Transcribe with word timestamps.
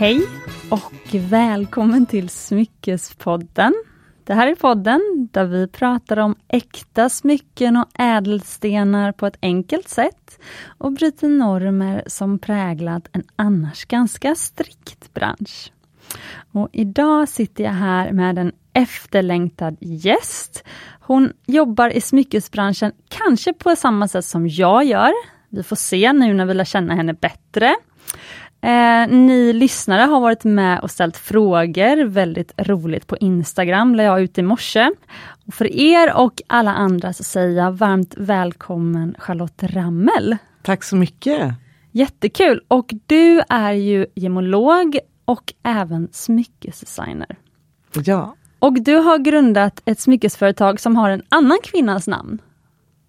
Hej 0.00 0.26
och 0.70 1.14
välkommen 1.14 2.06
till 2.06 2.28
Smyckespodden. 2.28 3.74
Det 4.24 4.34
här 4.34 4.46
är 4.46 4.54
podden 4.54 5.28
där 5.32 5.44
vi 5.44 5.68
pratar 5.68 6.16
om 6.16 6.36
äkta 6.48 7.08
smycken 7.08 7.76
och 7.76 7.86
ädelstenar 7.94 9.12
på 9.12 9.26
ett 9.26 9.38
enkelt 9.42 9.88
sätt 9.88 10.38
och 10.78 10.92
bryter 10.92 11.28
normer 11.28 12.02
som 12.06 12.38
präglat 12.38 13.08
en 13.12 13.22
annars 13.36 13.84
ganska 13.84 14.34
strikt 14.34 15.14
bransch. 15.14 15.72
Och 16.52 16.68
idag 16.72 17.28
sitter 17.28 17.64
jag 17.64 17.72
här 17.72 18.12
med 18.12 18.38
en 18.38 18.52
efterlängtad 18.72 19.76
gäst. 19.80 20.64
Hon 21.00 21.32
jobbar 21.46 21.90
i 21.90 22.00
smyckesbranschen, 22.00 22.92
kanske 23.08 23.52
på 23.52 23.76
samma 23.76 24.08
sätt 24.08 24.24
som 24.24 24.48
jag 24.48 24.84
gör. 24.84 25.12
Vi 25.48 25.62
får 25.62 25.76
se 25.76 26.12
nu 26.12 26.34
när 26.34 26.46
vi 26.46 26.54
lär 26.54 26.64
känna 26.64 26.94
henne 26.94 27.14
bättre. 27.14 27.76
Eh, 28.62 29.08
ni 29.08 29.52
lyssnare 29.52 30.02
har 30.02 30.20
varit 30.20 30.44
med 30.44 30.80
och 30.80 30.90
ställt 30.90 31.16
frågor, 31.16 32.04
väldigt 32.04 32.52
roligt 32.56 33.06
på 33.06 33.16
Instagram, 33.16 33.94
la 33.94 34.02
jag 34.02 34.22
ut 34.22 34.38
i 34.38 34.42
morse. 34.42 34.90
Och 35.46 35.54
för 35.54 35.76
er 35.76 36.16
och 36.16 36.42
alla 36.46 36.74
andra 36.74 37.12
så 37.12 37.24
säger 37.24 37.62
jag 37.62 37.72
varmt 37.72 38.14
välkommen 38.16 39.14
Charlotte 39.18 39.62
Rammel. 39.62 40.36
Tack 40.62 40.84
så 40.84 40.96
mycket! 40.96 41.54
Jättekul! 41.92 42.60
Och 42.68 42.90
du 43.06 43.42
är 43.48 43.72
ju 43.72 44.06
gemolog 44.14 44.98
och 45.24 45.52
även 45.62 46.08
smyckesdesigner. 46.12 47.38
Ja. 48.04 48.34
Och 48.58 48.82
du 48.82 48.94
har 48.94 49.18
grundat 49.18 49.82
ett 49.84 50.00
smyckesföretag 50.00 50.80
som 50.80 50.96
har 50.96 51.10
en 51.10 51.22
annan 51.28 51.58
kvinnas 51.62 52.06
namn. 52.06 52.38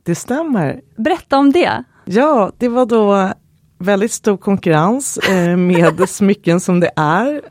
Det 0.04 0.16
stämmer. 0.16 0.82
Berätta 0.96 1.38
om 1.38 1.52
det. 1.52 1.84
Ja, 2.06 2.52
det 2.58 2.68
var 2.68 2.86
då 2.86 3.34
väldigt 3.82 4.12
stor 4.12 4.38
konkurrens 4.38 5.18
eh, 5.18 5.58
med 5.58 6.10
smycken 6.10 6.60
som 6.60 6.80
det 6.80 6.92
är. 6.96 7.42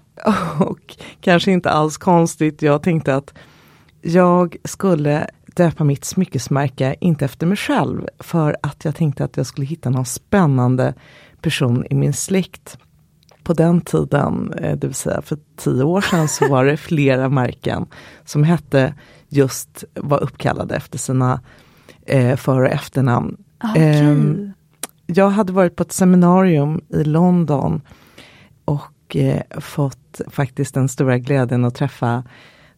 Och 0.59 0.97
kanske 1.21 1.53
inte 1.53 1.71
alls 1.71 1.97
konstigt. 1.97 2.63
Jag 2.63 2.83
tänkte 2.83 3.15
att 3.15 3.35
jag 4.03 4.57
skulle 4.65 5.27
döpa 5.57 5.85
mitt 5.85 6.05
smyckesmärke, 6.05 6.97
inte 7.01 7.25
efter 7.25 7.47
mig 7.47 7.57
själv, 7.57 8.07
för 8.19 8.57
att 8.63 8.85
jag 8.85 8.97
tänkte 8.97 9.25
att 9.25 9.37
jag 9.37 9.47
skulle 9.47 9.67
hitta 9.67 9.91
någon 9.91 10.05
spännande 10.05 10.95
person 11.41 11.87
i 11.91 11.95
min 11.95 12.13
släkt. 12.13 12.79
På 13.43 13.53
den 13.53 13.81
tiden, 13.81 14.53
eh, 14.53 14.77
det 14.77 14.87
vill 14.87 14.95
säga 14.95 15.23
för 15.23 15.39
tio 15.57 15.83
år 15.83 16.01
sedan, 16.01 16.29
så 16.29 16.49
var 16.49 16.65
det 16.65 16.77
flera 16.77 17.29
märken 17.29 17.87
som 18.25 18.45
hette 18.45 18.95
just, 19.29 19.85
var 19.95 20.23
uppkallade 20.23 20.77
efter 20.77 20.99
sina 20.99 21.41
eh, 22.07 22.37
för 22.37 22.61
och 22.61 22.69
efternamn. 22.69 23.37
Okay. 23.63 24.01
Eh, 24.01 24.17
jag 25.17 25.31
hade 25.31 25.53
varit 25.53 25.77
på 25.77 25.83
ett 25.83 25.93
seminarium 25.93 26.81
i 26.89 27.05
London 27.05 27.83
och 28.65 29.17
eh, 29.17 29.61
fått 29.61 30.21
faktiskt 30.29 30.75
den 30.75 30.89
stora 30.89 31.19
glädjen 31.19 31.65
att 31.65 31.75
träffa 31.75 32.25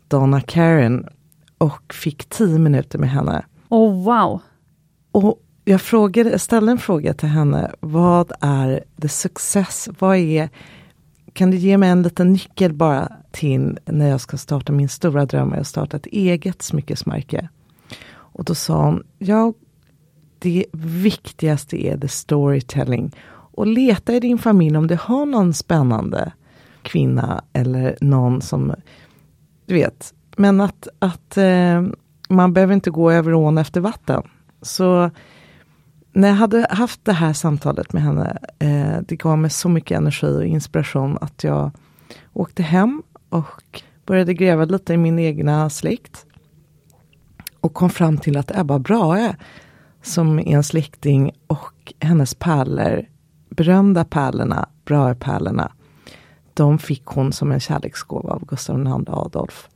Donna 0.08 0.40
Karen 0.40 1.06
och 1.58 1.94
fick 1.94 2.24
tio 2.24 2.58
minuter 2.58 2.98
med 2.98 3.10
henne. 3.10 3.44
Oh 3.68 4.04
wow! 4.04 4.40
Och 5.12 5.38
jag 5.64 5.80
frågade, 5.80 6.38
ställde 6.38 6.72
en 6.72 6.78
fråga 6.78 7.14
till 7.14 7.28
henne. 7.28 7.70
Vad 7.80 8.32
är 8.40 8.84
the 9.00 9.08
success? 9.08 9.88
Vad 9.98 10.16
är, 10.16 10.48
kan 11.32 11.50
du 11.50 11.56
ge 11.56 11.78
mig 11.78 11.88
en 11.90 12.02
liten 12.02 12.32
nyckel 12.32 12.72
bara 12.72 13.12
till 13.30 13.78
när 13.84 14.08
jag 14.08 14.20
ska 14.20 14.36
starta 14.36 14.72
min 14.72 14.88
stora 14.88 15.26
dröm, 15.26 15.52
att 15.52 15.66
starta 15.66 15.96
ett 15.96 16.06
eget 16.06 16.62
smyckesmärke? 16.62 17.48
Och 18.12 18.44
då 18.44 18.54
sa 18.54 18.84
hon, 18.84 19.02
jag 19.18 19.54
det 20.42 20.66
viktigaste 20.72 21.86
är 21.86 21.98
the 21.98 22.08
storytelling. 22.08 23.16
Och 23.54 23.66
leta 23.66 24.14
i 24.14 24.20
din 24.20 24.38
familj 24.38 24.76
om 24.76 24.86
du 24.86 24.96
har 25.00 25.26
någon 25.26 25.54
spännande 25.54 26.32
kvinna 26.82 27.44
eller 27.52 27.96
någon 28.00 28.42
som, 28.42 28.74
du 29.66 29.74
vet, 29.74 30.14
men 30.36 30.60
att, 30.60 30.88
att 30.98 31.36
eh, 31.36 31.82
man 32.28 32.52
behöver 32.52 32.74
inte 32.74 32.90
gå 32.90 33.10
över 33.10 33.34
ån 33.34 33.58
efter 33.58 33.80
vatten. 33.80 34.22
Så 34.62 35.10
när 36.12 36.28
jag 36.28 36.34
hade 36.34 36.66
haft 36.70 37.04
det 37.04 37.12
här 37.12 37.32
samtalet 37.32 37.92
med 37.92 38.02
henne, 38.02 38.38
eh, 38.58 38.96
det 39.08 39.16
gav 39.16 39.38
mig 39.38 39.50
så 39.50 39.68
mycket 39.68 39.96
energi 39.96 40.36
och 40.36 40.44
inspiration 40.44 41.18
att 41.20 41.44
jag 41.44 41.70
åkte 42.32 42.62
hem 42.62 43.02
och 43.28 43.82
började 44.06 44.34
gräva 44.34 44.64
lite 44.64 44.94
i 44.94 44.96
min 44.96 45.18
egna 45.18 45.70
släkt. 45.70 46.26
Och 47.60 47.74
kom 47.74 47.90
fram 47.90 48.18
till 48.18 48.36
att 48.36 48.58
Ebba 48.58 48.78
Brahe 48.78 49.36
som 50.02 50.38
är 50.38 50.46
en 50.46 50.62
släkting 50.62 51.32
och 51.46 51.92
hennes 52.00 52.34
pärlor, 52.34 53.04
berömda 53.50 54.04
pärlorna, 54.04 54.68
Brahe-pärlorna, 54.84 55.72
de 56.54 56.78
fick 56.78 57.04
hon 57.04 57.32
som 57.32 57.52
en 57.52 57.60
kärleksgåva 57.60 58.30
av 58.30 58.46
Gustav 58.46 58.78
II 58.78 59.04
Adolf. 59.06 59.68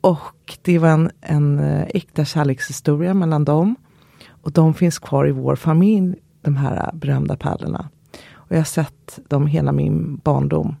Och 0.00 0.58
det 0.62 0.78
var 0.78 0.88
en, 0.88 1.10
en 1.20 1.58
eh, 1.58 1.86
äkta 1.94 2.24
kärlekshistoria 2.24 3.14
mellan 3.14 3.44
dem. 3.44 3.76
Och 4.28 4.52
de 4.52 4.74
finns 4.74 4.98
kvar 4.98 5.28
i 5.28 5.32
vår 5.32 5.56
familj, 5.56 6.14
de 6.42 6.56
här 6.56 6.90
berömda 6.94 7.36
pärlorna. 7.36 7.88
Och 8.32 8.52
jag 8.52 8.60
har 8.60 8.64
sett 8.64 9.18
dem 9.28 9.46
hela 9.46 9.72
min 9.72 10.16
barndom. 10.16 10.76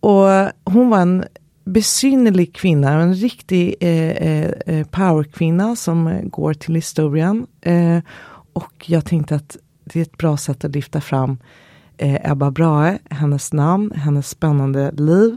Och 0.00 0.28
hon 0.64 0.90
var 0.90 1.00
en 1.00 1.24
besynnerlig 1.64 2.54
kvinna, 2.54 2.90
en 2.90 3.14
riktig 3.14 3.74
eh, 3.80 4.10
eh, 4.10 4.52
eh 4.66 4.86
powerkvinna 4.86 5.76
som 5.76 6.06
eh, 6.06 6.22
går 6.22 6.54
till 6.54 6.74
historien. 6.74 7.46
Eh, 7.60 7.98
och 8.52 8.84
jag 8.86 9.04
tänkte 9.04 9.34
att 9.34 9.56
det 9.84 9.98
är 10.00 10.02
ett 10.02 10.18
bra 10.18 10.36
sätt 10.36 10.64
att 10.64 10.74
lyfta 10.74 11.00
fram 11.00 11.38
eh, 11.96 12.30
Ebba 12.30 12.50
Brahe, 12.50 12.98
hennes 13.10 13.52
namn, 13.52 13.92
hennes 13.94 14.28
spännande 14.28 14.92
liv 14.92 15.36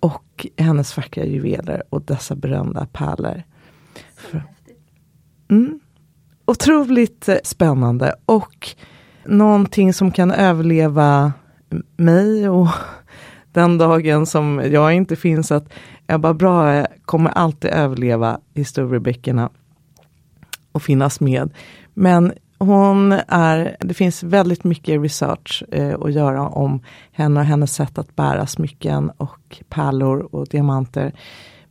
och 0.00 0.46
hennes 0.56 0.96
vackra 0.96 1.24
juveler 1.24 1.82
och 1.90 2.02
dessa 2.02 2.34
berömda 2.34 2.86
pärlor. 2.92 3.42
Mm. 5.50 5.80
Otroligt 6.44 7.28
eh, 7.28 7.36
spännande 7.44 8.14
och 8.26 8.68
någonting 9.24 9.94
som 9.94 10.10
kan 10.10 10.30
överleva 10.30 11.32
mig 11.96 12.48
och 12.48 12.68
den 13.54 13.78
dagen 13.78 14.26
som 14.26 14.62
jag 14.72 14.94
inte 14.94 15.16
finns 15.16 15.52
att 15.52 15.72
Ebba 16.06 16.34
Brahe 16.34 16.86
kommer 17.04 17.30
alltid 17.30 17.70
överleva 17.70 18.40
historieböckerna 18.54 19.50
och 20.72 20.82
finnas 20.82 21.20
med. 21.20 21.52
Men 21.94 22.32
hon 22.58 23.12
är, 23.28 23.76
det 23.80 23.94
finns 23.94 24.22
väldigt 24.22 24.64
mycket 24.64 25.02
research 25.02 25.64
eh, 25.72 25.94
att 26.00 26.12
göra 26.12 26.48
om 26.48 26.80
henne 27.12 27.40
och 27.40 27.46
hennes 27.46 27.74
sätt 27.74 27.98
att 27.98 28.16
bära 28.16 28.46
smycken 28.46 29.10
och 29.16 29.62
pärlor 29.68 30.34
och 30.34 30.46
diamanter. 30.46 31.12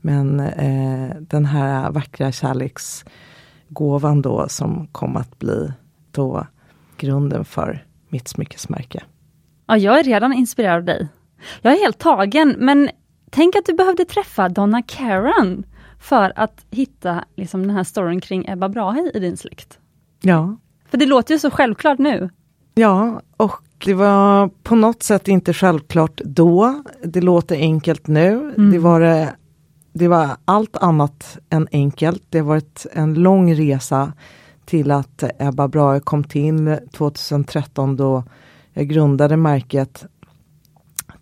Men 0.01 0.39
eh, 0.39 1.15
den 1.19 1.45
här 1.45 1.91
vackra 1.91 2.31
kärleksgåvan 2.31 4.21
då 4.21 4.45
som 4.49 4.87
kom 4.87 5.17
att 5.17 5.39
bli 5.39 5.71
då 6.11 6.47
grunden 6.97 7.45
för 7.45 7.85
mitt 8.09 8.27
smyckesmärke. 8.27 9.03
Ja, 9.65 9.77
jag 9.77 9.99
är 9.99 10.03
redan 10.03 10.33
inspirerad 10.33 10.77
av 10.77 10.83
dig. 10.83 11.07
Jag 11.61 11.73
är 11.73 11.77
helt 11.77 11.99
tagen, 11.99 12.55
men 12.57 12.89
tänk 13.29 13.55
att 13.55 13.65
du 13.65 13.73
behövde 13.73 14.05
träffa 14.05 14.49
Donna 14.49 14.81
Karen 14.81 15.65
för 15.99 16.33
att 16.35 16.65
hitta 16.71 17.23
liksom, 17.35 17.61
den 17.61 17.75
här 17.75 17.83
storyn 17.83 18.21
kring 18.21 18.45
Ebba 18.47 18.69
Brahe 18.69 19.11
i 19.13 19.19
din 19.19 19.37
släkt. 19.37 19.79
Ja. 20.21 20.55
För 20.89 20.97
det 20.97 21.05
låter 21.05 21.33
ju 21.33 21.39
så 21.39 21.51
självklart 21.51 21.99
nu. 21.99 22.29
Ja, 22.75 23.21
och 23.37 23.61
det 23.85 23.93
var 23.93 24.49
på 24.63 24.75
något 24.75 25.03
sätt 25.03 25.27
inte 25.27 25.53
självklart 25.53 26.21
då. 26.25 26.83
Det 27.03 27.21
låter 27.21 27.55
enkelt 27.55 28.07
nu. 28.07 28.29
Mm. 28.29 28.71
Det, 28.71 28.79
var, 28.79 29.29
det 29.93 30.07
var 30.07 30.29
allt 30.45 30.77
annat 30.77 31.37
än 31.49 31.67
enkelt. 31.71 32.23
Det 32.29 32.39
har 32.39 32.45
varit 32.45 32.85
en 32.91 33.13
lång 33.13 33.55
resa 33.55 34.13
till 34.65 34.91
att 34.91 35.23
Ebba 35.39 35.67
Brahe 35.67 35.99
kom 35.99 36.23
till 36.23 36.77
2013 36.93 37.95
då 37.95 38.23
jag 38.73 38.87
grundade 38.87 39.37
märket 39.37 40.05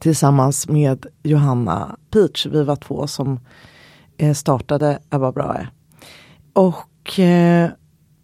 tillsammans 0.02 0.68
med 0.68 1.06
Johanna 1.24 1.96
Peach. 2.12 2.46
Vi 2.46 2.64
var 2.64 2.76
två 2.76 3.08
som 3.08 3.40
eh, 4.18 4.34
startade 4.34 5.00
Ebba 5.10 5.32
Brahe. 5.32 5.68
Och 6.54 7.20
eh, 7.20 7.70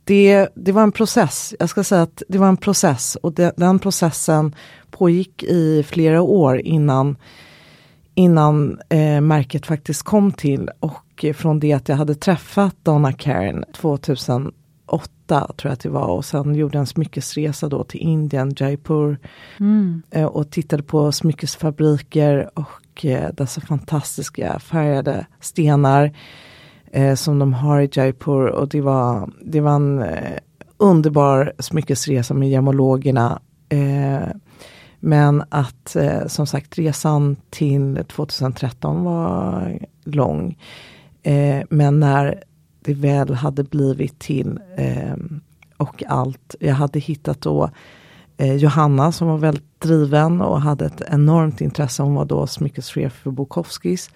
det, 0.04 0.50
det 0.56 0.72
var 0.72 0.84
en 0.84 0.92
process. 0.92 1.56
Jag 1.60 1.70
ska 1.70 1.84
säga 1.84 2.02
att 2.02 2.24
det 2.28 2.38
var 2.38 2.48
en 2.48 2.58
process 2.58 3.16
och 3.16 3.34
det, 3.34 3.54
den 3.58 3.80
processen 3.80 4.56
pågick 4.92 5.44
i 5.44 5.84
flera 5.84 6.22
år 6.22 6.60
innan, 6.60 7.18
innan 8.16 8.80
eh, 8.90 9.22
märket 9.22 9.66
faktiskt 9.66 10.04
kom 10.04 10.32
till. 10.32 10.70
Och 10.80 11.26
eh, 11.26 11.34
från 11.34 11.60
det 11.60 11.74
att 11.74 11.90
jag 11.90 11.96
hade 11.96 12.16
träffat 12.16 12.76
Donna 12.84 13.14
Karen 13.14 13.66
2008 14.88 15.54
tror 15.58 15.70
jag 15.70 15.74
att 15.74 15.80
det 15.80 15.90
var 15.90 16.08
och 16.08 16.26
sen 16.26 16.56
gjorde 16.56 16.78
en 16.78 16.88
smyckesresa 16.88 17.70
då 17.70 17.84
till 17.84 18.00
Indien, 18.00 18.54
Jaipur. 18.58 19.18
Mm. 19.60 20.02
Eh, 20.12 20.26
och 20.26 20.52
tittade 20.52 20.84
på 20.84 21.12
smyckesfabriker 21.12 22.50
och 22.54 23.06
eh, 23.06 23.30
dessa 23.34 23.62
fantastiska 23.62 24.60
färgade 24.60 25.26
stenar 25.40 26.12
eh, 26.92 27.16
som 27.16 27.40
de 27.40 27.54
har 27.54 27.82
i 27.82 27.90
Jaipur. 27.92 28.48
Och 28.48 28.68
det 28.68 28.82
var, 28.82 29.30
det 29.42 29.62
var 29.62 29.76
en 29.76 30.00
eh, 30.00 30.38
underbar 30.78 31.54
smyckesresa 31.60 32.34
med 32.34 32.50
gemologerna. 32.50 33.40
Eh, 33.70 34.28
Men 35.00 35.44
att 35.50 35.98
som 36.28 36.48
sagt 36.48 36.78
resan 36.78 37.36
till 37.50 38.04
2013 38.08 39.04
var 39.04 39.80
lång. 40.04 40.58
Men 41.70 42.00
när 42.00 42.44
det 42.88 42.94
väl 42.94 43.34
hade 43.34 43.64
blivit 43.64 44.20
till 44.20 44.60
eh, 44.78 45.16
och 45.78 46.04
allt, 46.08 46.56
jag 46.60 46.74
hade 46.74 47.00
hittat 47.00 47.42
då 47.42 47.70
eh, 48.38 48.56
Johanna 48.56 49.12
som 49.12 49.28
var 49.28 49.38
väldigt 49.38 49.82
driven 49.82 50.42
och 50.42 50.62
hade 50.62 50.86
ett 50.86 51.02
enormt 51.08 51.62
intresse. 51.62 52.04
Hon 52.04 52.16
var 52.16 52.26
då 52.26 52.48
smyckeschef 52.48 53.14
för 53.14 53.32
Bukowskis. 53.32 54.12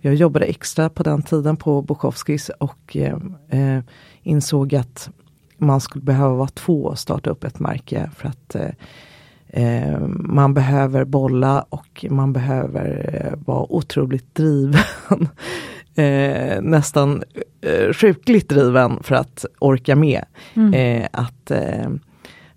Jag 0.00 0.14
jobbade 0.14 0.44
extra 0.44 0.88
på 0.88 1.02
den 1.02 1.22
tiden 1.22 1.56
på 1.56 1.82
Bukowskis 1.82 2.50
och 2.58 2.96
eh, 2.96 3.16
eh, 3.48 3.82
insåg 4.22 4.74
att 4.74 5.10
man 5.58 5.80
skulle 5.80 6.04
behöva 6.04 6.34
vara 6.34 6.48
två 6.48 6.84
och 6.84 6.98
starta 6.98 7.30
upp 7.30 7.44
ett 7.44 7.60
märke 7.60 8.10
för 8.16 8.28
att 8.28 8.54
eh, 8.54 8.70
eh 9.48 10.00
man 10.08 10.54
behöver 10.54 11.04
bolla 11.04 11.64
och 11.68 12.06
man 12.10 12.32
behöver 12.32 13.10
eh, 13.14 13.38
vara 13.46 13.72
otroligt 13.72 14.34
driven. 14.34 14.82
eh, 15.94 16.62
nästan 16.62 17.22
eh, 17.60 17.92
sjukligt 17.92 18.48
driven 18.48 19.02
för 19.02 19.14
att 19.14 19.44
orka 19.58 19.96
med. 19.96 20.24
Mm. 20.54 20.74
Eh, 20.74 21.08
att, 21.12 21.50
eh, 21.50 21.90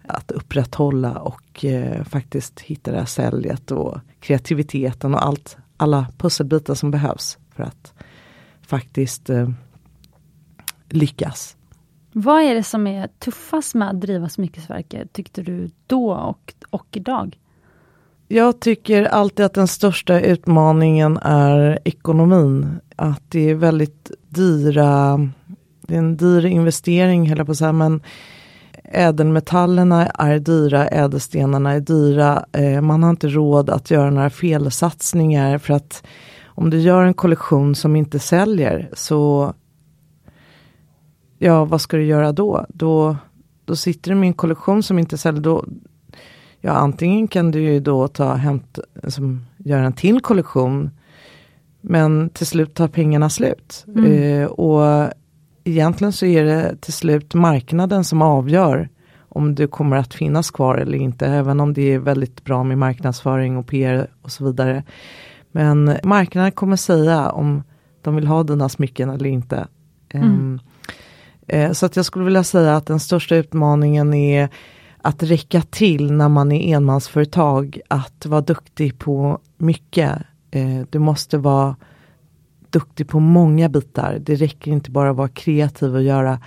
att 0.08 0.32
upprätthålla 0.32 1.12
och 1.12 1.66
eh, 1.66 2.04
faktiskt 2.04 2.60
hitta 2.60 2.92
det 2.92 2.98
här 2.98 3.06
säljet 3.06 3.72
och 3.72 3.98
kreativiteten 4.20 5.14
och 5.14 5.26
allt, 5.26 5.58
alla 5.78 6.08
pusselbitar 6.18 6.74
som 6.74 6.92
behövs 6.92 7.38
för 7.56 7.64
att 7.64 7.94
faktiskt 8.62 9.30
eh, 9.30 9.50
lyckas. 10.90 11.58
Vad 12.12 12.42
är 12.42 12.56
det 12.56 12.64
som 12.64 12.88
är 12.88 13.08
tuffast 13.08 13.76
med 13.76 13.90
att 13.90 14.02
driva 14.02 14.30
Smyckesverket, 14.30 15.14
tyckte 15.14 15.42
du 15.42 15.70
då 15.88 16.14
och, 16.14 16.54
och 16.70 16.88
idag? 16.92 17.38
Jag 18.34 18.60
tycker 18.60 19.04
alltid 19.04 19.46
att 19.46 19.54
den 19.54 19.68
största 19.68 20.20
utmaningen 20.20 21.18
är 21.18 21.80
ekonomin. 21.86 22.80
Att 22.96 23.22
det 23.30 23.50
är 23.50 23.56
väldigt 23.56 24.12
dyra, 24.30 25.20
det 25.82 25.94
är 25.94 26.00
en 26.00 26.18
dyr 26.18 26.46
investering 26.46 27.30
höll 27.30 27.38
jag 27.38 27.48
på 27.48 27.52
att 27.52 27.58
säga, 27.58 27.72
men 27.72 28.02
ädelmetallerna 28.84 30.08
är 30.08 30.40
dyra, 30.40 30.88
ädelstenarna 30.88 31.72
är 31.72 31.80
dyra. 31.80 32.46
Eh, 32.52 32.82
man 32.82 33.04
har 33.04 33.10
inte 33.10 33.28
råd 33.28 33.70
att 33.70 33.92
göra 33.92 34.10
några 34.10 34.30
felsatsningar 34.30 35.58
för 35.58 35.74
att 35.74 36.04
om 36.46 36.70
du 36.70 36.80
gör 36.80 37.04
en 37.04 37.14
kollektion 37.14 37.76
som 37.76 37.96
inte 37.96 38.20
säljer 38.20 38.90
så 38.94 39.54
ja, 41.38 41.66
vad 41.66 41.82
ska 41.82 41.98
du 41.98 42.06
göra 42.06 42.32
då? 42.32 42.66
Då, 42.70 43.18
då 43.66 43.76
sitter 43.76 44.12
du 44.12 44.16
med 44.16 44.28
en 44.28 44.34
kollektion 44.34 44.84
som 44.84 45.00
inte 45.00 45.18
säljer. 45.18 45.42
Då, 45.42 45.66
ja, 46.66 46.72
antingen 46.72 47.28
kan 47.28 47.52
du 47.52 47.62
ju 47.62 47.80
då 47.80 48.08
ta 48.08 48.34
hämt, 48.34 48.80
alltså, 49.04 49.22
göra 49.58 49.86
en 49.86 49.94
till 49.94 50.22
kollektion. 50.22 50.90
Men 51.82 52.30
till 52.30 52.48
slut 52.48 52.74
tar 52.74 52.88
pengarna 52.88 53.30
slut. 53.30 53.86
Mm. 53.88 54.14
Eh, 54.14 54.46
och 54.46 55.14
egentligen 55.64 56.12
så 56.12 56.26
är 56.26 56.44
det 56.44 56.76
till 56.82 56.94
slut 56.94 57.34
marknaden 57.34 58.04
som 58.04 58.22
avgör 58.22 58.90
om 59.30 59.56
du 59.56 59.68
kommer 59.68 59.98
att 59.98 60.14
finnas 60.14 60.52
kvar 60.52 60.76
eller 60.76 60.98
inte. 60.98 61.28
Även 61.28 61.60
om 61.60 61.74
det 61.74 61.94
är 61.94 62.00
väldigt 62.00 62.44
bra 62.44 62.64
med 62.64 62.78
marknadsföring 62.78 63.58
och 63.58 63.68
PR 63.68 64.08
och 64.22 64.32
så 64.32 64.46
vidare. 64.46 64.84
Men 65.52 65.98
marknaden 66.04 66.52
kommer 66.52 66.76
säga 66.76 67.30
om 67.30 67.64
de 68.02 68.16
vill 68.16 68.28
ha 68.28 68.44
dina 68.44 68.70
smycken 68.70 69.10
eller 69.10 69.30
inte. 69.30 69.68
Mm. 70.10 70.30
Um, 70.30 70.60
uh, 71.54 71.72
så 71.72 71.86
att 71.86 71.96
jag 71.96 72.06
skulle 72.06 72.26
vilja 72.26 72.44
säga 72.44 72.76
att 72.76 72.86
den 72.86 73.00
största 73.00 73.36
utmaningen 73.36 74.14
är 74.14 74.50
att 75.06 75.24
räcka 75.24 75.62
till 75.62 76.14
när 76.14 76.30
man 76.30 76.52
är 76.52 76.76
enmansföretag, 76.76 77.80
att 77.88 78.26
vara 78.26 78.42
duktig 78.42 79.00
på 79.00 79.40
mycket. 79.58 80.18
Uh, 80.56 80.84
du 80.90 81.00
måste 81.00 81.38
vara 81.38 81.76
duktig 82.70 83.08
på 83.08 83.20
många 83.20 83.70
bitar. 83.70 84.20
Det 84.20 84.36
räcker 84.36 84.72
inte 84.72 84.92
bara 84.92 85.10
att 85.10 85.16
vara 85.16 85.28
kreativ 85.28 85.96
och 85.96 86.04
göra 86.04 86.40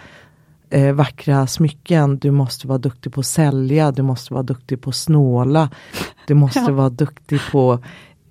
eh, 0.71 0.95
vackra 0.95 1.47
smycken. 1.47 2.19
Du 2.19 2.31
måste 2.31 2.69
vara 2.69 2.79
duktig 2.79 3.13
på 3.13 3.21
att 3.21 3.27
sälja, 3.27 3.93
du 3.93 4.03
måste 4.03 4.35
vara 4.35 4.43
duktig 4.43 4.81
på 4.83 4.91
att 4.91 4.97
snåla. 4.97 5.71
Du 6.27 6.35
måste 6.35 6.61
ja. 6.61 6.73
vara 6.73 6.91
duktig 6.91 7.41
på 7.53 7.79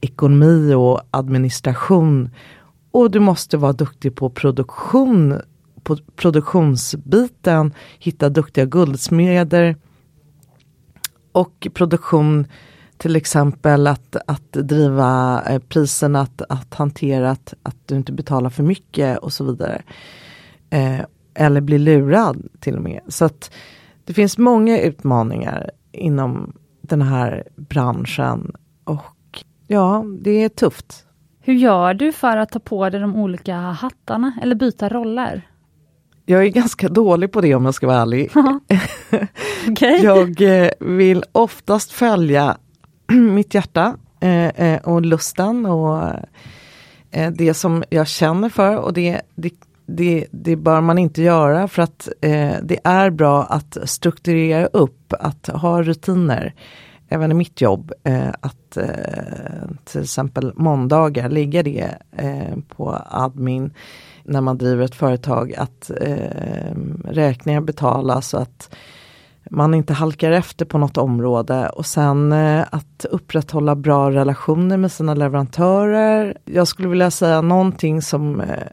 ekonomi 0.01 0.73
och 0.73 1.01
administration. 1.11 2.29
Och 2.91 3.11
du 3.11 3.19
måste 3.19 3.57
vara 3.57 3.73
duktig 3.73 4.15
på 4.15 4.29
produktion, 4.29 5.41
på 5.83 5.97
produktionsbiten, 6.15 7.73
hitta 7.99 8.29
duktiga 8.29 8.65
guldsmeder 8.65 9.75
och 11.35 11.67
produktion 11.73 12.47
till 12.97 13.15
exempel 13.15 13.87
att, 13.87 14.15
att 14.27 14.51
driva 14.51 15.43
eh, 15.49 15.59
priserna, 15.59 16.21
att, 16.21 16.41
att 16.49 16.73
hantera 16.73 17.31
att, 17.31 17.53
att 17.63 17.77
du 17.85 17.95
inte 17.95 18.11
betalar 18.11 18.49
för 18.49 18.63
mycket 18.63 19.17
och 19.17 19.33
så 19.33 19.43
vidare. 19.43 19.81
Eh, 20.69 20.99
eller 21.33 21.61
bli 21.61 21.77
lurad 21.77 22.47
till 22.59 22.75
och 22.75 22.81
med. 22.81 23.01
Så 23.07 23.25
att 23.25 23.51
det 24.05 24.13
finns 24.13 24.37
många 24.37 24.81
utmaningar 24.81 25.71
inom 25.91 26.53
den 26.81 27.01
här 27.01 27.43
branschen. 27.55 28.55
Och 28.83 29.43
ja, 29.67 30.05
det 30.21 30.31
är 30.31 30.49
tufft. 30.49 31.05
Hur 31.39 31.53
gör 31.53 31.93
du 31.93 32.11
för 32.11 32.37
att 32.37 32.51
ta 32.51 32.59
på 32.59 32.89
dig 32.89 32.99
de 32.99 33.15
olika 33.15 33.55
hattarna 33.55 34.39
eller 34.41 34.55
byta 34.55 34.89
roller? 34.89 35.47
Jag 36.27 36.45
är 36.45 36.49
ganska 36.49 36.89
dålig 36.89 37.31
på 37.31 37.41
det 37.41 37.55
om 37.55 37.65
jag 37.65 37.73
ska 37.73 37.87
vara 37.87 38.01
ärlig. 38.01 38.31
okay. 39.71 40.03
Jag 40.03 40.41
eh, 40.41 40.69
vill 40.79 41.23
oftast 41.31 41.91
följa 41.91 42.57
mitt 43.11 43.53
hjärta 43.53 43.97
eh, 44.19 44.47
eh, 44.47 44.81
och 44.81 45.01
lusten 45.01 45.65
och 45.65 46.11
det 47.33 47.53
som 47.53 47.83
jag 47.89 48.07
känner 48.07 48.49
för 48.49 48.77
och 48.77 48.93
det, 48.93 49.21
det, 49.35 49.53
det, 49.85 50.27
det 50.31 50.55
bör 50.55 50.81
man 50.81 50.97
inte 50.97 51.21
göra 51.21 51.67
för 51.67 51.81
att 51.81 52.09
det 52.61 52.79
är 52.83 53.09
bra 53.09 53.43
att 53.43 53.77
strukturera 53.83 54.65
upp, 54.65 55.13
att 55.19 55.47
ha 55.47 55.81
rutiner. 55.81 56.53
Även 57.09 57.31
i 57.31 57.33
mitt 57.33 57.61
jobb, 57.61 57.91
att 58.41 58.77
till 59.85 60.01
exempel 60.01 60.53
måndagar, 60.55 61.29
ligga 61.29 61.63
det 61.63 61.89
på 62.67 63.01
admin 63.09 63.71
när 64.25 64.41
man 64.41 64.57
driver 64.57 64.85
ett 64.85 64.95
företag, 64.95 65.53
att 65.53 65.91
eh, 66.01 66.75
räkningar 67.05 67.61
betalas 67.61 68.33
och 68.33 68.41
att 68.41 68.75
man 69.49 69.73
inte 69.73 69.93
halkar 69.93 70.31
efter 70.31 70.65
på 70.65 70.77
något 70.77 70.97
område 70.97 71.69
och 71.69 71.85
sen 71.85 72.31
eh, 72.31 72.65
att 72.71 73.05
upprätthålla 73.11 73.75
bra 73.75 74.11
relationer 74.11 74.77
med 74.77 74.91
sina 74.91 75.13
leverantörer. 75.13 76.37
Jag 76.45 76.67
skulle 76.67 76.87
vilja 76.87 77.11
säga 77.11 77.41
någonting 77.41 78.01
som 78.01 78.41
eh, 78.41 78.63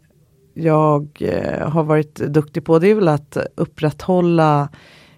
jag 0.54 1.09
eh, 1.21 1.68
har 1.68 1.85
varit 1.85 2.14
duktig 2.14 2.64
på, 2.64 2.78
det 2.78 2.88
är 2.88 2.94
väl 2.94 3.09
att 3.09 3.37
upprätthålla 3.54 4.68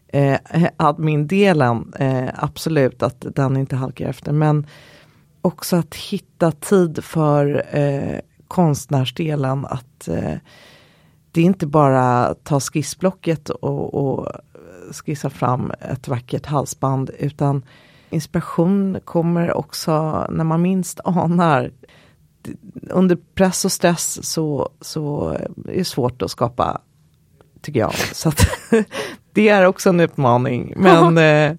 eh, 0.09 0.39
admin-delen, 0.77 1.93
eh, 1.99 2.29
absolut 2.35 3.03
att 3.03 3.27
den 3.35 3.57
inte 3.57 3.77
halkar 3.77 4.09
efter, 4.09 4.33
men 4.33 4.67
också 5.41 5.77
att 5.77 5.95
hitta 5.95 6.53
tid 6.53 7.05
för 7.05 7.65
eh, 7.71 8.19
konstnärsdelen, 8.55 9.67
att 9.67 10.09
eh, 10.09 10.35
det 11.33 11.41
är 11.41 11.45
inte 11.45 11.67
bara 11.67 12.35
ta 12.35 12.61
skissblocket 12.61 13.51
och, 13.51 13.95
och 13.95 14.29
skissa 14.91 15.31
fram 15.31 15.73
ett 15.81 16.09
vackert 16.09 16.47
halsband 16.47 17.11
utan 17.19 17.63
inspiration 18.11 18.99
kommer 19.05 19.53
också 19.53 20.27
när 20.31 20.45
man 20.45 20.63
minst 20.63 21.01
anar. 21.05 21.71
Under 22.91 23.19
press 23.35 23.65
och 23.65 23.73
stress 23.73 24.27
så, 24.27 24.69
så 24.81 25.29
är 25.69 25.77
det 25.77 25.85
svårt 25.85 26.23
att 26.23 26.31
skapa, 26.31 26.81
tycker 27.63 27.81
jag. 27.81 27.95
Så 27.95 28.29
att, 28.29 28.47
det 29.33 29.49
är 29.49 29.65
också 29.65 29.89
en 29.89 30.01
utmaning. 30.01 30.75
Men 30.77 31.19
eh, 31.53 31.57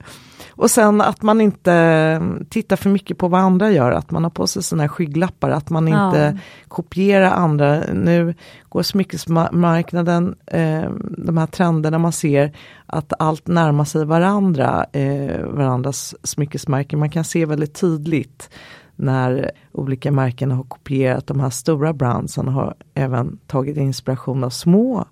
och 0.56 0.72
sen 0.72 1.02
att 1.02 1.22
man 1.22 1.42
inte 1.42 1.74
mm, 1.74 2.46
tittar 2.50 2.76
för 2.76 2.90
mycket 2.90 3.18
på 3.18 3.28
vad 3.28 3.42
andra 3.42 3.72
gör, 3.72 3.92
att 3.92 4.12
man 4.12 4.24
har 4.24 4.32
på 4.32 4.48
sig 4.48 4.64
sina 4.64 4.90
skygglappar, 4.90 5.50
att 5.50 5.70
man 5.70 5.88
inte 5.88 6.34
ja. 6.36 6.40
kopierar 6.68 7.32
andra. 7.32 7.80
Nu 7.94 8.34
går 8.70 8.84
smyckesmarknaden, 8.84 10.36
eh, 10.46 10.90
de 11.18 11.38
här 11.38 11.48
trenderna 11.48 11.98
man 11.98 12.12
ser, 12.12 12.52
att 12.86 13.14
allt 13.20 13.48
närmar 13.48 13.86
sig 13.86 14.06
varandra, 14.06 14.86
eh, 14.92 15.46
varandras 15.46 16.16
smyckesmärken. 16.24 17.00
Man 17.00 17.10
kan 17.10 17.24
se 17.24 17.46
väldigt 17.46 17.74
tydligt 17.74 18.50
när 18.96 19.52
olika 19.72 20.12
märken 20.12 20.52
har 20.52 20.64
kopierat 20.64 21.28
de 21.28 21.40
här 21.40 21.50
stora 21.50 21.94
brandsen 21.94 22.48
har 22.48 22.76
även 22.94 23.38
tagit 23.48 23.78
inspiration 23.78 24.44
av 24.44 24.50
små 24.50 25.06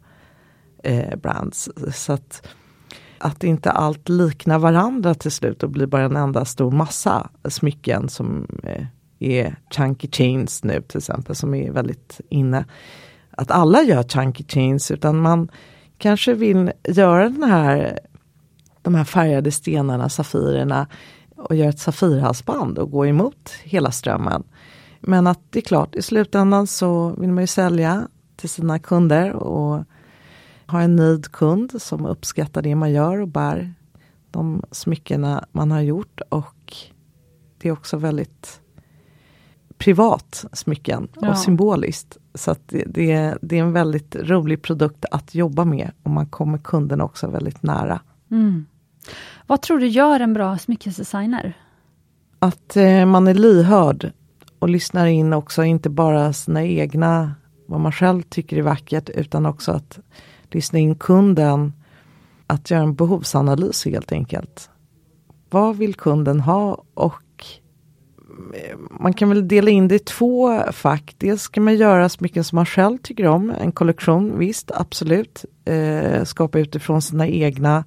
eh, 0.83 1.15
brands. 1.15 1.69
Så 1.93 2.13
att, 2.13 2.47
att 3.23 3.43
inte 3.43 3.71
allt 3.71 4.09
liknar 4.09 4.59
varandra 4.59 5.13
till 5.13 5.31
slut 5.31 5.63
och 5.63 5.69
blir 5.69 5.85
bara 5.85 6.03
en 6.03 6.15
enda 6.15 6.45
stor 6.45 6.71
massa 6.71 7.29
smycken 7.49 8.09
som 8.09 8.47
eh, 8.63 8.85
är 9.19 9.55
chunky 9.75 10.07
chains 10.11 10.63
nu 10.63 10.81
till 10.81 10.97
exempel 10.97 11.35
som 11.35 11.53
är 11.53 11.71
väldigt 11.71 12.21
inne. 12.29 12.65
Att 13.31 13.51
alla 13.51 13.81
gör 13.81 14.03
chunky 14.03 14.43
chains 14.47 14.91
utan 14.91 15.21
man 15.21 15.49
kanske 15.97 16.33
vill 16.33 16.71
göra 16.83 17.29
den 17.29 17.43
här, 17.43 17.99
de 18.81 18.95
här 18.95 19.03
färgade 19.03 19.51
stenarna, 19.51 20.09
safirerna 20.09 20.87
och 21.35 21.55
göra 21.55 21.69
ett 21.69 21.79
Safirhalsband 21.79 22.77
och 22.77 22.91
gå 22.91 23.05
emot 23.05 23.49
hela 23.63 23.91
strömmen. 23.91 24.43
Men 24.99 25.27
att 25.27 25.39
det 25.49 25.59
är 25.59 25.63
klart, 25.63 25.95
i 25.95 26.01
slutändan 26.01 26.67
så 26.67 27.15
vill 27.17 27.31
man 27.31 27.43
ju 27.43 27.47
sälja 27.47 28.07
till 28.35 28.49
sina 28.49 28.79
kunder 28.79 29.33
och 29.33 29.83
ha 30.67 30.81
en 30.81 30.95
nöjd 30.95 31.31
kund 31.31 31.81
som 31.81 32.05
uppskattar 32.05 32.61
det 32.61 32.75
man 32.75 32.91
gör 32.91 33.17
och 33.17 33.27
bär 33.27 33.73
de 34.31 34.63
smyckena 34.71 35.45
man 35.51 35.71
har 35.71 35.81
gjort. 35.81 36.21
Och 36.29 36.75
det 37.57 37.67
är 37.69 37.73
också 37.73 37.97
väldigt 37.97 38.59
privat 39.77 40.45
smycken 40.53 41.07
och 41.15 41.25
Ja. 41.25 41.35
symboliskt. 41.35 42.17
Så 42.33 42.55
det, 42.65 42.83
det, 42.87 43.11
är, 43.11 43.37
det 43.41 43.57
är 43.57 43.61
en 43.63 43.73
väldigt 43.73 44.15
rolig 44.15 44.61
produkt 44.61 45.05
att 45.11 45.35
jobba 45.35 45.65
med 45.65 45.91
och 46.03 46.11
man 46.11 46.25
kommer 46.27 46.57
kunden 46.57 47.01
också 47.01 47.27
väldigt 47.27 47.63
nära. 47.63 47.99
Mm. 48.31 48.65
Vad 49.47 49.61
tror 49.61 49.79
du 49.79 49.87
gör 49.87 50.19
en 50.19 50.33
bra 50.33 50.57
smyckesdesigner? 50.57 51.53
Att 52.39 52.77
eh, 52.77 53.05
man 53.05 53.27
är 53.27 53.33
lyhörd 53.33 54.11
och 54.59 54.69
lyssnar 54.69 55.05
in 55.05 55.33
också, 55.33 55.63
inte 55.63 55.89
bara 55.89 56.33
sina 56.33 56.63
egna, 56.63 57.35
vad 57.67 57.79
man 57.79 57.91
själv 57.91 58.21
tycker 58.21 58.57
är 58.57 58.61
vackert, 58.61 59.09
utan 59.09 59.45
också 59.45 59.71
att 59.71 59.99
lyssna 60.53 60.79
in 60.79 60.95
kunden, 60.95 61.73
att 62.47 62.71
göra 62.71 62.83
en 62.83 62.95
behovsanalys 62.95 63.85
helt 63.85 64.11
enkelt. 64.11 64.69
Vad 65.49 65.77
vill 65.77 65.95
kunden 65.95 66.39
ha 66.39 66.83
och 66.93 67.45
eh, 68.53 68.77
man 68.99 69.13
kan 69.13 69.29
väl 69.29 69.47
dela 69.47 69.69
in 69.69 69.87
det 69.87 69.95
i 69.95 69.99
två 69.99 70.59
fack. 70.71 71.15
Dels 71.17 71.41
ska 71.41 71.61
man 71.61 71.75
göra 71.75 72.09
smycken 72.09 72.43
som 72.43 72.55
man 72.55 72.65
själv 72.65 72.97
tycker 72.97 73.27
om, 73.27 73.53
en 73.59 73.71
kollektion, 73.71 74.37
visst, 74.37 74.71
absolut. 74.71 75.45
Eh, 75.65 76.23
skapa 76.23 76.59
utifrån 76.59 77.01
sina 77.01 77.27
egna 77.27 77.83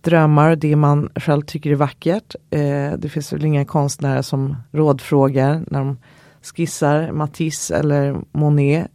drömmar, 0.00 0.56
det 0.56 0.76
man 0.76 1.08
själv 1.16 1.42
tycker 1.42 1.70
är 1.70 1.74
vackert. 1.74 2.34
Eh, 2.50 2.92
det 2.98 3.08
finns 3.08 3.32
väl 3.32 3.44
inga 3.44 3.64
konstnärer 3.64 4.22
som 4.22 4.56
rådfrågar 4.72 5.64
när 5.66 5.78
de 5.78 5.98
skissar 6.42 7.12
Matisse 7.12 7.76
eller 7.76 8.16
Monet 8.32 8.90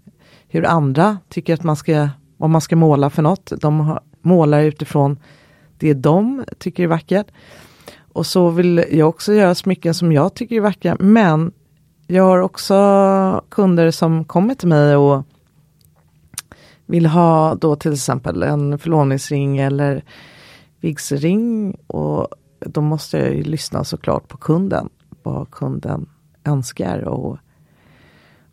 hur 0.50 0.66
andra 0.66 1.18
tycker 1.30 1.54
att 1.54 1.64
man 1.64 1.76
ska, 1.76 2.10
vad 2.40 2.50
man 2.50 2.62
ska 2.62 2.76
måla 2.76 3.10
för 3.10 3.22
något. 3.22 3.52
De 3.62 4.00
målar 4.22 4.64
utifrån 4.64 5.20
det 5.78 5.94
de 5.94 6.46
tycker 6.58 6.84
är 6.84 6.88
vackert. 6.88 7.28
Och 8.14 8.26
så 8.26 8.50
vill 8.50 8.86
jag 8.92 9.10
också 9.10 9.34
göra 9.34 9.56
smycken 9.56 9.94
som 9.94 10.12
jag 10.12 10.34
tycker 10.34 10.56
är 10.56 10.62
vackra. 10.62 10.98
Men 11.00 11.52
jag 12.08 12.24
har 12.24 12.40
också 12.40 13.44
kunder 13.50 13.92
som 13.92 14.26
kommer 14.26 14.56
till 14.56 14.68
mig 14.68 14.96
och 14.96 15.24
vill 16.86 17.06
ha 17.06 17.56
då 17.56 17.76
till 17.76 17.94
exempel 17.94 18.44
en 18.44 18.80
förlovningsring 18.80 19.58
eller 19.58 20.04
vigselring. 20.80 21.76
Och 21.88 22.28
då 22.60 22.82
måste 22.82 23.18
jag 23.18 23.36
ju 23.36 23.44
lyssna 23.44 23.84
såklart 23.84 24.28
på 24.28 24.38
kunden. 24.38 24.90
Vad 25.24 25.52
kunden 25.52 26.10
önskar. 26.44 27.00
Och 27.00 27.38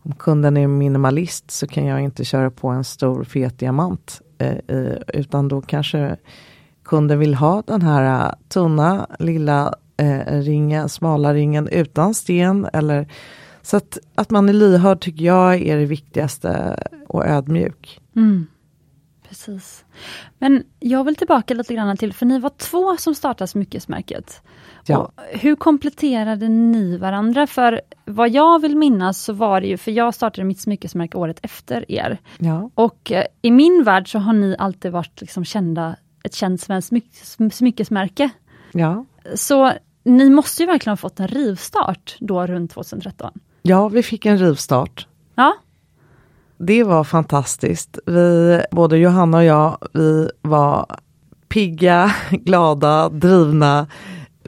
om 0.06 0.14
kunden 0.14 0.56
är 0.56 0.66
minimalist 0.66 1.50
så 1.50 1.66
kan 1.66 1.86
jag 1.86 2.00
inte 2.00 2.25
köra 2.25 2.50
på 2.50 2.68
en 2.68 2.84
stor 2.84 3.25
fet 3.25 3.58
diamant. 3.58 4.20
Eh, 4.38 4.56
utan 5.08 5.48
då 5.48 5.60
kanske 5.60 6.16
kunden 6.84 7.18
vill 7.18 7.34
ha 7.34 7.62
den 7.66 7.82
här 7.82 8.26
eh, 8.26 8.34
tunna 8.48 9.06
lilla 9.18 9.75
eh, 9.96 10.40
ringen, 10.40 10.88
smala 10.88 11.34
ringen 11.34 11.68
utan 11.68 12.14
sten. 12.14 12.68
Eller, 12.72 13.08
så 13.62 13.76
att, 13.76 13.98
att 14.14 14.30
man 14.30 14.48
är 14.48 14.52
lyhörd 14.52 15.00
tycker 15.00 15.25
jag 15.25 15.62
är 15.62 15.76
det 15.76 15.86
viktigaste 15.86 16.78
och 17.08 17.26
ödmjuk. 17.26 18.00
Mm. 18.16 18.46
Precis. 19.28 19.84
Men 20.38 20.64
jag 20.80 21.04
vill 21.04 21.16
tillbaka 21.16 21.54
lite 21.54 21.75
grann 21.75 21.96
till, 21.96 22.12
för 22.12 22.26
ni 22.26 22.38
var 22.38 22.50
två 22.56 22.96
som 22.96 23.14
startade 23.14 23.48
Smyckesmärket. 23.48 24.42
Ja. 24.88 25.11
Hur 25.31 25.57
kompletterade 25.57 26.49
ni 26.49 26.97
varandra? 26.97 27.47
För 27.47 27.81
vad 28.05 28.31
jag 28.31 28.62
vill 28.62 28.76
minnas 28.76 29.23
så 29.23 29.33
var 29.33 29.61
det 29.61 29.66
ju, 29.66 29.76
för 29.76 29.90
jag 29.90 30.14
startade 30.14 30.45
mitt 30.45 30.61
smyckesmärke 30.61 31.19
året 31.19 31.38
efter 31.43 31.93
er. 31.93 32.19
Ja. 32.38 32.71
Och 32.75 33.12
eh, 33.12 33.25
i 33.43 33.50
min 33.50 33.85
värld 33.85 34.11
så 34.12 34.19
har 34.19 34.33
ni 34.33 34.57
alltid 34.59 34.93
varit 34.93 35.21
liksom 35.21 35.45
kända, 35.45 35.97
ett 36.25 36.35
känt 36.35 36.61
svenskt 36.61 36.88
smyck, 36.88 37.11
smyckesmärke. 37.52 38.31
Ja. 38.73 39.05
Så 39.35 39.73
ni 40.05 40.31
måste 40.31 40.62
ju 40.62 40.66
verkligen 40.66 40.93
ha 40.93 40.97
fått 40.97 41.21
en 41.21 41.28
rivstart 41.28 42.16
då 42.21 42.47
runt 42.47 42.71
2013. 42.71 43.33
ja, 43.62 43.88
vi 43.88 44.02
fick 44.02 44.26
en 44.26 44.38
rivstart. 44.38 45.07
Ja, 45.35 45.52
Det 46.59 46.85
var 46.85 47.05
fantastiskt. 47.05 47.99
Vi, 48.07 48.61
både 48.71 48.99
Johanna 48.99 49.37
och 49.38 49.45
jag, 49.45 49.78
vi 49.93 50.31
var 50.43 50.87
pigga, 51.49 52.14
glada, 52.31 53.09
drivna. 53.09 53.87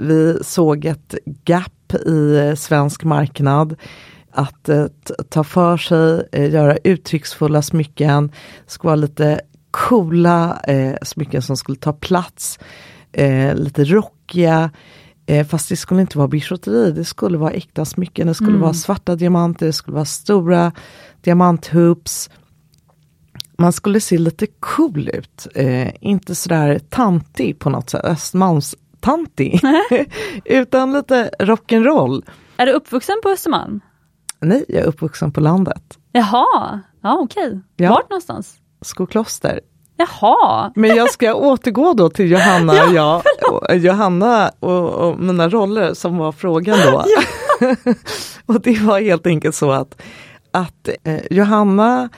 Vi 0.00 0.38
såg 0.42 0.84
ett 0.84 1.14
gap 1.44 1.94
i 1.94 2.54
svensk 2.56 3.04
marknad. 3.04 3.76
Att 4.32 4.68
eh, 4.68 4.86
ta 5.28 5.44
för 5.44 5.76
sig, 5.76 6.28
eh, 6.32 6.50
göra 6.50 6.76
uttrycksfulla 6.84 7.62
smycken, 7.62 8.32
skulle 8.66 8.88
vara 8.88 8.96
lite 8.96 9.40
coola 9.70 10.60
eh, 10.66 10.94
smycken 11.02 11.42
som 11.42 11.56
skulle 11.56 11.78
ta 11.78 11.92
plats. 11.92 12.58
Eh, 13.12 13.54
lite 13.54 13.84
rockiga. 13.84 14.70
Eh, 15.26 15.46
fast 15.46 15.68
det 15.68 15.76
skulle 15.76 16.00
inte 16.00 16.18
vara 16.18 16.28
bijouteri, 16.28 16.92
det 16.92 17.04
skulle 17.04 17.38
vara 17.38 17.50
äkta 17.50 17.84
smycken. 17.84 18.26
Det 18.26 18.34
skulle 18.34 18.58
vara 18.58 18.74
svarta 18.74 19.16
diamanter, 19.16 19.66
det 19.66 19.72
skulle 19.72 19.94
vara 19.94 20.04
stora 20.04 20.72
diamanthoops. 21.20 22.30
Man 23.58 23.72
skulle 23.72 24.00
se 24.00 24.18
lite 24.18 24.46
cool 24.60 25.08
ut, 25.08 25.46
eh, 25.54 25.90
inte 26.00 26.34
sådär 26.34 26.80
tantig 26.88 27.58
på 27.58 27.70
något 27.70 27.90
sätt, 27.90 28.18
Östermalmstantig. 29.02 29.60
Utan 30.44 30.92
lite 30.92 31.30
rock'n'roll. 31.38 32.22
är 32.56 32.66
du 32.66 32.72
uppvuxen 32.72 33.16
på 33.22 33.28
Östermalm? 33.28 33.80
Nej, 34.40 34.64
jag 34.68 34.82
är 34.82 34.86
uppvuxen 34.86 35.32
på 35.32 35.40
landet. 35.40 35.98
Jaha, 36.12 36.80
ja 37.02 37.18
okej. 37.18 37.60
Ja. 37.76 37.90
Vart 37.90 38.10
någonstans? 38.10 38.56
Skokloster. 38.80 39.60
Jaha, 39.96 40.72
Men 40.74 40.96
jag 40.96 41.10
ska 41.10 41.34
återgå 41.54 41.92
då 41.92 42.10
till 42.10 42.30
Johanna 42.30 42.72
och 42.72 42.94
jag, 42.94 43.22
och, 43.50 43.76
Johanna 43.76 44.50
och, 44.60 44.88
och 44.90 45.18
mina 45.18 45.48
roller 45.48 45.94
som 45.94 46.18
var 46.18 46.32
frågan 46.32 46.78
då. 46.86 47.04
och 48.54 48.60
det 48.60 48.80
var 48.80 49.00
helt 49.00 49.26
enkelt 49.26 49.54
så 49.54 49.70
att, 49.70 50.02
att 50.52 50.88
eh, 51.04 51.20
Johanna 51.30 52.08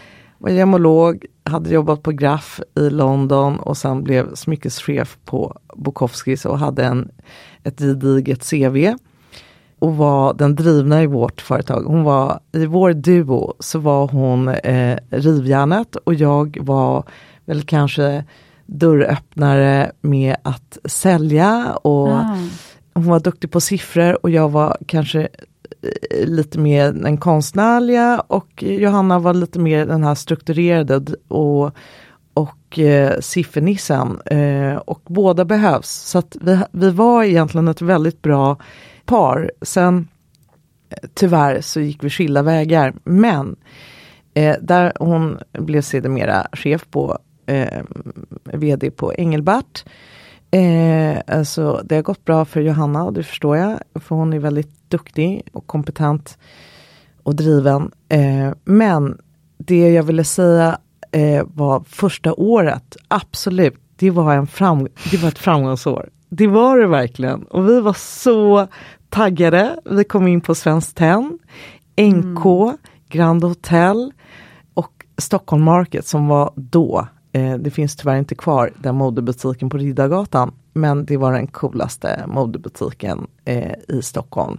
var 0.40 0.50
gemolog, 0.50 1.26
hade 1.44 1.70
jobbat 1.70 2.02
på 2.02 2.10
Graff 2.10 2.60
i 2.74 2.90
London 2.90 3.58
och 3.58 3.76
sen 3.76 4.02
blev 4.04 4.34
smyckeschef 4.34 5.18
på 5.24 5.58
Bukowskis 5.76 6.44
och 6.44 6.58
hade 6.58 6.84
en, 6.84 7.10
ett 7.62 7.78
gediget 7.78 8.50
CV. 8.50 8.94
Och 9.78 9.96
var 9.96 10.34
den 10.34 10.54
drivna 10.54 11.02
i 11.02 11.06
vårt 11.06 11.40
företag. 11.40 11.82
Hon 11.82 12.02
var, 12.02 12.40
I 12.52 12.66
vår 12.66 12.92
duo 12.92 13.54
så 13.58 13.78
var 13.78 14.08
hon 14.08 14.48
eh, 14.48 14.98
rivjärnet 15.10 15.96
och 15.96 16.14
jag 16.14 16.58
var 16.60 17.04
väl 17.44 17.62
kanske 17.62 18.24
dörröppnare 18.66 19.92
med 20.00 20.36
att 20.42 20.78
sälja 20.84 21.76
och 21.82 22.08
Ah. 22.08 22.36
hon 22.94 23.04
var 23.04 23.20
duktig 23.20 23.50
på 23.50 23.60
siffror 23.60 24.18
och 24.22 24.30
jag 24.30 24.48
var 24.48 24.76
kanske 24.86 25.28
lite 26.24 26.58
mer 26.58 26.92
den 26.92 27.16
konstnärliga 27.16 28.20
och 28.20 28.62
Johanna 28.62 29.18
var 29.18 29.34
lite 29.34 29.58
mer 29.58 29.86
den 29.86 30.04
här 30.04 30.14
strukturerade 30.14 31.14
och, 31.28 31.70
och 32.34 32.78
eh, 32.78 33.20
siffernissen. 33.20 34.20
Eh, 34.20 34.76
och 34.76 35.02
båda 35.06 35.44
behövs. 35.44 35.90
Så 35.90 36.18
att 36.18 36.36
vi, 36.40 36.58
vi 36.72 36.90
var 36.90 37.24
egentligen 37.24 37.68
ett 37.68 37.82
väldigt 37.82 38.22
bra 38.22 38.56
par. 39.04 39.50
Sen 39.62 40.08
tyvärr 41.14 41.60
så 41.60 41.80
gick 41.80 42.04
vi 42.04 42.10
skilda 42.10 42.42
vägar. 42.42 42.94
Men 43.04 43.56
eh, 44.34 44.56
där 44.60 44.92
hon 44.98 45.38
blev 45.52 45.82
sedermera 45.82 46.46
chef 46.52 46.86
på 46.90 47.18
eh, 47.46 47.82
VD 48.44 48.90
på 48.90 49.14
Engelbert. 49.14 49.84
Eh, 50.50 51.18
alltså 51.26 51.82
det 51.84 51.94
har 51.94 52.02
gått 52.02 52.24
bra 52.24 52.44
för 52.44 52.60
Johanna 52.60 53.04
och 53.04 53.12
det 53.12 53.22
förstår 53.22 53.56
jag. 53.56 53.78
För 53.94 54.14
hon 54.16 54.32
är 54.32 54.38
väldigt 54.38 54.90
duktig 54.90 55.42
och 55.52 55.66
kompetent 55.66 56.38
och 57.22 57.36
driven. 57.36 57.90
Eh, 58.08 58.52
men 58.64 59.18
det 59.58 59.90
jag 59.90 60.02
ville 60.02 60.24
säga 60.24 60.78
eh, 61.12 61.44
var 61.54 61.80
första 61.80 62.34
året, 62.34 62.96
absolut, 63.08 63.74
det 63.96 64.10
var, 64.10 64.34
en 64.34 64.46
fram, 64.46 64.88
det 65.10 65.16
var 65.16 65.28
ett 65.28 65.38
framgångsår. 65.38 66.08
Det 66.28 66.46
var 66.46 66.78
det 66.78 66.86
verkligen. 66.86 67.42
Och 67.42 67.68
vi 67.68 67.80
var 67.80 67.92
så 67.92 68.66
taggade. 69.08 69.76
Vi 69.84 70.04
kom 70.04 70.26
in 70.26 70.40
på 70.40 70.54
Svenskt 70.54 70.96
Tenn, 70.96 71.38
NK, 72.00 72.42
Grand 73.08 73.44
Hotel 73.44 74.12
och 74.74 75.04
Stockholm 75.18 75.64
Market 75.64 76.06
som 76.06 76.28
var 76.28 76.52
då, 76.54 77.08
eh, 77.32 77.54
det 77.54 77.70
finns 77.70 77.96
tyvärr 77.96 78.16
inte 78.16 78.34
kvar, 78.34 78.72
den 78.78 78.94
modebutiken 78.94 79.70
på 79.70 79.78
Riddargatan. 79.78 80.54
Men 80.72 81.04
det 81.04 81.16
var 81.16 81.32
den 81.32 81.46
coolaste 81.46 82.24
modebutiken 82.26 83.26
eh, 83.44 83.72
i 83.88 84.02
Stockholm. 84.02 84.58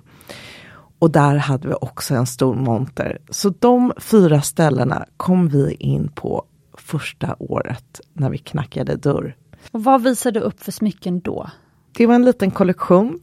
Och 1.00 1.12
där 1.12 1.36
hade 1.36 1.68
vi 1.68 1.74
också 1.82 2.16
en 2.16 2.26
stor 2.26 2.56
monter. 2.56 3.18
Så 3.30 3.54
de 3.60 3.94
fyra 3.98 4.42
ställena 4.42 5.06
kom 5.18 5.48
vi 5.48 5.74
in 5.74 6.10
på 6.16 6.44
första 6.74 7.36
året 7.40 8.02
när 8.14 8.30
vi 8.30 8.38
knackade 8.38 8.96
dörr. 8.96 9.36
Och 9.72 9.84
vad 9.84 10.04
visade 10.04 10.40
du 10.40 10.46
upp 10.46 10.64
för 10.64 10.72
smycken 10.72 11.20
då? 11.20 11.50
Det 11.98 12.06
var 12.06 12.16
en 12.16 12.26
liten 12.26 12.52
kollektion 12.52 13.20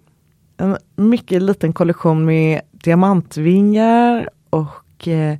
en 0.59 0.77
mycket 0.97 1.43
liten 1.43 1.73
kollektion 1.73 2.25
med 2.25 2.61
diamantvingar 2.73 4.29
och 4.51 5.09
eh, 5.09 5.39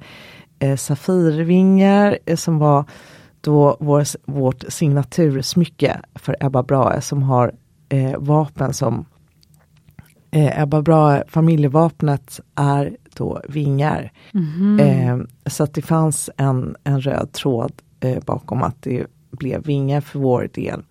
eh, 0.59 0.77
Safirvingar 0.77 2.19
eh, 2.27 2.37
som 2.37 2.59
var 2.59 2.85
då 3.41 3.77
vår, 3.81 4.05
vårt 4.31 4.65
signatursmycke 4.69 6.01
för 6.15 6.37
Ebba 6.41 6.63
Brahe 6.63 7.01
som 7.01 7.23
har 7.23 7.53
eh, 7.89 8.19
vapen 8.19 8.75
som 8.75 9.05
eh, 10.31 10.63
Ebba 10.63 10.83
Brahe, 10.83 11.25
familjevapnet 11.29 12.41
är 12.55 12.97
då 13.17 13.41
vingar. 13.49 14.13
Mhm. 14.33 14.81
Eh, 14.81 15.19
så 15.51 15.65
att 15.65 15.75
det 15.75 15.83
fanns 15.83 16.31
en, 16.37 16.77
en 16.85 17.01
röd 17.01 17.33
tråd 17.33 17.73
eh, 18.01 18.23
bakom 18.25 18.63
att 18.63 18.83
det 18.83 19.07
blev 19.31 19.63
vingar 19.63 20.01
för 20.01 20.19
vår 20.19 20.51
del 20.55 20.83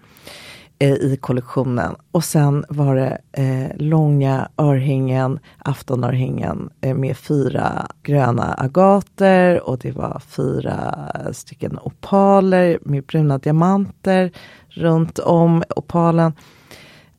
Eh, 0.80 0.94
i 0.94 1.18
kollektionen. 1.22 1.96
Och 2.12 2.24
sen 2.24 2.66
var 2.70 2.96
det 2.96 3.18
eh, 3.32 3.78
långa 3.78 4.50
örhängen, 4.58 5.40
aftonörhängen 5.58 6.70
eh, 6.82 6.96
med 6.96 7.18
fyra 7.18 7.88
gröna 8.04 8.54
agater 8.54 9.70
och 9.70 9.78
det 9.78 9.92
var 9.92 10.22
fyra 10.28 11.12
stycken 11.32 11.80
opaler 11.80 12.80
med 12.82 13.04
bruna 13.04 13.38
diamanter 13.38 14.32
runt 14.70 15.20
om 15.20 15.64
opalen. 15.76 16.34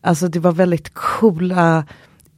Alltså 0.01 0.29
det 0.29 0.39
var 0.39 0.53
väldigt 0.53 0.95
coola, 0.95 1.85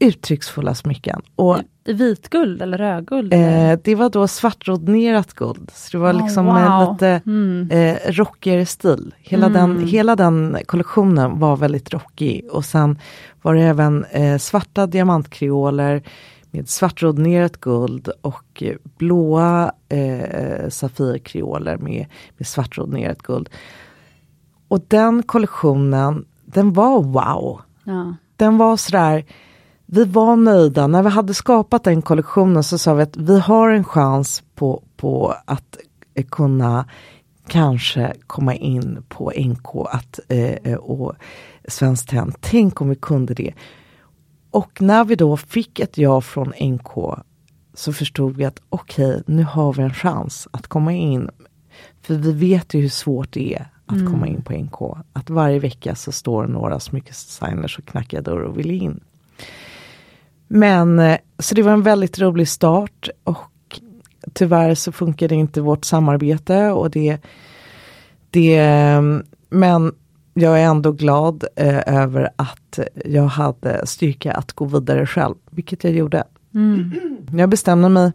uttrycksfulla 0.00 0.75
smycken. 0.75 1.23
Och 1.37 1.59
vitguld 1.85 2.62
eller 2.62 2.78
rödguld? 2.78 3.35
Eh, 3.35 3.78
det 3.85 3.95
var 3.95 4.11
då 4.11 4.28
svartrodnerat 4.28 5.35
guld. 5.35 5.71
Så 5.75 5.97
det 5.97 6.02
var 6.02 6.12
Oh, 6.12 6.23
liksom 6.23 6.47
wow. 6.47 6.92
lite 6.92 7.21
Mm. 7.26 7.69
eh, 7.71 7.97
rockigare 8.12 8.66
stil. 8.66 9.14
Hela, 9.19 9.47
Mm. 9.47 9.59
den, 9.76 9.87
hela 9.88 10.16
den 10.16 10.57
kollektionen 10.66 11.38
var 11.38 11.57
väldigt 11.57 11.92
rockig. 11.95 12.47
Och 12.50 12.64
sen 12.64 12.99
var 13.42 13.54
det 13.54 13.62
även 13.62 14.04
eh, 14.04 14.38
svarta 14.38 14.87
diamantkreoler 14.87 16.02
med 16.50 16.69
svartrodnerat 16.69 17.57
guld 17.61 18.09
och 18.21 18.62
blåa 18.99 19.73
eh, 19.88 20.69
safirkreoler 20.69 21.76
med, 21.76 22.07
med 22.38 22.47
svartrodnerat 22.47 23.23
guld. 23.23 23.49
Och 24.69 24.80
den 24.88 25.23
kollektionen, 25.23 26.25
den 26.45 26.73
var 26.73 27.02
wow 27.02 27.61
Ja. 27.85 28.14
den 28.37 28.59
var 28.59 28.76
sådär, 28.76 29.25
vi 29.92 30.04
var 30.04 30.37
nöjda. 30.37 30.87
När 30.87 31.02
vi 31.02 31.09
hade 31.09 31.35
skapat 31.35 31.85
den 31.85 32.02
kollektionen 32.02 32.62
så 32.64 32.78
sa 32.78 32.94
vi 32.94 33.02
att 33.02 33.16
vi 33.16 33.40
har 33.40 33.70
en 33.70 33.85
chans 33.85 34.42
på, 34.54 34.82
på 34.97 35.35
att 35.44 35.78
eh, 36.14 36.25
kunna 36.25 36.88
kanske 37.49 38.14
komma 38.26 38.54
in 38.54 39.02
på 39.09 39.32
NK 39.37 39.68
att, 39.90 40.20
eh, 40.28 40.75
och 40.75 41.14
Svenskt 41.68 42.09
Tenn. 42.09 42.32
Tänk 42.40 42.80
om 42.80 42.88
vi 42.88 42.97
kunde 42.97 43.35
det. 43.35 43.54
Och 44.50 44.82
när 44.82 45.04
vi 45.04 45.14
då 45.14 45.37
fick 45.37 45.80
ett 45.80 45.99
ja 45.99 46.20
från 46.20 46.52
NK 46.61 47.18
så 47.75 47.92
förstod 47.92 48.37
vi 48.37 48.44
att 48.44 48.62
okej, 48.68 49.23
nu 49.26 49.44
har 49.44 49.73
vi 49.73 49.82
en 49.82 49.94
chans 49.94 50.49
att 50.50 50.66
komma 50.66 50.92
in. 50.92 51.30
För 52.02 52.14
vi 52.14 52.32
vet 52.32 52.75
ju 52.75 52.80
hur 52.80 52.88
svårt 52.88 53.32
det 53.32 53.54
är 53.54 53.66
att 53.87 54.06
komma 54.06 54.26
in 54.26 54.42
på 54.42 54.52
NK. 54.52 54.99
Att 55.12 55.30
varje 55.30 55.59
vecka 55.59 55.94
så 55.94 56.12
står 56.12 56.47
några 56.47 56.80
smyckesdesigners 56.80 57.78
och 57.78 57.85
knackar 57.85 58.23
dörr 58.23 58.42
och 58.42 58.59
vill 58.59 58.70
in. 58.70 59.00
Men 60.52 60.99
eh, 60.99 61.19
så 61.38 61.54
det 61.54 61.62
var 61.62 61.73
en 61.73 61.83
väldigt 61.83 62.19
rolig 62.19 62.49
start 62.49 63.09
och 63.25 63.80
tyvärr 64.33 64.75
så 64.75 64.92
funkade 64.92 65.35
inte 65.35 65.61
vårt 65.61 65.85
samarbete 65.85 66.71
och 66.71 66.90
det, 66.90 67.19
det 68.30 68.62
men 69.50 69.92
jag 70.35 70.61
är 70.61 70.64
ändå 70.64 70.93
glad 70.93 71.45
eh, 71.56 71.95
över 71.95 72.30
att 72.36 72.78
jag 73.04 73.26
hade 73.26 73.86
styrka 73.86 74.32
att 74.32 74.52
gå 74.52 74.65
vidare 74.65 75.06
själv, 75.06 75.34
vilket 75.50 75.84
jag 75.84 75.93
gjorde. 75.93 76.25
Mm. 76.54 76.93
Jag 77.32 77.49
bestämde 77.49 77.89
mig 77.89 78.13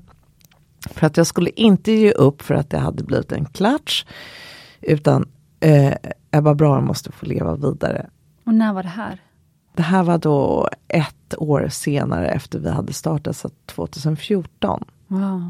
för 0.89 1.07
att 1.07 1.17
jag 1.17 1.27
skulle 1.27 1.49
inte 1.49 1.91
ge 1.91 2.11
upp 2.11 2.41
för 2.41 2.55
att 2.55 2.69
det 2.69 2.77
hade 2.77 3.03
blivit 3.03 3.31
en 3.31 3.45
klatsch. 3.45 4.05
Utan 4.81 5.27
eh, 5.59 5.93
Ebba 6.31 6.53
Brahe 6.53 6.81
måste 6.81 7.11
få 7.11 7.25
leva 7.25 7.55
vidare. 7.55 8.09
Och 8.45 8.53
när 8.53 8.73
var 8.73 8.83
det 8.83 8.89
här? 8.89 9.21
Det 9.75 9.83
här 9.83 10.03
var 10.03 10.17
då 10.17 10.69
ett 10.87 11.35
år 11.37 11.67
senare 11.71 12.29
efter 12.29 12.59
vi 12.59 12.69
hade 12.69 12.93
startat, 12.93 13.35
så 13.37 13.49
2014. 13.65 14.83
Wow. 15.07 15.49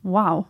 Wow. 0.00 0.44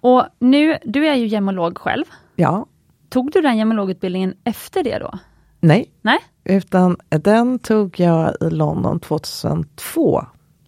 Och 0.00 0.24
nu, 0.38 0.78
du 0.84 1.06
är 1.06 1.14
ju 1.14 1.26
gemolog 1.26 1.78
själv. 1.78 2.04
Ja, 2.36 2.66
Tog 3.08 3.32
du 3.32 3.40
den 3.40 3.56
gemologutbildningen 3.56 4.34
efter 4.44 4.84
det 4.84 4.98
då? 4.98 5.18
nej, 5.60 5.90
Nej? 6.02 6.18
utan 6.44 6.96
den 7.08 7.58
tog 7.58 8.00
jag 8.00 8.34
i 8.40 8.50
London 8.50 9.00
2002. 9.00 10.24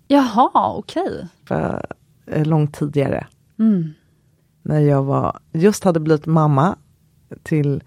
Jaha, 0.09 0.75
okej. 0.77 1.27
För, 1.45 1.87
eh, 2.27 2.47
långt 2.47 2.75
tidigare. 2.79 3.27
Mm. 3.59 3.95
när 4.63 4.81
jag 4.81 5.03
var, 5.03 5.39
just 5.53 5.85
hade 5.85 6.01
blivit 6.01 6.27
mamma 6.27 6.77
till 7.43 7.83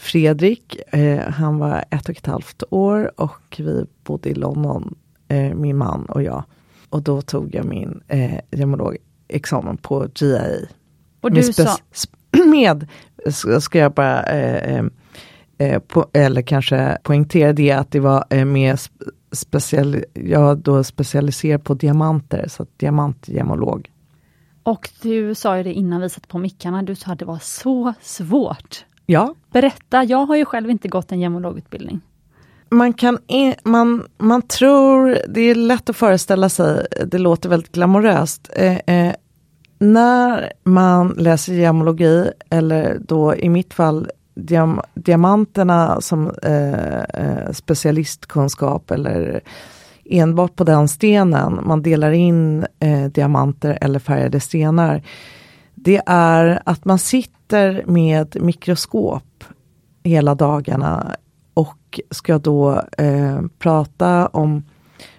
Fredrik. 0.00 0.76
Eh, 0.92 1.28
han 1.28 1.58
var 1.58 1.84
ett 1.90 2.08
och 2.08 2.16
ett 2.16 2.26
halvt 2.26 2.62
år 2.70 3.20
och 3.20 3.56
vi 3.58 3.84
bodde 4.04 4.28
i 4.28 4.34
London, 4.34 4.94
eh, 5.28 5.54
min 5.54 5.76
man 5.76 6.04
och 6.04 6.22
jag. 6.22 6.44
Och 6.88 7.02
då 7.02 7.22
tog 7.22 7.54
jag 7.54 7.64
min 7.64 8.00
eh, 8.08 8.40
gemologexamen 8.50 9.76
på 9.76 10.08
GIA. 10.14 10.42
Och 11.20 11.32
med 11.32 11.44
du 11.44 11.52
sa, 11.52 11.76
spe- 11.92 12.46
med, 12.50 12.86
ska 13.62 13.78
jag 13.78 13.92
bara, 13.92 14.22
eh, 14.22 14.84
eh, 15.58 15.78
på, 15.78 16.06
eller 16.12 16.42
kanske 16.42 16.98
poängtera 17.02 17.52
det 17.52 17.72
att 17.72 17.90
det 17.90 18.00
var 18.00 18.24
eh, 18.30 18.44
med 18.44 18.74
sp- 18.74 19.10
special, 19.32 19.96
jag 20.14 20.58
då 20.58 20.84
specialiserad 20.84 21.64
på 21.64 21.74
diamanter, 21.74 22.48
så 22.48 22.66
diamantgemolog. 22.76 23.90
och 24.62 24.90
du 25.02 25.34
sa 25.34 25.56
ju 25.56 25.62
det 25.62 25.72
innan 25.72 26.00
vi 26.00 26.08
satte 26.08 26.28
på 26.28 26.38
mickarna, 26.38 26.82
du 26.82 26.94
sa 26.94 27.12
att 27.12 27.18
det 27.18 27.24
var 27.24 27.38
så 27.42 27.94
svårt. 28.00 28.84
Ja, 29.10 29.34
Berätta, 29.52 30.04
jag 30.04 30.26
har 30.26 30.36
ju 30.36 30.44
själv 30.44 30.70
inte 30.70 30.88
gått 30.88 31.12
en 31.12 31.20
gemologutbildning. 31.20 32.00
man 32.70 32.92
kan, 32.92 33.18
i- 33.28 33.54
man, 33.64 34.06
man 34.18 34.42
tror, 34.42 35.18
det 35.28 35.40
är 35.40 35.54
lätt 35.54 35.90
att 35.90 35.96
föreställa 35.96 36.48
sig, 36.48 36.86
det 37.06 37.18
låter 37.18 37.48
väldigt 37.48 37.72
glamoröst. 37.72 38.50
Eh, 38.56 38.76
eh, 38.96 39.14
när 39.78 40.52
man 40.64 41.08
läser 41.18 41.52
gemologi, 41.52 42.30
eller 42.50 42.98
då 43.08 43.34
i 43.36 43.48
mitt 43.48 43.74
fall 43.74 44.10
diam, 44.34 44.80
diamanterna 44.94 46.00
som 46.00 46.30
eh, 46.42 47.00
eh, 47.00 47.52
specialistkunskap 47.52 48.90
eller 48.90 49.40
enbart 50.04 50.56
på 50.56 50.64
den 50.64 50.88
stenen, 50.88 51.60
man 51.62 51.82
delar 51.82 52.10
in 52.12 52.66
eh, 52.80 53.04
diamanter 53.04 53.78
eller 53.80 53.98
färgade 53.98 54.40
stenar. 54.40 55.02
Det 55.82 56.02
är 56.06 56.62
att 56.66 56.84
man 56.84 56.98
sitter 56.98 57.84
med 57.86 58.36
mikroskop 58.42 59.44
hela 60.02 60.34
dagarna 60.34 61.16
och 61.54 62.00
ska 62.10 62.38
då 62.38 62.82
eh, 62.98 63.40
prata 63.58 64.26
om, 64.26 64.64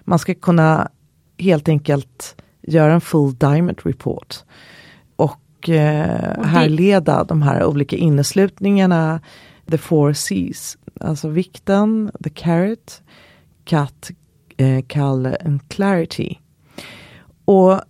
man 0.04 0.18
ska 0.18 0.34
kunna 0.34 0.88
helt 1.38 1.68
enkelt 1.68 2.42
göra 2.62 2.92
en 2.94 3.00
full 3.00 3.34
diamond 3.34 3.78
report. 3.84 4.36
Och 5.16 5.68
eh, 5.68 6.30
Och 6.36 6.42
det- 6.42 6.46
härleda 6.48 7.24
de 7.24 7.42
här 7.42 7.64
olika 7.64 7.96
inneslutningarna, 7.96 9.20
the 9.70 9.78
four 9.78 10.12
C's. 10.12 10.76
Alltså 11.00 11.28
vikten, 11.28 12.10
the 12.24 12.30
carat, 12.30 13.02
cut, 13.64 14.10
eh, 14.56 14.82
color 14.82 15.36
and 15.44 15.68
clarity. 15.68 16.38
Och 17.44 17.80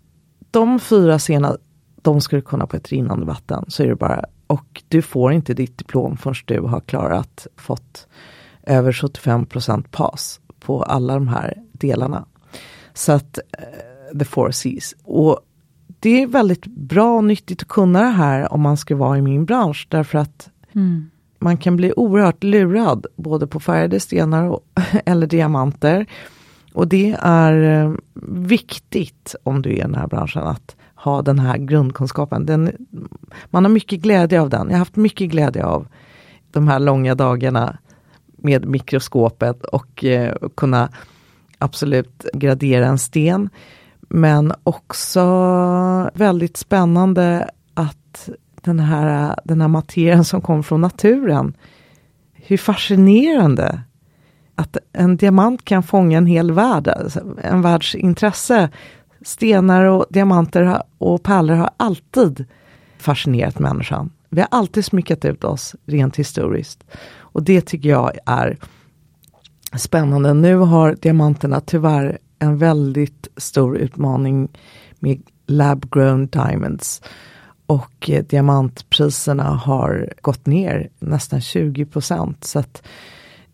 de 0.51 0.81
fyra 0.81 1.19
sena, 1.19 1.57
de 2.03 2.21
du 2.37 2.43
kunna 2.43 2.67
på 2.67 2.77
ett 2.77 2.89
rinnande 2.89 3.27
vatten. 3.27 3.65
Så 3.69 3.83
är 3.83 3.87
det 3.87 3.95
bara, 3.97 4.25
och 4.47 4.83
du 4.89 5.03
får 5.03 5.33
inte 5.33 5.55
ditt 5.55 5.79
diplom 5.79 6.17
förrän 6.17 6.35
du 6.45 6.61
har 6.61 6.81
klarat, 6.81 7.47
fått 7.57 8.07
över 8.63 8.93
75% 8.93 9.85
pass 9.91 10.41
på 10.61 10.83
alla 10.83 11.15
de 11.15 11.29
här 11.29 11.55
delarna. 11.73 12.25
Så 12.95 13.13
att 13.13 13.39
eh, 13.39 14.19
the 14.19 14.25
four 14.25 14.49
C's. 14.51 14.95
Och 15.05 15.41
det 16.01 16.23
är 16.23 16.27
väldigt 16.27 16.67
bra 16.67 17.17
och 17.17 17.25
nyttigt 17.25 17.63
att 17.63 17.69
kunna 17.69 18.01
det 18.03 18.09
här 18.09 18.53
om 18.53 18.61
man 18.61 18.77
ska 18.77 18.97
vara 18.97 19.19
i 19.19 19.23
min 19.23 19.45
bransch 19.45 19.87
därför 19.91 20.19
att 20.19 20.49
Mm. 20.75 21.11
man 21.39 21.57
kan 21.57 21.77
bli 21.77 21.93
oerhört 21.97 22.45
lurad 22.45 23.07
både 23.17 23.47
på 23.47 23.61
färgade 23.61 24.01
stenar 24.01 24.49
och, 24.49 24.61
eller 25.07 25.27
diamanter. 25.27 26.07
Och 26.75 26.89
det 26.89 27.17
är 27.21 27.85
eh, 27.85 27.95
viktigt 28.29 29.35
om 29.43 29.63
du 29.63 29.71
är 29.71 29.75
i 29.75 29.81
den 29.81 29.95
här 29.95 30.07
branschen 30.07 30.43
att 30.43 30.77
ha 31.05 31.23
den 31.23 31.39
här 31.39 31.57
grundkunskapen. 31.57 32.47
Den, 32.47 32.73
man 33.51 33.65
har 33.65 33.73
mycket 33.73 34.01
glädje 34.01 34.41
av 34.41 34.51
den. 34.51 34.67
Jag 34.67 34.75
har 34.75 34.79
haft 34.79 34.97
mycket 34.97 35.31
glädje 35.31 35.65
av 35.65 35.87
de 36.51 36.69
här 36.69 36.79
långa 36.79 37.15
dagarna 37.15 37.79
med 38.37 38.65
mikroskopet 38.65 39.65
och 39.65 40.05
eh, 40.05 40.35
kunna 40.57 40.89
absolut 41.59 42.27
gradera 42.33 42.87
en 42.87 42.99
sten. 42.99 43.51
Men 44.01 44.53
också 44.63 45.25
väldigt 46.15 46.57
spännande 46.57 47.51
att 47.75 48.29
den 48.61 48.81
här, 48.81 49.37
den 49.45 49.61
här 49.61 49.69
materien 49.69 50.25
som 50.25 50.41
kommer 50.41 50.63
från 50.63 50.81
naturen, 50.81 51.57
hur 52.33 52.57
fascinerande 52.57 53.83
att 54.55 54.77
en 54.93 55.17
diamant 55.17 55.65
kan 55.65 55.83
fånga 55.83 56.19
en 56.19 56.27
hel 56.27 56.53
värld, 56.53 56.89
alltså 56.89 57.21
en 57.43 57.63
världs 57.63 57.95
intresse. 57.95 58.71
Stenar 59.25 59.85
och 59.85 60.07
diamanter 60.11 60.83
och 60.99 61.23
pärlor 61.23 61.55
har 61.55 61.71
alltid 61.77 62.45
fascinerat 62.99 63.59
människan. 63.59 64.11
Vi 64.29 64.41
har 64.41 64.49
alltid 64.51 64.85
smyckat 64.85 65.25
ut 65.25 65.45
oss 65.45 65.77
rent 65.87 66.17
historiskt. 66.17 66.85
Och 67.19 67.43
det 67.43 67.61
tycker 67.61 67.89
jag 67.89 68.13
är 68.27 68.59
spännande. 69.77 70.35
Nu 70.35 70.57
har 70.57 70.97
diamanterna 71.01 71.61
tyvärr 71.61 72.19
en 72.39 72.59
väldigt 72.59 73.29
stor 73.37 73.77
utmaning 73.77 74.49
med 74.99 75.23
lab 75.47 75.91
grown 75.91 76.27
diamonds. 76.27 77.03
Och 77.67 78.11
eh, 78.11 78.25
diamantpriserna 78.25 79.45
har 79.45 80.13
gått 80.21 80.47
ner 80.47 80.89
nästan 80.99 81.41
20 81.41 81.85
procent. 81.85 82.45
Så 82.45 82.59
att 82.59 82.83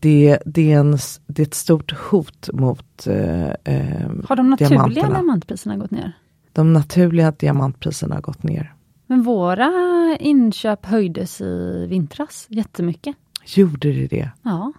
det, 0.00 0.38
det, 0.44 0.72
är 0.72 0.78
en, 0.78 0.98
det 1.26 1.42
är 1.42 1.46
ett 1.46 1.54
stort 1.54 1.92
hot 1.92 2.48
mot 2.52 3.06
eh, 3.06 3.48
eh 3.48 4.10
Har 4.28 4.36
de 4.36 4.50
naturliga 4.50 5.08
diamantpriserna 5.10 5.76
gått 5.76 5.90
ner? 5.90 6.12
De 6.52 6.72
naturliga 6.72 7.30
diamantpriserna 7.30 8.14
har 8.14 8.22
gått 8.22 8.42
ner. 8.42 8.74
Men 9.06 9.22
våra 9.22 9.70
inköp 10.20 10.86
höjdes 10.86 11.40
i 11.40 11.86
vintras 11.88 12.46
jättemycket. 12.48 13.16
Gjorde 13.46 13.92
det 13.92 14.06
det? 14.06 14.30
Ja. 14.42 14.72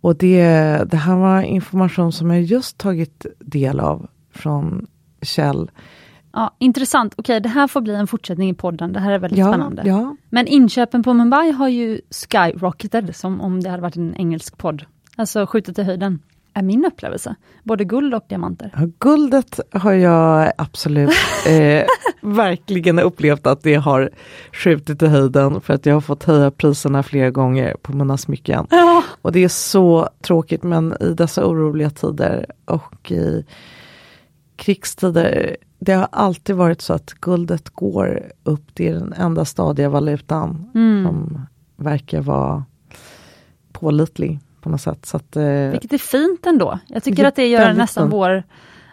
Och 0.00 0.16
det, 0.16 0.44
det 0.90 0.96
här 0.96 1.16
var 1.16 1.42
information 1.42 2.12
som 2.12 2.30
jag 2.30 2.42
just 2.42 2.78
tagit 2.78 3.26
del 3.38 3.80
av 3.80 4.08
från 4.32 4.86
Kjell. 5.22 5.70
Ja, 6.36 6.54
intressant. 6.58 7.14
Okej, 7.16 7.40
det 7.40 7.48
här 7.48 7.66
får 7.66 7.80
bli 7.80 7.94
en 7.94 8.06
fortsättning 8.06 8.50
i 8.50 8.54
podden. 8.54 8.92
Det 8.92 9.00
här 9.00 9.12
är 9.12 9.18
väldigt 9.18 9.38
ja, 9.38 9.48
spännande. 9.48 9.82
Ja. 9.86 10.16
Men 10.30 10.46
inköpen 10.46 11.02
på 11.02 11.14
Mumbai 11.14 11.50
har 11.52 11.68
ju 11.68 12.00
skyrocketed, 12.10 13.16
som 13.16 13.40
om 13.40 13.62
det 13.62 13.70
hade 13.70 13.82
varit 13.82 13.96
en 13.96 14.14
engelsk 14.14 14.58
podd. 14.58 14.84
Alltså 15.16 15.46
skjutit 15.46 15.78
i 15.78 15.82
höjden 15.82 16.18
är 16.54 16.62
min 16.62 16.84
upplevelse. 16.84 17.34
Både 17.62 17.84
guld 17.84 18.14
och 18.14 18.24
diamanter. 18.28 18.70
Ja, 18.76 18.88
guldet 18.98 19.60
har 19.72 19.92
jag 19.92 20.52
absolut 20.58 21.10
eh, 21.46 21.84
verkligen 22.20 22.98
upplevt 22.98 23.46
att 23.46 23.62
det 23.62 23.74
har 23.74 24.10
skjutit 24.52 25.02
i 25.02 25.06
höjden 25.06 25.60
för 25.60 25.74
att 25.74 25.86
jag 25.86 25.94
har 25.94 26.00
fått 26.00 26.24
höja 26.24 26.50
priserna 26.50 27.02
flera 27.02 27.30
gånger 27.30 27.76
på 27.82 27.92
mina 27.92 28.16
smycken. 28.16 28.66
Ja. 28.70 29.02
Och 29.22 29.32
det 29.32 29.44
är 29.44 29.48
så 29.48 30.08
tråkigt 30.22 30.62
men 30.62 30.96
i 31.00 31.14
dessa 31.14 31.46
oroliga 31.46 31.90
tider 31.90 32.46
och 32.64 33.12
i 33.12 33.44
krigstider 34.56 35.56
det 35.78 35.92
har 35.92 36.08
alltid 36.12 36.56
varit 36.56 36.80
så 36.80 36.92
att 36.92 37.14
guldet 37.20 37.70
går 37.70 38.32
upp. 38.42 38.64
Det 38.74 38.88
är 38.88 38.94
den 38.94 39.12
enda 39.12 39.44
stadiga 39.44 39.88
valutan 39.88 40.70
mm. 40.74 41.04
som 41.04 41.46
verkar 41.76 42.20
vara 42.20 42.64
pålitlig 43.72 44.40
på 44.60 44.68
något 44.68 44.80
sätt. 44.80 45.06
Så 45.06 45.16
att, 45.16 45.36
eh, 45.36 45.44
Vilket 45.44 45.92
är 45.92 45.98
fint 45.98 46.46
ändå. 46.46 46.78
Jag 46.86 47.02
tycker 47.02 47.24
att 47.24 47.36
det 47.36 47.46
gör 47.46 47.72
nästan 47.72 48.10
vår, 48.10 48.42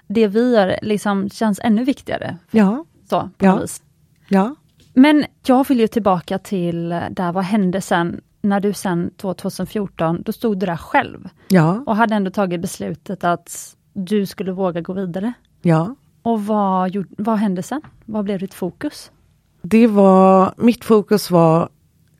det 0.07 0.27
vi 0.27 0.53
gör, 0.53 0.79
liksom 0.81 1.29
känns 1.29 1.59
ännu 1.63 1.83
viktigare. 1.83 2.37
Ja. 2.51 2.85
Så, 3.09 3.29
på 3.37 3.45
ja. 3.45 3.55
vis. 3.55 3.83
ja. 4.27 4.55
Men 4.93 5.25
jag 5.45 5.67
vill 5.67 5.79
ju 5.79 5.87
tillbaka 5.87 6.39
till 6.39 6.89
där, 6.89 7.31
vad 7.31 7.43
hände 7.43 7.81
sen 7.81 8.21
när 8.41 8.59
du 8.59 8.73
sen 8.73 9.11
2014, 9.17 10.21
då 10.25 10.31
stod 10.31 10.59
du 10.59 10.65
där 10.65 10.77
själv. 10.77 11.29
Ja. 11.47 11.83
Och 11.85 11.95
hade 11.95 12.15
ändå 12.15 12.31
tagit 12.31 12.61
beslutet 12.61 13.23
att 13.23 13.75
du 13.93 14.25
skulle 14.25 14.51
våga 14.51 14.81
gå 14.81 14.93
vidare. 14.93 15.33
Ja. 15.63 15.95
Och 16.21 16.45
vad, 16.45 17.05
vad 17.17 17.37
hände 17.37 17.63
sen? 17.63 17.81
Vad 18.05 18.25
blev 18.25 18.39
ditt 18.39 18.53
fokus? 18.53 19.11
Det 19.61 19.87
var, 19.87 20.53
mitt 20.57 20.85
fokus 20.85 21.31
var 21.31 21.69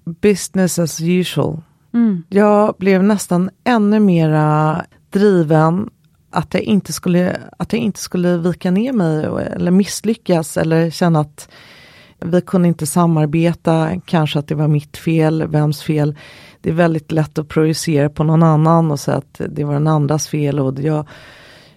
business 0.06 0.80
as 0.80 1.02
usual. 1.02 1.62
Mm. 1.94 2.24
Jag 2.30 2.76
blev 2.78 3.04
nästan 3.04 3.50
ännu 3.64 4.00
mera 4.00 4.86
driven 5.10 5.90
att 6.30 6.54
jag 6.54 6.64
inte 6.64 6.94
skulle, 6.94 7.38
att 7.58 7.74
jag 7.74 7.82
inte 7.82 8.00
skulle 8.00 8.38
vika 8.38 8.72
ner 8.72 8.94
mig 8.94 9.26
eller 9.26 9.72
misslyckas 9.72 10.58
eller 10.58 10.90
känna 10.90 11.20
att 11.20 11.50
vi 12.20 12.42
kunde 12.42 12.68
inte 12.68 12.86
samarbeta, 12.86 13.90
kanske 14.06 14.40
att 14.40 14.48
det 14.48 14.56
var 14.56 14.68
mitt 14.68 14.98
fel, 14.98 15.48
vems 15.48 15.82
fel. 15.84 16.16
Det 16.62 16.70
är 16.70 16.74
väldigt 16.74 17.12
lätt 17.12 17.38
att 17.38 17.48
projicera 17.48 18.10
på 18.10 18.24
någon 18.24 18.44
annan 18.44 18.92
och 18.92 19.00
säga 19.00 19.18
att 19.18 19.42
det 19.50 19.64
var 19.64 19.74
den 19.74 19.88
andras 19.88 20.28
fel. 20.28 20.60
Och, 20.60 20.80
jag, 20.80 21.08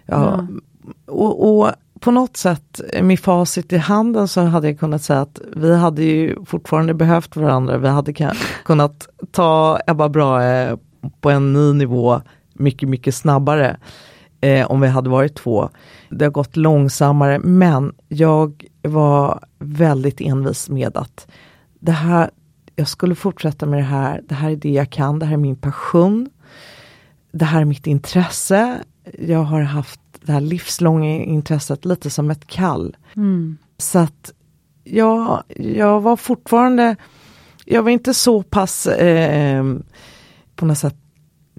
ja, 0.06 0.34
mm 0.34 0.60
och, 1.06 1.58
och 1.58 1.72
på 2.00 2.10
något 2.10 2.36
sätt 2.36 2.80
med 3.02 3.20
facit 3.20 3.72
i 3.72 3.76
handen 3.76 4.28
så 4.28 4.40
hade 4.40 4.68
jag 4.68 4.78
kunnat 4.78 5.02
säga 5.02 5.20
att 5.20 5.40
vi 5.56 5.76
hade 5.76 6.02
ju 6.02 6.44
fortfarande 6.44 6.94
behövt 6.94 7.36
varandra. 7.36 7.78
Vi 7.78 7.88
hade 7.88 8.32
kunnat 8.64 9.08
ta 9.30 9.80
Ebba 9.86 10.08
Brahe 10.08 10.76
på 11.20 11.30
en 11.30 11.52
ny 11.52 11.72
nivå 11.72 12.20
mycket, 12.52 12.88
mycket 12.88 13.14
snabbare 13.14 13.76
eh, 14.40 14.70
om 14.70 14.80
vi 14.80 14.88
hade 14.88 15.10
varit 15.10 15.34
två. 15.34 15.70
Det 16.10 16.24
har 16.24 16.32
gått 16.32 16.56
långsammare 16.56 17.38
men 17.38 17.94
jag 18.08 18.64
var 18.82 19.40
väldigt 19.58 20.20
envis 20.20 20.68
med 20.68 20.96
att 20.96 21.26
det 21.80 21.92
här, 21.92 22.30
jag 22.76 22.88
skulle 22.88 23.14
fortsätta 23.14 23.66
med 23.66 23.78
det 23.78 23.84
här. 23.84 24.22
Det 24.28 24.34
här 24.34 24.50
är 24.50 24.56
det 24.56 24.70
jag 24.70 24.90
kan, 24.90 25.18
det 25.18 25.26
här 25.26 25.32
är 25.32 25.36
min 25.36 25.56
passion. 25.56 26.30
Det 27.32 27.44
här 27.44 27.60
är 27.60 27.64
mitt 27.64 27.86
intresse. 27.86 28.78
Jag 29.18 29.42
har 29.42 29.60
haft 29.60 30.00
det 30.26 30.32
här 30.32 30.40
livslånga 30.40 31.24
intresset 31.24 31.84
lite 31.84 32.10
som 32.10 32.30
ett 32.30 32.46
kall. 32.46 32.96
Mm. 33.16 33.56
Så 33.78 33.98
att 33.98 34.32
jag, 34.84 35.42
jag 35.56 36.00
var 36.00 36.16
fortfarande, 36.16 36.96
jag 37.64 37.82
var 37.82 37.90
inte 37.90 38.14
så 38.14 38.42
pass 38.42 38.86
eh, 38.86 39.64
på 40.56 40.66
något 40.66 40.78
sätt 40.78 40.96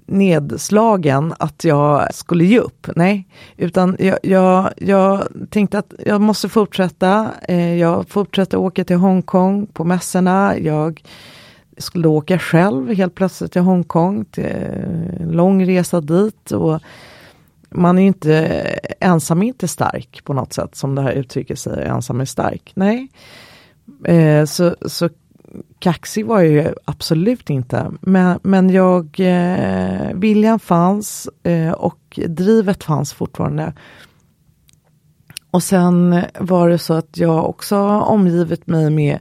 nedslagen 0.08 1.34
att 1.38 1.64
jag 1.64 2.14
skulle 2.14 2.44
ge 2.44 2.58
upp. 2.58 2.88
Nej, 2.96 3.28
utan 3.56 3.96
jag, 3.98 4.18
jag, 4.22 4.70
jag 4.76 5.28
tänkte 5.50 5.78
att 5.78 5.94
jag 6.06 6.20
måste 6.20 6.48
fortsätta. 6.48 7.30
Eh, 7.48 7.74
jag 7.74 8.08
fortsätter 8.08 8.58
åka 8.58 8.84
till 8.84 8.96
Hongkong 8.96 9.66
på 9.66 9.84
mässorna. 9.84 10.58
Jag 10.58 11.02
skulle 11.78 12.08
åka 12.08 12.38
själv 12.38 12.94
helt 12.94 13.14
plötsligt 13.14 13.52
till 13.52 13.62
Hongkong. 13.62 14.24
Till 14.24 14.44
en 14.44 15.28
lång 15.32 15.66
resa 15.66 16.00
dit. 16.00 16.50
och 16.50 16.80
man 17.70 17.98
är 17.98 18.06
inte, 18.06 18.46
ensam 19.00 19.42
är 19.42 19.46
inte 19.46 19.68
stark 19.68 20.24
på 20.24 20.32
något 20.32 20.52
sätt 20.52 20.74
som 20.76 20.94
det 20.94 21.02
här 21.02 21.12
uttrycket 21.12 21.58
säger, 21.58 21.86
ensam 21.86 22.20
är 22.20 22.24
stark. 22.24 22.72
Nej. 22.74 23.08
Eh, 24.04 24.44
så, 24.44 24.76
så 24.86 25.08
kaxig 25.78 26.26
var 26.26 26.40
jag 26.40 26.52
ju 26.52 26.74
absolut 26.84 27.50
inte. 27.50 27.90
Men, 28.00 28.38
men 28.42 28.70
jag, 28.70 29.20
eh, 29.20 30.14
viljan 30.14 30.58
fanns 30.58 31.28
eh, 31.42 31.72
och 31.72 32.18
drivet 32.26 32.84
fanns 32.84 33.12
fortfarande. 33.12 33.72
Och 35.50 35.62
sen 35.62 36.22
var 36.38 36.68
det 36.68 36.78
så 36.78 36.94
att 36.94 37.18
jag 37.18 37.48
också 37.48 37.78
omgivit 37.88 38.66
mig 38.66 38.90
med 38.90 39.18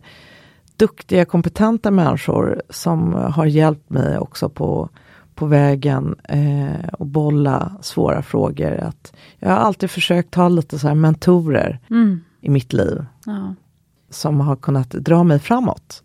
duktiga, 0.78 1.26
kompetenta 1.26 1.92
människor 1.92 2.62
som 2.70 3.14
har 3.14 3.46
hjälpt 3.46 3.90
mig 3.90 4.18
också 4.18 4.50
på 4.50 4.90
på 5.38 5.46
vägen 5.46 6.16
eh, 6.24 6.88
och 6.94 7.06
bolla 7.06 7.72
svåra 7.82 8.22
frågor. 8.22 8.78
Att 8.78 9.14
jag 9.40 9.50
har 9.50 9.58
alltid 9.58 9.92
försökt 9.92 10.36
ha 10.36 10.50
lite 10.50 10.80
så 10.80 10.88
här 10.88 10.96
mentorer 10.96 11.80
mm. 11.90 12.20
i 12.42 12.50
mitt 12.50 12.74
liv. 12.74 13.06
Ja. 13.26 13.56
Som 14.10 14.40
har 14.40 14.56
kunnat 14.56 14.90
dra 14.90 15.24
mig 15.24 15.40
framåt. 15.40 16.04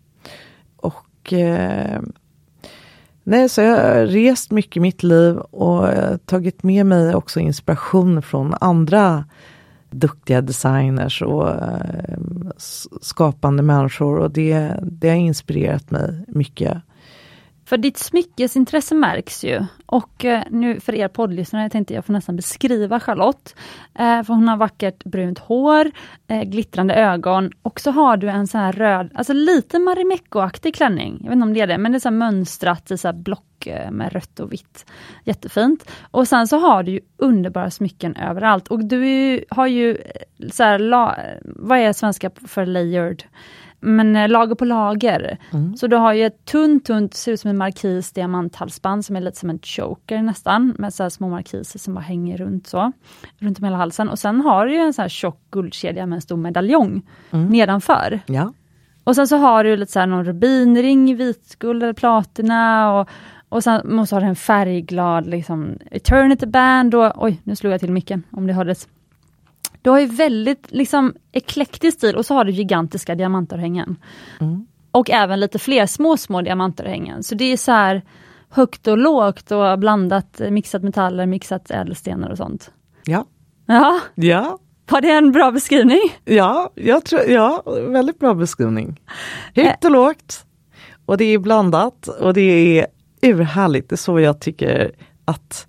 Och 0.75 1.33
eh, 1.33 2.01
Nej, 3.23 3.49
så 3.49 3.61
jag 3.61 3.77
har 3.77 4.05
rest 4.05 4.51
mycket 4.51 4.77
i 4.77 4.79
mitt 4.79 5.03
liv 5.03 5.37
och 5.37 5.87
tagit 6.25 6.63
med 6.63 6.85
mig 6.85 7.15
också 7.15 7.39
inspiration 7.39 8.21
från 8.21 8.53
andra 8.61 9.25
duktiga 9.89 10.41
designers 10.41 11.21
och 11.21 11.49
eh, 11.49 12.17
skapande 13.01 13.63
människor 13.63 14.17
och 14.17 14.31
det, 14.31 14.73
det 14.81 15.09
har 15.09 15.15
inspirerat 15.15 15.91
mig 15.91 16.25
mycket. 16.27 16.77
För 17.65 17.77
ditt 17.77 17.97
smyckesintresse 17.97 18.95
märks 18.95 19.43
ju. 19.43 19.65
Och 19.85 20.25
eh, 20.25 20.43
nu 20.49 20.79
för 20.79 20.95
er 20.95 21.07
poddlyssnare 21.07 21.69
tänkte 21.69 21.93
jag 21.93 22.05
får 22.05 22.13
nästan 22.13 22.35
beskriva 22.35 22.99
Charlotte. 22.99 23.55
Eh, 23.95 24.23
för 24.23 24.33
hon 24.33 24.47
har 24.47 24.57
vackert 24.57 25.03
brunt 25.03 25.39
hår, 25.39 25.91
eh, 26.27 26.41
glittrande 26.41 26.95
ögon 26.95 27.51
och 27.61 27.79
så 27.79 27.91
har 27.91 28.17
du 28.17 28.29
en 28.29 28.47
sån 28.47 28.61
här 28.61 28.71
röd, 28.71 29.11
alltså 29.15 29.33
lite 29.33 29.79
Marimekko-aktig 29.79 30.75
klänning. 30.75 31.17
Jag 31.19 31.29
vet 31.29 31.33
inte 31.33 31.43
om 31.43 31.53
det 31.53 31.61
är 31.61 31.67
det, 31.67 31.77
men 31.77 31.91
det 31.91 31.97
är 31.97 31.99
så 31.99 32.11
mönstrat 32.11 32.91
i 32.91 32.97
så 32.97 33.13
block 33.13 33.67
eh, 33.67 33.91
med 33.91 34.13
rött 34.13 34.39
och 34.39 34.53
vitt. 34.53 34.85
Jättefint. 35.23 35.91
Och 36.11 36.27
sen 36.27 36.47
så 36.47 36.57
har 36.57 36.83
du 36.83 36.91
ju 36.91 36.99
underbara 37.17 37.71
smycken 37.71 38.15
överallt 38.15 38.67
och 38.67 38.85
du 38.85 39.45
har 39.49 39.67
ju 39.67 39.95
eh, 39.95 40.49
så 40.51 40.63
här, 40.63 40.79
la, 40.79 41.15
vad 41.43 41.77
är 41.77 41.93
svenska 41.93 42.31
för 42.47 42.65
layered? 42.65 43.23
Men 43.83 44.15
eh, 44.15 44.29
lager 44.29 44.55
på 44.55 44.65
lager. 44.65 45.37
Mm. 45.51 45.77
Så 45.77 45.87
du 45.87 45.95
har 45.95 46.13
ju 46.13 46.25
ett 46.25 46.45
tunt, 46.45 46.85
tunt, 46.85 47.13
ser 47.13 47.31
ut 47.31 47.39
som 47.39 47.49
en 47.49 47.57
markis 47.57 48.11
diamanthalsband 48.11 49.05
som 49.05 49.15
är 49.15 49.21
lite 49.21 49.39
som 49.39 49.49
en 49.49 49.59
choker 49.59 50.21
nästan, 50.21 50.75
med 50.79 50.93
så 50.93 51.09
små 51.09 51.29
markiser 51.29 51.79
som 51.79 51.93
bara 51.93 52.01
hänger 52.01 52.37
runt 52.37 52.67
så, 52.67 52.91
runt 53.37 53.59
om 53.59 53.63
hela 53.63 53.77
halsen. 53.77 54.09
Och 54.09 54.19
sen 54.19 54.41
har 54.41 54.65
du 54.65 54.75
en 54.75 54.93
så 54.93 55.01
här 55.01 55.09
tjock 55.09 55.41
guldkedja 55.51 56.05
med 56.05 56.15
en 56.15 56.21
stor 56.21 56.37
medaljong 56.37 57.01
mm. 57.31 57.47
nedanför. 57.49 58.19
Ja. 58.25 58.53
Och 59.03 59.15
sen 59.15 59.27
så 59.27 59.37
har 59.37 59.63
du 59.63 59.77
lite 59.77 59.91
så 59.91 59.99
här 59.99 60.07
någon 60.07 60.25
rubinring, 60.25 61.15
vitguld 61.15 61.83
eller 61.83 61.93
platina 61.93 62.93
och, 62.93 63.09
Och 63.49 63.63
sen 63.63 63.81
måste 63.95 64.15
ha 64.15 64.21
en 64.21 64.35
färgglad 64.35 65.27
liksom, 65.27 65.77
Eternity 65.91 66.45
Band 66.45 66.95
och 66.95 67.23
oj, 67.23 67.41
nu 67.43 67.55
slog 67.55 67.73
jag 67.73 67.79
till 67.79 67.91
micken 67.91 68.23
om 68.31 68.47
det 68.47 68.53
hördes. 68.53 68.87
Du 69.83 69.89
har 69.89 69.99
ju 69.99 70.05
väldigt 70.05 70.71
liksom 70.71 71.13
eklektisk 71.31 71.97
stil 71.97 72.15
och 72.15 72.25
så 72.25 72.33
har 72.33 72.45
du 72.45 72.51
gigantiska 72.51 73.15
diamantörhängen. 73.15 73.95
Mm. 74.39 74.65
Och 74.91 75.09
även 75.09 75.39
lite 75.39 75.59
fler 75.59 75.85
små, 75.85 76.17
små 76.17 76.41
diamantörhängen. 76.41 77.23
Så 77.23 77.35
det 77.35 77.45
är 77.45 77.57
så 77.57 77.71
här 77.71 78.01
högt 78.49 78.87
och 78.87 78.97
lågt 78.97 79.51
och 79.51 79.79
blandat, 79.79 80.41
mixat 80.49 80.83
metaller, 80.83 81.25
mixat 81.25 81.71
ädelstenar 81.71 82.29
och 82.29 82.37
sånt. 82.37 82.71
Ja. 83.05 83.25
Ja, 83.65 83.99
Ja, 84.15 84.59
var 84.89 85.01
det 85.01 85.11
en 85.11 85.31
bra 85.31 85.51
beskrivning? 85.51 86.01
ja, 86.25 86.71
jag 86.75 87.05
tror, 87.05 87.21
ja, 87.21 87.63
väldigt 87.87 88.19
bra 88.19 88.33
beskrivning. 88.33 89.01
Högt 89.55 89.85
och 89.85 89.91
lågt. 89.91 90.45
Och 91.05 91.17
det 91.17 91.25
är 91.25 91.39
blandat 91.39 92.07
och 92.07 92.33
det 92.33 92.79
är 92.79 92.87
urhärligt. 93.21 93.89
Det 93.89 93.95
är 93.95 93.97
så 93.97 94.19
jag 94.19 94.41
tycker 94.41 94.91
att 95.25 95.67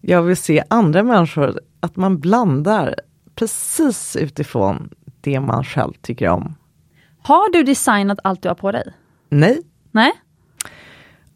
jag 0.00 0.22
vill 0.22 0.36
se 0.36 0.64
andra 0.70 1.02
människor, 1.02 1.60
att 1.80 1.96
man 1.96 2.20
blandar 2.20 2.94
precis 3.34 4.16
utifrån 4.16 4.90
det 5.20 5.40
man 5.40 5.64
själv 5.64 5.92
tycker 6.02 6.28
om. 6.28 6.54
Har 7.22 7.52
du 7.52 7.62
designat 7.62 8.18
allt 8.24 8.42
du 8.42 8.48
har 8.48 8.54
på 8.54 8.72
dig? 8.72 8.92
Nej, 9.28 9.62
Nej? 9.90 10.12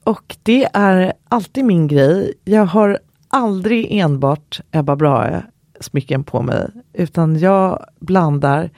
och 0.04 0.36
det 0.42 0.68
är 0.72 1.12
alltid 1.28 1.64
min 1.64 1.88
grej. 1.88 2.34
Jag 2.44 2.66
har 2.66 2.98
aldrig 3.28 3.86
enbart 3.90 4.60
Ebba 4.70 4.96
Brahe 4.96 5.42
smycken 5.80 6.24
på 6.24 6.42
mig, 6.42 6.70
utan 6.92 7.38
jag 7.38 7.86
blandar 8.00 8.70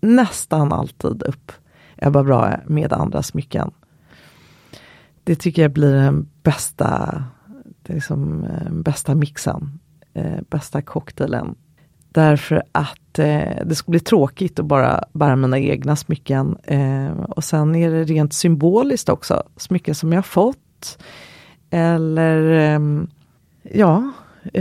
nästan 0.00 0.72
alltid 0.72 1.22
upp 1.22 1.52
Ebba 1.96 2.22
Brahe 2.22 2.60
med 2.66 2.92
andra 2.92 3.22
smycken. 3.22 3.70
Det 5.24 5.36
tycker 5.36 5.62
jag 5.62 5.72
blir 5.72 5.92
den 5.92 6.28
bästa, 6.42 7.24
liksom, 7.84 8.46
bästa 8.70 9.14
mixen, 9.14 9.78
eh, 10.14 10.40
bästa 10.50 10.82
cocktailen. 10.82 11.54
Därför 12.14 12.62
att 12.72 13.18
eh, 13.18 13.66
det 13.66 13.74
skulle 13.74 13.92
bli 13.92 14.00
tråkigt 14.00 14.58
att 14.58 14.66
bara 14.66 15.04
bära 15.12 15.36
mina 15.36 15.58
egna 15.58 15.96
smycken. 15.96 16.56
Eh, 16.64 17.12
och 17.28 17.44
sen 17.44 17.74
är 17.74 17.90
det 17.90 18.04
rent 18.04 18.32
symboliskt 18.32 19.08
också, 19.08 19.42
smycken 19.56 19.94
som 19.94 20.12
jag 20.12 20.26
fått. 20.26 20.98
Eller 21.70 22.50
ehm, 22.50 23.08
eh, 23.62 23.78
ja, 23.78 24.12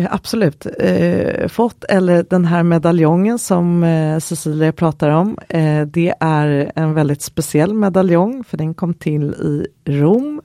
absolut. 0.10 0.68
Eh, 0.80 1.48
fått. 1.48 1.84
Eller 1.84 2.26
den 2.30 2.46
här 2.46 2.64
medaljongen 2.64 3.40
som 3.40 3.84
eh, 3.84 4.20
Cecilia 4.20 4.72
pratar 4.72 5.10
om. 5.10 5.38
Eh, 5.50 5.82
det 5.82 6.14
är 6.20 6.72
en 6.76 6.94
väldigt 6.94 7.22
speciell 7.22 7.74
medaljong 7.74 8.44
för 8.44 8.58
den 8.58 8.74
kom 8.74 8.94
till 8.94 9.24
i 9.34 9.68
Rom 9.86 10.42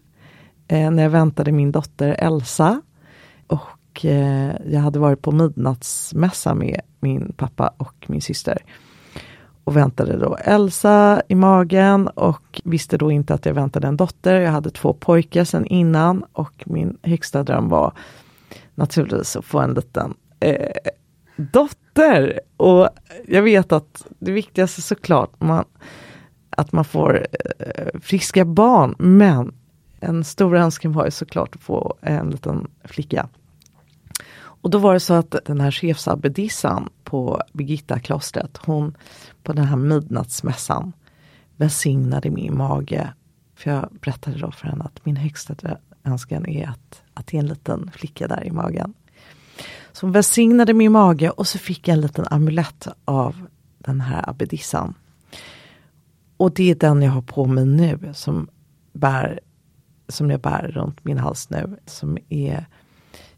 eh, 0.69 0.91
när 0.91 1.03
jag 1.03 1.11
väntade 1.11 1.53
min 1.53 1.73
dotter 1.73 2.17
Elsa. 2.19 2.83
Och 3.47 4.05
eh, 4.05 4.53
jag 4.67 4.81
hade 4.81 4.99
varit 4.99 5.23
på 5.23 5.33
midnattsmässa 5.33 6.55
med 6.55 6.81
min 7.01 7.33
pappa 7.37 7.71
och 7.77 7.95
min 8.07 8.21
syster. 8.21 8.59
Och 9.65 9.77
väntade 9.77 10.19
då 10.19 10.37
Elsa 10.37 11.23
i 11.29 11.35
magen 11.35 12.09
och 12.09 12.61
visste 12.65 12.97
då 12.97 13.11
inte 13.11 13.35
att 13.35 13.47
jag 13.47 13.55
väntade 13.55 13.89
en 13.89 13.97
dotter. 13.97 14.41
Jag 14.41 14.51
hade 14.51 14.71
två 14.71 14.93
pojkar 14.93 15.45
sedan 15.45 15.67
innan 15.67 16.25
och 16.33 16.65
min 16.67 16.99
högsta 17.03 17.43
dröm 17.43 17.69
var 17.69 17.93
naturligtvis 18.75 19.37
att 19.37 19.45
få 19.45 19.59
en 19.59 19.75
liten 19.75 20.15
eh, 20.41 20.71
dotter. 21.37 22.41
Och 22.57 22.89
jag 23.27 23.43
vet 23.43 23.73
att 23.73 24.07
det 24.19 24.33
viktigaste 24.33 24.83
såklart 24.83 25.41
man, 25.41 25.65
att 26.51 26.73
man 26.73 26.85
får 26.85 27.27
eh, 27.59 28.01
friska 28.01 28.45
barn 28.45 28.95
men 28.99 29.55
en 30.01 30.25
stor 30.25 30.57
önskan 30.57 30.93
var 30.93 31.05
ju 31.05 31.11
såklart 31.11 31.55
att 31.55 31.63
få 31.63 31.95
en 32.01 32.31
liten 32.31 32.71
flicka. 32.85 33.29
Och 34.69 34.73
då 34.73 34.79
var 34.79 34.95
det 34.95 35.01
så 35.01 35.15
att 35.15 35.37
den 35.45 35.61
här 35.61 35.71
chefsabbedissan 35.71 36.89
på 37.05 37.43
Birgitta 37.53 37.99
klostret, 37.99 38.57
hon 38.57 38.97
på 39.43 39.53
den 39.53 39.65
här 39.65 39.77
midnattsmässan 39.77 40.93
välsignade 41.57 42.31
min 42.31 42.57
mage. 42.57 43.13
För 43.55 43.71
jag 43.71 43.89
berättade 44.01 44.39
då 44.39 44.51
för 44.51 44.69
henne 44.69 44.85
att 44.85 45.05
min 45.07 45.17
högsta 45.17 45.55
önskan 46.05 46.47
är 46.47 46.69
att, 46.69 47.03
att 47.15 47.27
det 47.27 47.37
är 47.37 47.41
en 47.41 47.47
liten 47.47 47.91
flicka 47.95 48.29
där 48.29 48.45
i 48.45 48.51
magen. 48.51 48.95
Så 49.93 50.07
hon 50.07 50.13
välsignade 50.13 50.75
min 50.75 50.93
mage 50.93 51.31
och 51.31 51.47
så 51.47 51.59
fick 51.59 51.89
jag 51.89 51.95
en 51.95 52.01
liten 52.01 52.25
amulett 52.31 52.89
av 53.05 53.47
den 53.79 54.01
här 54.01 54.31
abbedissan. 54.31 54.95
Och 56.37 56.55
det 56.55 56.71
är 56.71 56.75
den 56.75 57.03
jag 57.03 57.11
har 57.11 57.23
på 57.23 57.47
mig 57.47 57.67
nu 57.67 58.13
som, 58.15 58.49
bär, 58.93 59.41
som 60.09 60.31
jag 60.31 60.41
bär 60.41 60.69
runt 60.69 61.05
min 61.05 61.19
hals 61.19 61.51
nu. 61.51 61.79
Som 61.87 62.19
är 62.29 62.67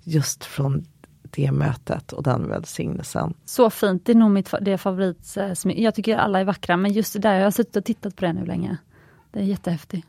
just 0.04 0.44
från 0.44 0.84
det 1.30 1.52
mötet 1.52 2.12
och 2.12 2.22
den 2.22 2.48
välsignelsen. 2.48 3.34
Så 3.44 3.70
fint, 3.70 4.06
det 4.06 4.12
är 4.12 4.16
nog 4.16 4.30
mitt 4.30 4.54
det 4.60 4.72
är 4.72 4.76
favoritsmycke. 4.76 5.82
Jag 5.82 5.94
tycker 5.94 6.16
alla 6.16 6.40
är 6.40 6.44
vackra, 6.44 6.76
men 6.76 6.92
just 6.92 7.12
det 7.12 7.18
där, 7.18 7.34
jag 7.34 7.44
har 7.44 7.50
suttit 7.50 7.76
och 7.76 7.84
tittat 7.84 8.16
på 8.16 8.24
det 8.24 8.32
nu 8.32 8.44
länge. 8.44 8.76
Det 9.30 9.38
är 9.38 9.42
jättehäftigt. 9.44 10.06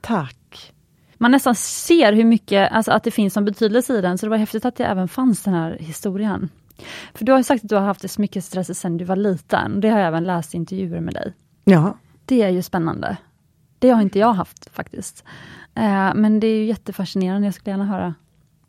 Tack! 0.00 0.72
Man 1.14 1.30
nästan 1.30 1.54
ser 1.54 2.12
hur 2.12 2.24
mycket, 2.24 2.72
alltså 2.72 2.92
att 2.92 3.04
det 3.04 3.10
finns 3.10 3.34
som 3.34 3.44
betydelse 3.44 3.98
i 3.98 4.00
den, 4.00 4.18
så 4.18 4.26
det 4.26 4.30
var 4.30 4.36
häftigt 4.36 4.64
att 4.64 4.76
det 4.76 4.84
även 4.84 5.08
fanns 5.08 5.42
den 5.42 5.54
här 5.54 5.76
historien. 5.80 6.48
För 7.14 7.24
du 7.24 7.32
har 7.32 7.38
ju 7.38 7.44
sagt 7.44 7.64
att 7.64 7.70
du 7.70 7.74
har 7.74 7.82
haft 7.82 8.10
smyckesintresse 8.10 8.74
sedan 8.74 8.96
du 8.96 9.04
var 9.04 9.16
liten. 9.16 9.80
Det 9.80 9.88
har 9.88 9.98
jag 9.98 10.08
även 10.08 10.24
läst 10.24 10.54
i 10.54 10.56
intervjuer 10.56 11.00
med 11.00 11.14
dig. 11.14 11.34
Ja, 11.64 11.98
Det 12.24 12.42
är 12.42 12.48
ju 12.48 12.62
spännande. 12.62 13.16
Det 13.78 13.90
har 13.90 14.02
inte 14.02 14.18
jag 14.18 14.32
haft 14.32 14.70
faktiskt. 14.72 15.24
Eh, 15.74 16.14
men 16.14 16.40
det 16.40 16.46
är 16.46 16.56
ju 16.56 16.64
jättefascinerande, 16.64 17.46
jag 17.46 17.54
skulle 17.54 17.70
gärna 17.70 17.86
höra. 17.86 18.14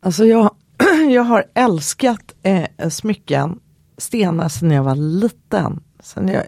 alltså 0.00 0.24
jag, 0.24 0.54
jag 1.10 1.22
har 1.22 1.44
älskat 1.54 2.34
eh, 2.42 2.88
smycken, 2.88 3.60
stenar 3.98 4.48
sedan 4.48 4.70
jag 4.70 4.82
var 4.82 4.94
liten. 4.94 5.80
Sen 6.00 6.28
jag, 6.28 6.42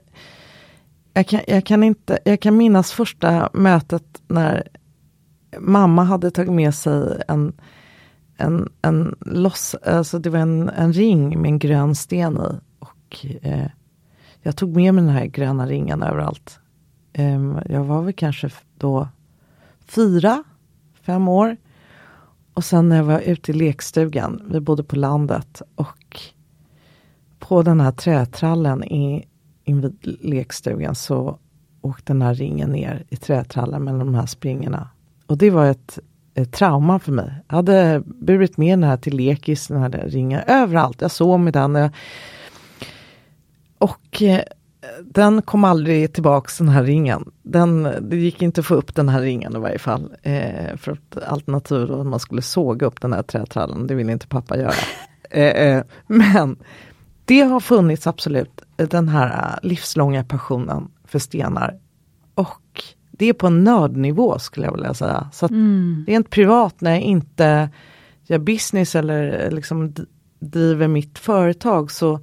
jag, 1.14 1.26
kan, 1.26 1.40
jag, 1.46 1.66
kan 1.66 1.82
inte, 1.82 2.18
jag 2.24 2.40
kan 2.40 2.56
minnas 2.56 2.92
första 2.92 3.50
mötet 3.52 4.22
när 4.28 4.68
mamma 5.58 6.04
hade 6.04 6.30
tagit 6.30 6.52
med 6.52 6.74
sig 6.74 7.22
en, 7.28 7.52
en, 8.36 8.68
en 8.82 9.14
loss, 9.20 9.74
alltså 9.74 10.18
det 10.18 10.30
var 10.30 10.38
en, 10.38 10.68
en 10.68 10.92
ring 10.92 11.40
med 11.40 11.48
en 11.48 11.58
grön 11.58 11.94
sten 11.94 12.36
i. 12.36 12.60
Och 12.78 13.26
eh, 13.42 13.70
jag 14.42 14.56
tog 14.56 14.76
med 14.76 14.94
mig 14.94 15.04
den 15.04 15.12
här 15.12 15.26
gröna 15.26 15.66
ringen 15.66 16.02
överallt. 16.02 16.58
Em, 17.12 17.58
jag 17.66 17.84
var 17.84 18.02
väl 18.02 18.12
kanske 18.12 18.50
då 18.78 19.08
fyra, 19.86 20.44
fem 21.02 21.28
år. 21.28 21.56
Och 22.54 22.64
sen 22.64 22.88
när 22.88 22.96
jag 22.96 23.04
var 23.04 23.20
ute 23.20 23.50
i 23.50 23.54
lekstugan, 23.54 24.42
vi 24.50 24.60
bodde 24.60 24.84
på 24.84 24.96
landet 24.96 25.62
och 25.74 26.20
på 27.38 27.62
den 27.62 27.80
här 27.80 27.92
trätrallen 27.92 28.84
i, 28.84 29.24
invid 29.64 29.98
lekstugan 30.02 30.94
så 30.94 31.38
åkte 31.80 32.12
den 32.12 32.22
här 32.22 32.34
ringen 32.34 32.70
ner 32.70 33.04
i 33.08 33.16
trätrallen 33.16 33.84
mellan 33.84 34.06
de 34.06 34.14
här 34.14 34.26
springorna. 34.26 34.88
Och 35.26 35.38
det 35.38 35.50
var 35.50 35.66
ett, 35.66 35.98
ett 36.34 36.52
trauma 36.52 36.98
för 36.98 37.12
mig. 37.12 37.32
Jag 37.48 37.56
hade 37.56 38.02
burit 38.06 38.56
med 38.56 38.78
den 38.78 38.88
här 38.88 38.96
till 38.96 39.16
lekis, 39.16 39.66
den 39.66 39.80
här 39.80 39.90
ringen, 39.90 40.40
överallt. 40.46 41.00
Jag 41.00 41.10
sov 41.10 41.40
med 41.40 41.52
den. 41.52 41.74
Jag, 41.74 41.90
och 43.78 44.22
eh, 44.22 44.40
den 45.04 45.42
kom 45.42 45.64
aldrig 45.64 46.12
tillbaks 46.12 46.58
den 46.58 46.68
här 46.68 46.82
ringen. 46.84 47.30
Den, 47.42 47.88
det 48.00 48.16
gick 48.16 48.42
inte 48.42 48.60
att 48.60 48.66
få 48.66 48.74
upp 48.74 48.94
den 48.94 49.08
här 49.08 49.20
ringen 49.20 49.56
i 49.56 49.58
varje 49.58 49.78
fall. 49.78 50.14
Eh, 50.22 50.76
för 50.76 50.92
att 50.92 51.22
alternativet 51.22 51.88
var 51.88 52.00
att 52.00 52.06
man 52.06 52.20
skulle 52.20 52.42
såga 52.42 52.86
upp 52.86 53.00
den 53.00 53.12
här 53.12 53.22
trätrallen. 53.22 53.86
Det 53.86 53.94
ville 53.94 54.12
inte 54.12 54.26
pappa 54.26 54.58
göra. 54.58 54.74
eh, 55.30 55.42
eh, 55.42 55.84
men 56.06 56.56
det 57.24 57.40
har 57.40 57.60
funnits 57.60 58.06
absolut, 58.06 58.62
den 58.76 59.08
här 59.08 59.58
livslånga 59.62 60.24
passionen 60.24 60.90
för 61.04 61.18
stenar. 61.18 61.78
Och 62.34 62.82
det 63.10 63.26
är 63.26 63.32
på 63.32 63.46
en 63.46 63.64
nördnivå 63.64 64.38
skulle 64.38 64.66
jag 64.66 64.72
vilja 64.72 64.94
säga. 64.94 65.30
Så 65.32 65.46
att 65.46 65.52
rent 66.06 66.30
privat 66.30 66.80
när 66.80 66.90
jag 66.90 67.00
inte 67.00 67.70
gör 68.22 68.38
business 68.38 68.94
eller 68.94 69.50
liksom 69.50 69.94
driver 70.38 70.88
mitt 70.88 71.18
företag 71.18 71.90
så 71.90 72.20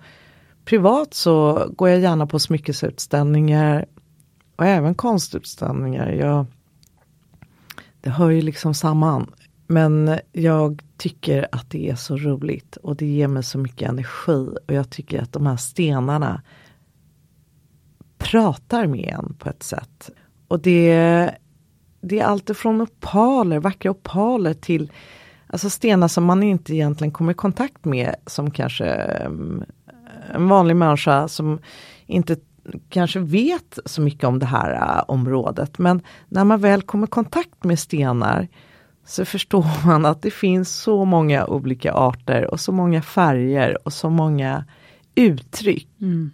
privat 0.71 1.13
så 1.13 1.65
går 1.75 1.89
jag 1.89 1.99
gärna 1.99 2.27
på 2.27 2.39
smyckesutställningar 2.39 3.85
och 4.55 4.65
även 4.65 4.95
konstutställningar. 4.95 6.09
Jag, 6.11 6.45
det 8.01 8.09
hör 8.09 8.29
ju 8.29 8.41
liksom 8.41 8.73
samman. 8.73 9.31
Men 9.67 10.19
jag 10.31 10.81
tycker 10.97 11.47
att 11.51 11.69
det 11.69 11.89
är 11.89 11.95
så 11.95 12.17
roligt 12.17 12.75
och 12.75 12.95
det 12.95 13.05
ger 13.05 13.27
mig 13.27 13.43
så 13.43 13.57
mycket 13.57 13.89
energi 13.89 14.55
och 14.67 14.73
jag 14.73 14.89
tycker 14.89 15.21
att 15.21 15.33
de 15.33 15.45
här 15.45 15.57
stenarna 15.57 16.41
pratar 18.17 18.87
med 18.87 19.15
en 19.19 19.33
på 19.33 19.49
ett 19.49 19.63
sätt. 19.63 20.09
Och 20.47 20.59
det, 20.59 20.91
det 22.01 22.19
är 22.19 22.23
allt 22.25 22.57
från 22.57 22.81
opaler, 22.81 23.59
vackra 23.59 23.91
opaler 23.91 24.53
till 24.53 24.91
alltså 25.47 25.69
stenar 25.69 26.07
som 26.07 26.23
man 26.23 26.43
inte 26.43 26.73
egentligen 26.73 27.11
kommer 27.11 27.31
i 27.31 27.35
kontakt 27.35 27.85
med 27.85 28.15
som 28.25 28.51
kanske 28.51 29.17
um, 29.25 29.63
en 30.33 30.47
vanlig 30.47 30.75
människa 30.75 31.27
som 31.27 31.59
inte 32.05 32.35
kanske 32.89 33.19
vet 33.19 33.79
så 33.85 34.01
mycket 34.01 34.23
om 34.23 34.39
det 34.39 34.45
här 34.45 34.97
äh, 34.97 35.03
området. 35.07 35.77
Men 35.77 36.01
när 36.27 36.43
man 36.43 36.61
väl 36.61 36.81
kommer 36.81 37.07
i 37.07 37.09
kontakt 37.09 37.63
med 37.63 37.79
stenar 37.79 38.47
så 39.05 39.25
förstår 39.25 39.65
man 39.87 40.05
att 40.05 40.21
det 40.21 40.31
finns 40.31 40.69
så 40.69 41.05
många 41.05 41.45
olika 41.45 41.93
arter 41.93 42.51
och 42.51 42.59
så 42.59 42.71
många 42.71 43.01
färger 43.01 43.77
och 43.85 43.93
så 43.93 44.09
många 44.09 44.65
uttryck. 45.15 45.87
Mm. 46.01 46.31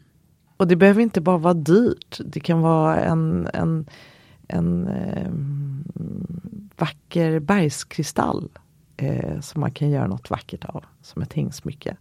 Och 0.58 0.68
det 0.68 0.76
behöver 0.76 1.02
inte 1.02 1.22
bara 1.22 1.38
vara 1.38 1.54
dyrt. 1.54 2.20
Det 2.26 2.40
kan 2.40 2.62
vara 2.62 3.00
en, 3.00 3.48
en, 3.54 3.86
en 4.48 4.88
eh, 4.88 5.32
vacker 6.78 7.40
bergskristall 7.40 8.50
eh, 8.98 9.40
som 9.40 9.62
man 9.62 9.72
kan 9.72 9.90
göra 9.90 10.08
något 10.08 10.30
vackert 10.30 10.66
av 10.66 10.86
som 11.02 11.22
ett 11.22 11.34
hängsmycke. 11.34 11.98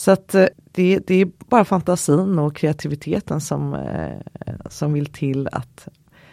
Så 0.00 0.10
att 0.10 0.34
eh, 0.34 0.46
det, 0.72 0.98
det, 1.06 1.14
är 1.14 1.28
bara 1.48 1.64
fantasin 1.64 2.38
och 2.38 2.56
kreativiteten 2.56 3.40
som, 3.40 3.74
eh, 3.74 4.54
som 4.68 4.92
vill 4.92 5.06
till 5.06 5.48
att 5.52 5.88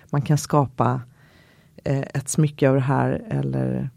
man 0.10 0.22
kan 0.22 0.38
skapa 0.38 1.02
eh, 1.84 2.00
ett 2.00 2.30
smycke 2.30 2.70
av 2.70 2.76
det 2.76 2.82
här. 2.82 3.24
Eller, 3.30 3.90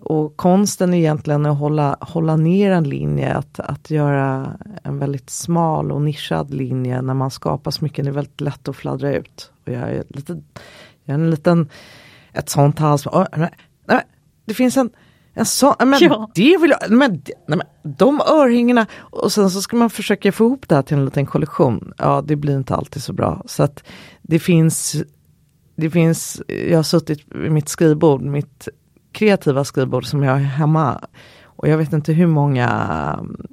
och 0.00 0.36
konsten 0.36 0.94
är 0.94 0.98
egentligen 0.98 1.46
att 1.46 1.58
hålla, 1.58 1.96
hålla 2.00 2.36
ner 2.36 2.70
en 2.70 2.88
linje, 2.88 3.34
att, 3.34 3.60
att 3.60 3.90
göra 3.90 4.58
en 4.82 4.98
väldigt 4.98 5.30
smal 5.30 5.92
och 5.92 6.02
nischad 6.02 6.54
linje 6.54 7.02
när 7.02 7.14
man 7.14 7.30
skapar 7.30 7.70
smycken. 7.70 8.04
Det 8.04 8.10
är 8.10 8.14
väldigt 8.14 8.40
lätt 8.40 8.68
att 8.68 8.76
fladdra 8.76 9.16
ut. 9.16 9.52
Och 9.66 9.72
jag 9.72 9.90
är, 9.90 10.04
lite, 10.08 10.32
jag 11.04 11.14
är 11.14 11.18
en 11.24 11.30
liten, 11.30 11.68
ett 12.32 12.48
sånt 12.48 12.78
halsband. 12.78 13.28
Det 14.44 14.54
finns 14.54 14.76
en 14.76 14.90
sån, 15.44 15.74
men 15.78 15.98
ja. 16.00 16.30
det 16.34 16.56
vill 16.60 16.70
jag, 16.70 16.90
men, 16.90 17.22
nej, 17.46 17.58
men 17.58 17.62
de 17.82 18.20
örhängena 18.20 18.86
och 18.96 19.32
sen 19.32 19.50
så 19.50 19.62
ska 19.62 19.76
man 19.76 19.90
försöka 19.90 20.32
få 20.32 20.44
ihop 20.44 20.68
det 20.68 20.74
här 20.74 20.82
till 20.82 20.96
en 20.96 21.04
liten 21.04 21.26
kollektion. 21.26 21.92
Ja, 21.98 22.22
det 22.26 22.36
blir 22.36 22.56
inte 22.56 22.74
alltid 22.74 23.02
så 23.02 23.12
bra. 23.12 23.42
Så 23.46 23.62
att 23.62 23.84
det 24.22 24.38
finns, 24.38 24.96
det 25.76 25.90
finns, 25.90 26.42
jag 26.48 26.78
har 26.78 26.82
suttit 26.82 27.24
vid 27.26 27.52
mitt 27.52 27.68
skrivbord, 27.68 28.22
mitt 28.22 28.68
kreativa 29.12 29.64
skrivbord 29.64 30.06
som 30.06 30.22
jag 30.22 30.32
har 30.32 30.38
hemma. 30.38 31.00
Och 31.44 31.68
jag 31.68 31.78
vet 31.78 31.92
inte 31.92 32.12
hur 32.12 32.26
många 32.26 32.68
mm, 33.18 33.46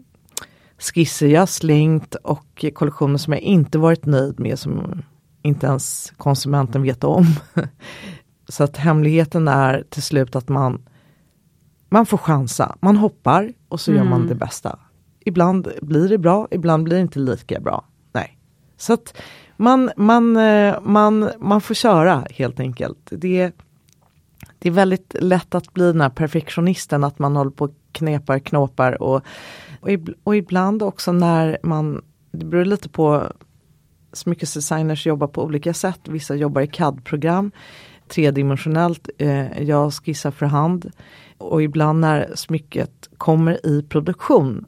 skisser 0.80 1.28
jag 1.28 1.50
slängt 1.50 2.16
och 2.16 2.66
kollektioner 2.74 3.18
som 3.18 3.34
jag 3.34 3.42
inte 3.42 3.78
varit 3.78 4.06
nöjd 4.06 4.40
med 4.40 4.60
som 4.60 5.02
inte 5.42 5.68
ens 5.68 6.14
konsumenten 6.18 6.84
vet 6.84 7.04
om. 7.04 7.26
så 8.50 8.64
att 8.64 8.78
hemligheten 8.78 9.48
är 9.48 9.84
till 9.90 10.04
slut 10.04 10.36
att 10.36 10.50
man 10.50 10.82
man 11.90 12.06
får 12.06 12.18
chansa, 12.18 12.76
man 12.80 12.98
hoppar 12.98 13.54
och 13.68 13.82
så 13.82 13.92
mm. 13.92 14.04
gör 14.04 14.10
man 14.10 14.20
mm. 14.20 14.30
det 14.30 14.36
bästa. 14.36 14.80
Ibland 15.20 15.72
blir 15.82 16.10
det 16.10 16.18
bra, 16.18 16.48
ibland 16.52 16.84
blir 16.84 16.96
det 16.96 17.02
inte 17.02 17.20
lika 17.20 17.60
bra. 17.60 17.86
Nej. 18.12 18.38
Så 18.78 18.94
att 18.94 19.18
man, 19.58 19.92
man, 19.98 20.38
eh, 20.38 20.82
man, 20.82 21.30
man 21.40 21.62
får 21.62 21.74
köra 21.74 22.28
helt 22.30 22.60
enkelt. 22.60 22.98
Det, 23.12 23.52
det 24.60 24.70
är 24.70 24.74
väldigt 24.74 25.16
lätt 25.20 25.56
att 25.56 25.74
bli 25.74 25.86
den 25.86 26.02
här 26.02 26.10
perfektionisten, 26.10 27.04
att 27.04 27.20
man 27.20 27.36
håller 27.36 27.52
på 27.52 27.66
och 27.66 27.76
knepar, 27.92 28.40
knåpar 28.40 29.02
och, 29.02 29.22
och, 29.80 29.90
och 30.24 30.36
ibland 30.36 30.84
också 30.84 31.12
när 31.12 31.58
man, 31.64 32.02
det 32.32 32.46
beror 32.46 32.66
lite 32.66 32.90
på, 32.90 33.32
smyckesdesigners 34.14 35.08
jobbar 35.08 35.28
på 35.28 35.44
olika 35.44 35.74
sätt. 35.74 36.00
Vissa 36.04 36.36
jobbar 36.36 36.62
i 36.62 36.68
CAD-program, 36.68 37.52
tredimensionellt. 38.08 39.10
Eh, 39.18 39.62
jag 39.62 39.94
skissar 39.94 40.32
för 40.32 40.46
hand. 40.46 40.92
Och 41.38 41.64
ibland 41.64 42.00
när 42.00 42.32
smycket 42.36 43.10
kommer 43.18 43.66
i 43.66 43.84
produktion, 43.84 44.66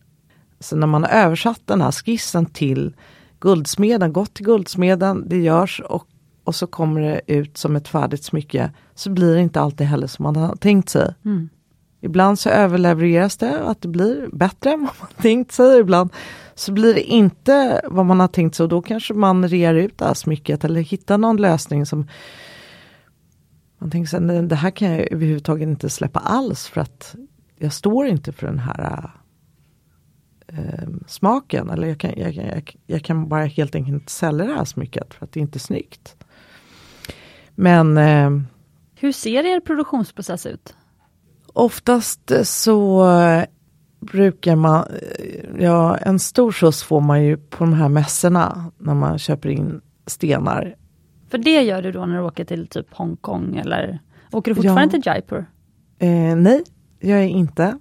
så 0.59 0.75
när 0.75 0.87
man 0.87 1.03
har 1.03 1.09
översatt 1.09 1.61
den 1.65 1.81
här 1.81 1.91
skissen 1.91 2.45
till 2.45 2.95
guldsmeden, 3.39 4.13
gått 4.13 4.33
till 4.33 4.45
guldsmeden, 4.45 5.29
det 5.29 5.37
görs 5.37 5.81
och, 5.89 6.07
och 6.43 6.55
så 6.55 6.67
kommer 6.67 7.01
det 7.01 7.21
ut 7.27 7.57
som 7.57 7.75
ett 7.75 7.87
färdigt 7.87 8.23
smycke, 8.23 8.71
så 8.95 9.09
blir 9.09 9.35
det 9.35 9.41
inte 9.41 9.61
alltid 9.61 9.87
heller 9.87 10.07
som 10.07 10.23
man 10.23 10.35
har 10.35 10.55
tänkt 10.55 10.89
sig. 10.89 11.13
Mm. 11.25 11.49
Ibland 12.01 12.39
så 12.39 12.49
överlevereras 12.49 13.37
det, 13.37 13.59
att 13.63 13.81
det 13.81 13.87
blir 13.87 14.29
bättre 14.33 14.71
än 14.71 14.79
vad 14.79 14.95
man 14.99 15.09
tänkt 15.21 15.51
sig. 15.51 15.79
Ibland 15.79 16.09
så 16.55 16.71
blir 16.71 16.93
det 16.93 17.03
inte 17.03 17.81
vad 17.85 18.05
man 18.05 18.19
har 18.19 18.27
tänkt 18.27 18.55
sig 18.55 18.63
och 18.63 18.69
då 18.69 18.81
kanske 18.81 19.13
man 19.13 19.49
rear 19.49 19.73
ut 19.73 19.97
det 19.97 20.05
här 20.05 20.13
smycket 20.13 20.63
eller 20.63 20.81
hittar 20.81 21.17
någon 21.17 21.37
lösning 21.37 21.85
som 21.85 22.07
man 23.77 23.91
tänker 23.91 24.07
så 24.07 24.19
här, 24.19 24.41
det 24.41 24.55
här 24.55 24.71
kan 24.71 24.91
jag 24.91 25.11
överhuvudtaget 25.11 25.67
inte 25.67 25.89
släppa 25.89 26.19
alls 26.19 26.67
för 26.67 26.81
att 26.81 27.15
jag 27.57 27.73
står 27.73 28.07
inte 28.07 28.31
för 28.31 28.47
den 28.47 28.59
här 28.59 29.11
äh, 30.47 30.87
smaken. 31.07 31.69
Eller 31.69 31.87
jag 31.87 31.99
kan, 31.99 32.13
jag, 32.17 32.33
jag, 32.33 32.75
jag, 32.85 33.03
kan 33.03 33.29
bara 33.29 33.45
helt 33.45 33.75
enkelt 33.75 33.93
inte 33.93 34.11
sälja 34.11 34.45
det 34.45 34.53
här 34.53 34.65
smycket 34.65 35.13
för 35.13 35.25
att 35.25 35.31
det 35.31 35.39
är 35.39 35.41
inte 35.41 35.57
är 35.57 35.59
snyggt. 35.59 36.15
Men 37.55 37.97
äh, 37.97 38.41
Hur 38.95 39.11
ser 39.11 39.45
er 39.45 39.59
produktionsprocess 39.59 40.45
ut? 40.45 40.75
Oftast 41.53 42.31
så 42.43 43.05
brukar 43.99 44.55
man, 44.55 44.87
ja 45.59 45.97
en 45.97 46.19
stor 46.19 46.51
skjuts 46.51 46.83
får 46.83 47.01
man 47.01 47.23
ju 47.23 47.37
på 47.37 47.63
de 47.63 47.73
här 47.73 47.89
mässorna 47.89 48.71
när 48.77 48.93
man 48.93 49.19
köper 49.19 49.49
in 49.49 49.81
stenar 50.07 50.75
för 51.29 51.37
det 51.37 51.61
gör 51.61 51.81
du 51.81 51.91
då 51.91 52.05
när 52.05 52.17
du 52.17 52.23
åker 52.23 52.45
till 52.45 52.67
typ 52.67 52.93
Hongkong 52.93 53.57
eller 53.57 53.99
åker 54.31 54.51
du 54.51 54.55
fortfarande 54.55 54.83
ja. 54.83 54.89
till 54.89 55.01
Jaipur? 55.05 55.45
Eh, 55.99 56.35
nej, 56.35 56.63
jag 56.99 57.19
är 57.19 57.27
inte. 57.27 57.79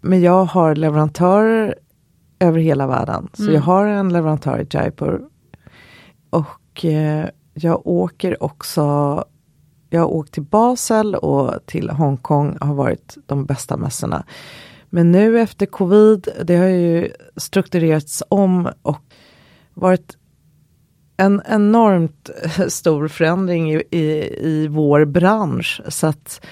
Men 0.00 0.20
jag 0.20 0.44
har 0.44 0.74
leverantörer 0.74 1.74
över 2.38 2.60
hela 2.60 2.86
världen. 2.86 3.28
Så 3.32 3.42
mm. 3.42 3.54
jag 3.54 3.62
har 3.62 3.86
en 3.86 4.12
leverantör 4.12 4.60
i 4.60 4.66
Jaipur. 4.70 5.22
Och 6.30 6.84
eh, 6.84 7.26
jag 7.54 7.86
åker 7.86 8.42
också 8.42 9.24
jag 9.90 10.00
har 10.00 10.06
åkt 10.06 10.32
till 10.32 10.42
Basel 10.42 11.14
och 11.14 11.66
till 11.66 11.90
Hongkong 11.90 12.58
har 12.60 12.74
varit 12.74 13.16
de 13.26 13.46
bästa 13.46 13.76
mässorna. 13.76 14.24
Men 14.90 15.12
nu 15.12 15.40
efter 15.40 15.66
covid, 15.66 16.28
det 16.44 16.56
har 16.56 16.66
ju 16.66 17.12
strukturerats 17.36 18.22
om 18.28 18.68
och 18.82 19.02
varit 19.74 20.16
en 21.16 21.42
enormt 21.46 22.30
stor 22.68 23.08
förändring 23.08 23.72
i, 23.72 23.82
i, 23.90 24.02
i 24.40 24.68
vår 24.68 25.04
bransch. 25.04 25.80
Så 25.88 26.06
att 26.06 26.46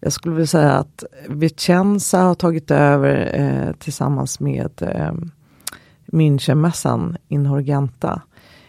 jag 0.00 0.12
skulle 0.12 0.34
vilja 0.34 0.46
säga 0.46 0.72
att 0.72 1.04
Vicenza 1.28 2.18
har 2.18 2.34
tagit 2.34 2.70
över 2.70 3.30
eh, 3.34 3.72
tillsammans 3.72 4.40
med 4.40 4.82
eh, 4.82 5.12
Münchenmässan 6.06 7.16
in 7.28 7.46
Horgenta 7.46 8.22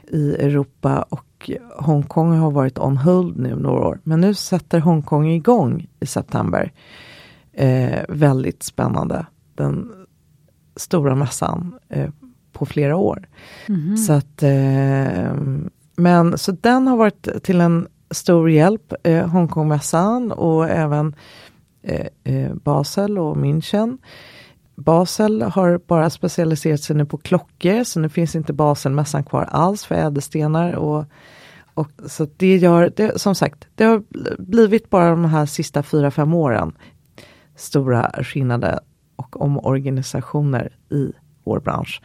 i 0.07 0.35
Europa 0.35 1.05
och 1.09 1.49
Hongkong 1.75 2.37
har 2.37 2.51
varit 2.51 2.79
on 2.79 2.97
hold 2.97 3.39
nu 3.39 3.55
några 3.55 3.87
år. 3.87 3.99
Men 4.03 4.21
nu 4.21 4.33
sätter 4.33 4.79
Hongkong 4.79 5.27
igång 5.27 5.87
i 5.99 6.05
september. 6.05 6.71
Eh, 7.53 7.99
väldigt 8.09 8.63
spännande. 8.63 9.25
Den 9.55 9.91
stora 10.75 11.15
mässan 11.15 11.79
eh, 11.89 12.09
på 12.53 12.65
flera 12.65 12.95
år. 12.95 13.27
Mm. 13.69 13.97
Så 13.97 14.13
att, 14.13 14.43
eh, 14.43 15.33
men 15.95 16.37
så 16.37 16.51
den 16.51 16.87
har 16.87 16.97
varit 16.97 17.43
till 17.43 17.61
en 17.61 17.87
stor 18.11 18.49
hjälp, 18.49 18.93
eh, 19.03 19.27
Hongkongmässan 19.27 20.31
och 20.31 20.69
även 20.69 21.15
eh, 21.81 22.07
eh, 22.23 22.53
Basel 22.53 23.17
och 23.17 23.37
München. 23.37 23.97
Basel 24.75 25.41
har 25.41 25.77
bara 25.87 26.09
specialiserat 26.09 26.81
sig 26.81 26.95
nu 26.95 27.05
på 27.05 27.17
klockor 27.17 27.83
så 27.83 27.99
nu 27.99 28.09
finns 28.09 28.35
inte 28.35 28.53
Baselmässan 28.53 29.23
kvar 29.23 29.43
alls 29.43 29.85
för 29.85 29.95
ädelstenar. 29.95 30.73
Och, 30.73 31.05
och, 31.73 31.89
så 32.07 32.27
det 32.37 32.57
gör, 32.57 32.93
det, 32.95 33.21
som 33.21 33.35
sagt, 33.35 33.67
det 33.75 33.83
har 33.83 34.03
blivit 34.37 34.89
bara 34.89 35.09
de 35.09 35.25
här 35.25 35.45
sista 35.45 35.83
fyra, 35.83 36.11
fem 36.11 36.33
åren 36.33 36.73
stora 37.55 38.11
skillnader 38.23 38.79
och 39.15 39.41
omorganisationer 39.41 40.69
i 40.89 41.11
vår 41.43 41.59
bransch. 41.59 42.01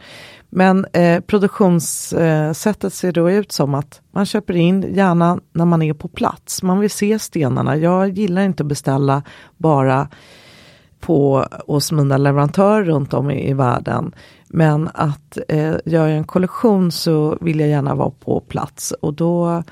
Men 0.49 0.85
eh, 0.93 1.19
produktionssättet 1.19 2.83
eh, 2.83 2.89
ser 2.89 3.11
då 3.11 3.31
ut 3.31 3.51
som 3.51 3.73
att 3.73 4.01
man 4.11 4.25
köper 4.25 4.55
in 4.55 4.93
gärna 4.95 5.39
när 5.51 5.65
man 5.65 5.81
är 5.81 5.93
på 5.93 6.07
plats. 6.07 6.63
Man 6.63 6.79
vill 6.79 6.89
se 6.89 7.19
stenarna. 7.19 7.77
Jag 7.77 8.09
gillar 8.09 8.41
inte 8.41 8.63
att 8.63 8.67
beställa 8.67 9.23
bara 9.57 10.07
på, 10.99 11.45
hos 11.67 11.91
mina 11.91 12.17
leverantörer 12.17 12.83
runt 12.83 13.13
om 13.13 13.31
i, 13.31 13.49
i 13.49 13.53
världen. 13.53 14.15
Men 14.47 14.89
att 14.93 15.37
eh, 15.47 15.75
göra 15.85 16.09
en 16.09 16.23
kollektion 16.23 16.91
så 16.91 17.37
vill 17.41 17.59
jag 17.59 17.69
gärna 17.69 17.95
vara 17.95 18.11
på 18.11 18.39
plats 18.39 18.91
och 18.91 19.13
då 19.13 19.63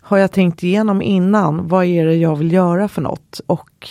har 0.00 0.18
jag 0.18 0.32
tänkt 0.32 0.62
igenom 0.62 1.02
innan, 1.02 1.68
vad 1.68 1.84
är 1.84 2.06
det 2.06 2.14
jag 2.14 2.36
vill 2.36 2.52
göra 2.52 2.88
för 2.88 3.02
något? 3.02 3.40
Och 3.46 3.88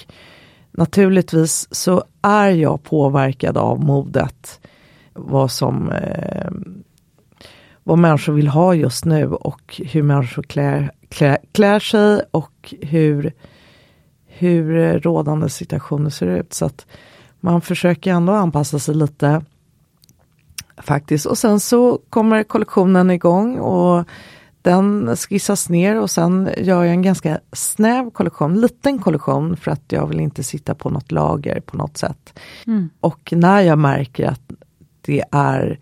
naturligtvis 0.71 1.67
så 1.71 2.03
är 2.21 2.49
jag 2.49 2.83
påverkad 2.83 3.57
av 3.57 3.83
modet 3.83 4.59
vad 5.15 5.51
som 5.51 5.91
eh, 5.91 6.51
vad 7.83 7.97
människor 7.97 8.33
vill 8.33 8.47
ha 8.47 8.73
just 8.73 9.05
nu 9.05 9.27
och 9.27 9.81
hur 9.85 10.03
människor 10.03 10.43
klär, 10.43 10.91
klär, 11.09 11.37
klär 11.51 11.79
sig 11.79 12.21
och 12.31 12.73
hur, 12.81 13.33
hur 14.25 14.99
rådande 14.99 15.49
situationer 15.49 16.09
ser 16.09 16.27
ut. 16.27 16.53
Så 16.53 16.65
att 16.65 16.85
man 17.39 17.61
försöker 17.61 18.11
ändå 18.11 18.33
anpassa 18.33 18.79
sig 18.79 18.95
lite 18.95 19.41
faktiskt. 20.77 21.25
Och 21.25 21.37
sen 21.37 21.59
så 21.59 21.99
kommer 22.09 22.43
kollektionen 22.43 23.11
igång 23.11 23.59
och 23.59 24.07
den 24.61 25.15
skissas 25.15 25.69
ner 25.69 26.01
och 26.01 26.09
sen 26.09 26.49
gör 26.57 26.83
jag 26.83 26.93
en 26.93 27.01
ganska 27.01 27.39
snäv 27.51 28.09
kollektion, 28.09 28.61
liten 28.61 28.99
kollektion 28.99 29.57
för 29.57 29.71
att 29.71 29.91
jag 29.91 30.07
vill 30.07 30.19
inte 30.19 30.43
sitta 30.43 30.75
på 30.75 30.89
något 30.89 31.11
lager 31.11 31.59
på 31.59 31.77
något 31.77 31.97
sätt. 31.97 32.39
Mm. 32.67 32.89
Och 32.99 33.33
när 33.35 33.61
jag 33.61 33.77
märker 33.77 34.27
att 34.27 34.51
det 35.05 35.23
är 35.31 35.79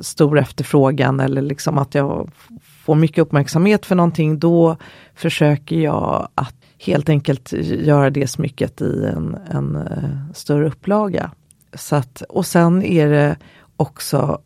stor 0.00 0.38
efterfrågan 0.38 1.20
eller 1.20 1.42
liksom 1.42 1.78
att 1.78 1.94
jag 1.94 2.30
får 2.62 2.94
mycket 2.94 3.18
uppmärksamhet 3.18 3.86
för 3.86 3.94
någonting, 3.94 4.38
då 4.38 4.76
försöker 5.14 5.76
jag 5.76 6.28
att 6.34 6.54
helt 6.78 7.08
enkelt 7.08 7.52
göra 7.62 8.10
det 8.10 8.26
smycket 8.26 8.80
i 8.80 9.04
en, 9.16 9.36
en 9.50 9.76
eh, 9.76 10.32
större 10.34 10.66
upplaga. 10.66 11.30
Så 11.74 11.96
att, 11.96 12.22
och 12.28 12.46
sen 12.46 12.82
är 12.82 13.08
det 13.08 13.36
också 13.76 14.40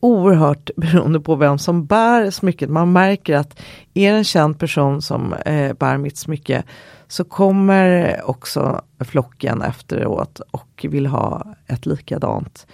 oerhört 0.00 0.70
beroende 0.76 1.20
på 1.20 1.34
vem 1.34 1.58
som 1.58 1.86
bär 1.86 2.30
smycket. 2.30 2.70
Man 2.70 2.92
märker 2.92 3.36
att 3.36 3.60
är 3.94 4.12
det 4.12 4.18
en 4.18 4.24
känd 4.24 4.58
person 4.58 5.02
som 5.02 5.32
eh, 5.32 5.72
bär 5.72 5.96
mitt 5.96 6.16
smycke 6.16 6.62
så 7.08 7.24
kommer 7.24 8.20
också 8.24 8.80
flocken 9.00 9.62
efteråt 9.62 10.40
och 10.50 10.86
vill 10.88 11.06
ha 11.06 11.46
ett 11.66 11.86
likadant. 11.86 12.66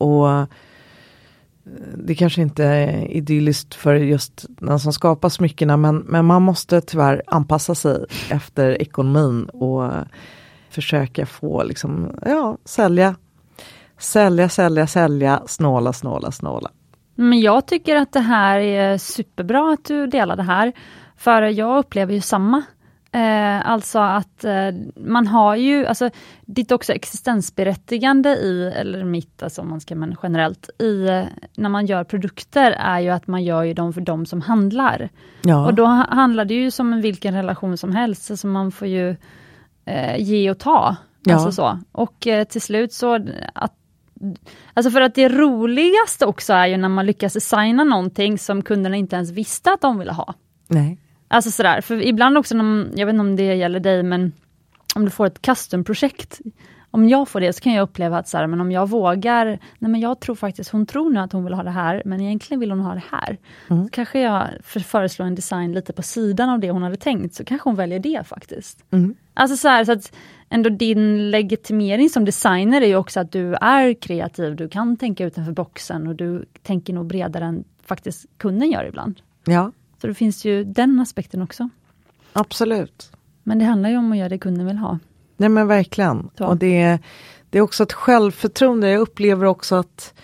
Och 0.00 0.30
eh, 0.30 0.44
det 1.94 2.14
kanske 2.14 2.42
inte 2.42 2.64
är 2.64 3.10
idylliskt 3.10 3.74
för 3.74 3.94
just 3.94 4.46
den 4.48 4.80
som 4.80 4.92
skapar 4.92 5.28
smyckena 5.28 5.76
men, 5.76 5.96
men 5.96 6.24
man 6.24 6.42
måste 6.42 6.80
tyvärr 6.80 7.22
anpassa 7.26 7.74
sig 7.74 8.06
efter 8.30 8.82
ekonomin 8.82 9.44
och 9.44 9.84
eh, 9.84 10.02
försöka 10.70 11.26
få 11.26 11.62
liksom, 11.62 12.18
ja, 12.22 12.58
sälja 12.64 13.14
Sälja, 14.00 14.48
sälja, 14.48 14.86
sälja, 14.86 15.42
snåla, 15.46 15.92
snåla, 15.92 16.32
snåla. 16.32 16.70
Men 17.14 17.40
jag 17.40 17.66
tycker 17.66 17.96
att 17.96 18.12
det 18.12 18.20
här 18.20 18.58
är 18.58 18.98
superbra 18.98 19.72
att 19.72 19.84
du 19.84 20.06
delar 20.06 20.36
det 20.36 20.42
här. 20.42 20.72
För 21.16 21.42
jag 21.42 21.78
upplever 21.78 22.14
ju 22.14 22.20
samma. 22.20 22.62
Eh, 23.12 23.70
alltså 23.70 23.98
att 23.98 24.44
eh, 24.44 24.70
man 24.96 25.26
har 25.26 25.56
ju, 25.56 25.86
alltså 25.86 26.10
ditt 26.42 26.72
också 26.72 26.92
existensberättigande 26.92 28.30
i, 28.30 28.72
eller 28.76 29.04
mitt, 29.04 29.42
alltså 29.42 29.62
om 29.62 29.68
man 29.68 29.80
ska 29.80 29.94
men 29.94 30.16
generellt, 30.22 30.70
i 30.78 31.08
eh, 31.08 31.24
när 31.56 31.68
man 31.68 31.86
gör 31.86 32.04
produkter 32.04 32.70
är 32.70 33.00
ju 33.00 33.08
att 33.10 33.26
man 33.26 33.44
gör 33.44 33.62
ju 33.62 33.74
dem 33.74 33.92
för 33.92 34.00
de 34.00 34.26
som 34.26 34.40
handlar. 34.40 35.08
Ja. 35.42 35.66
Och 35.66 35.74
då 35.74 35.84
handlar 35.84 36.44
det 36.44 36.54
ju 36.54 36.70
som 36.70 37.00
vilken 37.00 37.34
relation 37.34 37.76
som 37.76 37.94
helst, 37.94 38.30
alltså 38.30 38.46
man 38.46 38.72
får 38.72 38.88
ju 38.88 39.16
eh, 39.84 40.16
ge 40.18 40.50
och 40.50 40.58
ta. 40.58 40.96
Ja. 41.24 41.34
Alltså 41.34 41.52
så. 41.52 41.78
Och 41.92 42.26
eh, 42.26 42.44
till 42.44 42.62
slut 42.62 42.92
så 42.92 43.26
att 43.54 43.72
Alltså 44.74 44.90
för 44.90 45.00
att 45.00 45.14
det 45.14 45.28
roligaste 45.28 46.26
också 46.26 46.52
är 46.52 46.66
ju 46.66 46.76
när 46.76 46.88
man 46.88 47.06
lyckas 47.06 47.32
designa 47.32 47.84
någonting 47.84 48.38
som 48.38 48.62
kunderna 48.62 48.96
inte 48.96 49.16
ens 49.16 49.30
visste 49.30 49.72
att 49.72 49.80
de 49.80 49.98
ville 49.98 50.12
ha. 50.12 50.34
Nej. 50.68 50.98
Alltså 51.32 51.50
sådär, 51.50 51.80
för 51.80 52.02
ibland 52.02 52.38
också, 52.38 52.54
när 52.54 52.98
jag 52.98 53.06
vet 53.06 53.12
inte 53.12 53.20
om 53.20 53.36
det 53.36 53.54
gäller 53.54 53.80
dig, 53.80 54.02
men 54.02 54.32
om 54.94 55.04
du 55.04 55.10
får 55.10 55.26
ett 55.26 55.42
custom-projekt, 55.42 56.40
om 56.90 57.08
jag 57.08 57.28
får 57.28 57.40
det 57.40 57.52
så 57.52 57.60
kan 57.60 57.72
jag 57.72 57.82
uppleva 57.82 58.18
att 58.18 58.28
så 58.28 58.38
här, 58.38 58.46
men 58.46 58.60
om 58.60 58.72
jag 58.72 58.88
vågar, 58.88 59.46
nej 59.78 59.90
men 59.90 60.00
jag 60.00 60.20
tror 60.20 60.34
faktiskt, 60.34 60.70
hon 60.70 60.86
tror 60.86 61.10
nu 61.10 61.20
att 61.20 61.32
hon 61.32 61.44
vill 61.44 61.54
ha 61.54 61.62
det 61.62 61.70
här, 61.70 62.02
men 62.04 62.20
egentligen 62.20 62.60
vill 62.60 62.70
hon 62.70 62.80
ha 62.80 62.94
det 62.94 63.02
här. 63.10 63.36
Mm. 63.68 63.84
Så 63.84 63.90
kanske 63.90 64.20
jag 64.20 64.48
för, 64.62 64.80
föreslår 64.80 65.26
en 65.26 65.34
design 65.34 65.72
lite 65.72 65.92
på 65.92 66.02
sidan 66.02 66.48
av 66.48 66.60
det 66.60 66.70
hon 66.70 66.82
hade 66.82 66.96
tänkt, 66.96 67.34
så 67.34 67.44
kanske 67.44 67.68
hon 67.68 67.76
väljer 67.76 67.98
det 67.98 68.26
faktiskt. 68.26 68.84
Mm. 68.90 69.14
Alltså 69.34 69.56
så, 69.56 69.68
här, 69.68 69.84
så 69.84 69.92
att 69.92 70.12
ändå 70.48 70.70
din 70.70 71.30
legitimering 71.30 72.08
som 72.08 72.24
designer 72.24 72.80
är 72.80 72.86
ju 72.86 72.96
också 72.96 73.20
att 73.20 73.32
du 73.32 73.54
är 73.54 73.94
kreativ, 73.94 74.56
du 74.56 74.68
kan 74.68 74.96
tänka 74.96 75.24
utanför 75.24 75.52
boxen 75.52 76.06
och 76.06 76.16
du 76.16 76.44
tänker 76.62 76.92
nog 76.92 77.06
bredare 77.06 77.44
än 77.44 77.64
faktiskt 77.84 78.26
kunden 78.36 78.70
gör 78.70 78.84
ibland. 78.84 79.20
Ja, 79.44 79.72
Så 80.00 80.06
det 80.06 80.14
finns 80.14 80.44
ju 80.44 80.64
den 80.64 81.00
aspekten 81.00 81.42
också. 81.42 81.68
absolut. 82.32 83.12
Men 83.42 83.58
det 83.58 83.64
handlar 83.64 83.90
ju 83.90 83.96
om 83.96 84.12
att 84.12 84.18
göra 84.18 84.28
det 84.28 84.38
kunden 84.38 84.66
vill 84.66 84.76
ha. 84.76 84.98
Nej 85.36 85.48
men 85.48 85.66
verkligen. 85.66 86.30
Så. 86.38 86.46
Och 86.46 86.56
det, 86.56 86.98
det 87.50 87.58
är 87.58 87.62
också 87.62 87.82
ett 87.82 87.92
självförtroende. 87.92 88.90
Jag 88.90 89.00
upplever 89.00 89.46
också 89.46 89.74
att 89.74 90.14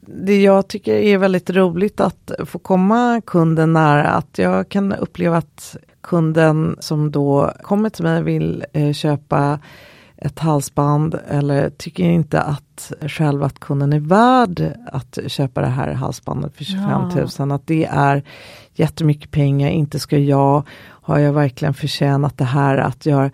det 0.00 0.42
jag 0.42 0.68
tycker 0.68 0.94
är 0.94 1.18
väldigt 1.18 1.50
roligt 1.50 2.00
att 2.00 2.30
få 2.44 2.58
komma 2.58 3.20
kunden 3.26 3.72
nära. 3.72 4.08
Att 4.08 4.38
jag 4.38 4.68
kan 4.68 4.92
uppleva 4.92 5.36
att 5.36 5.76
kunden 6.00 6.76
som 6.80 7.10
då 7.10 7.52
kommer 7.62 7.90
till 7.90 8.04
mig 8.04 8.22
vill 8.22 8.64
eh, 8.72 8.92
köpa 8.92 9.58
ett 10.16 10.38
halsband 10.38 11.18
eller 11.28 11.70
tycker 11.70 12.04
inte 12.04 12.40
att 12.40 12.92
själv 13.00 13.42
att 13.42 13.58
kunden 13.58 13.92
är 13.92 14.00
värd 14.00 14.72
att 14.86 15.18
köpa 15.26 15.60
det 15.60 15.66
här 15.66 15.92
halsbandet 15.92 16.56
för 16.56 16.64
25 16.64 17.38
000. 17.38 17.52
Att 17.52 17.66
det 17.66 17.84
är 17.84 18.22
jättemycket 18.78 19.30
pengar, 19.30 19.70
inte 19.70 19.98
ska 19.98 20.18
jag, 20.18 20.62
har 20.88 21.18
jag 21.18 21.32
verkligen 21.32 21.74
förtjänat 21.74 22.38
det 22.38 22.44
här 22.44 22.76
att 22.76 23.06
göra. 23.06 23.30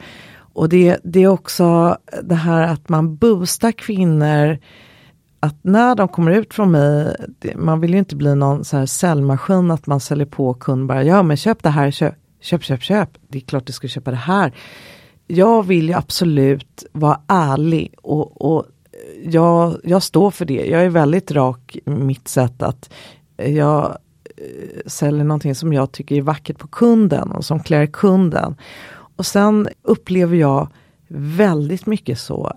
Och 0.55 0.69
det, 0.69 0.99
det 1.05 1.23
är 1.23 1.29
också 1.29 1.97
det 2.23 2.35
här 2.35 2.63
att 2.63 2.89
man 2.89 3.17
boostar 3.17 3.73
kvinnor 3.73 4.59
att 5.41 5.57
när 5.63 5.95
de 5.95 6.09
kommer 6.09 6.31
ut 6.31 6.55
från 6.55 6.71
mig, 6.71 7.17
det, 7.39 7.57
man 7.57 7.81
vill 7.81 7.93
ju 7.93 7.99
inte 7.99 8.17
bli 8.17 8.35
någon 8.35 8.65
så 8.65 8.77
här 8.77 8.87
säljmaskin 8.87 9.71
att 9.71 9.87
man 9.87 10.01
säljer 10.01 10.27
på 10.27 10.55
kund 10.55 10.87
bara, 10.87 11.05
ja 11.05 11.23
men 11.23 11.37
köp 11.37 11.63
det 11.63 11.71
här, 11.71 11.91
köp, 11.91 12.15
köp, 12.41 12.65
köp, 12.65 12.83
köp, 12.83 13.09
det 13.29 13.39
är 13.39 13.43
klart 13.43 13.67
du 13.67 13.73
ska 13.73 13.89
köpa 13.89 14.11
det 14.11 14.17
här. 14.17 14.53
Jag 15.27 15.67
vill 15.67 15.89
ju 15.89 15.95
absolut 15.95 16.85
vara 16.93 17.21
ärlig 17.29 17.95
och, 18.03 18.43
och 18.43 18.67
jag, 19.25 19.81
jag 19.85 20.03
står 20.03 20.31
för 20.31 20.45
det. 20.45 20.67
Jag 20.67 20.85
är 20.85 20.89
väldigt 20.89 21.31
rak 21.31 21.77
i 21.85 21.91
mitt 21.91 22.29
sätt 22.29 22.63
att 22.63 22.93
jag 23.37 23.99
säljer 24.87 25.25
någonting 25.25 25.55
som 25.55 25.73
jag 25.73 25.93
tycker 25.93 26.17
är 26.17 26.23
vackert 26.23 26.59
på 26.59 26.69
kunden 26.69 27.31
och 27.31 27.45
som 27.45 27.61
klär 27.61 27.87
kunden. 27.87 28.57
Och 29.17 29.27
sen 29.27 29.69
upplever 29.83 30.37
jag 30.37 30.69
väldigt 31.09 31.87
mycket 31.87 32.19
så 32.19 32.53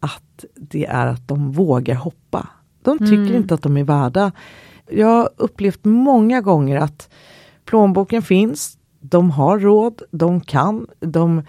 att 0.00 0.44
det 0.54 0.86
är 0.86 1.06
att 1.06 1.28
de 1.28 1.52
vågar 1.52 1.94
hoppa. 1.94 2.48
De 2.82 2.98
tycker 2.98 3.14
Mm. 3.14 3.34
inte 3.34 3.54
att 3.54 3.62
de 3.62 3.76
är 3.76 3.84
värda. 3.84 4.32
Jag 4.90 5.06
har 5.06 5.30
upplevt 5.36 5.84
många 5.84 6.40
gånger 6.40 6.76
att 6.76 7.08
plånboken 7.64 8.22
finns, 8.22 8.78
de 9.00 9.30
har 9.30 9.58
råd, 9.58 10.02
de 10.10 10.40
kan, 10.40 10.86
de, 11.00 11.42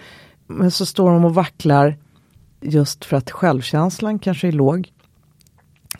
men 0.47 0.71
så 0.71 0.85
står 0.85 1.11
de 1.11 1.25
och 1.25 1.35
vacklar 1.35 1.97
just 2.61 3.05
för 3.05 3.17
att 3.17 3.31
självkänslan 3.31 4.19
kanske 4.19 4.47
är 4.47 4.51
låg. 4.51 4.91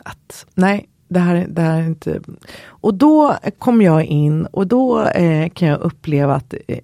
Att 0.02 0.46
nej, 0.54 0.88
det 1.08 1.20
här, 1.20 1.46
det 1.48 1.62
här 1.62 1.80
är 1.80 1.86
inte... 1.86 2.20
Och 2.66 2.94
då 2.94 3.36
kom 3.58 3.82
jag 3.82 4.04
in 4.04 4.46
och 4.46 4.66
då 4.66 5.02
eh, 5.02 5.48
kan 5.48 5.68
jag 5.68 5.80
uppleva 5.80 6.34
att 6.34 6.54
eh, 6.68 6.78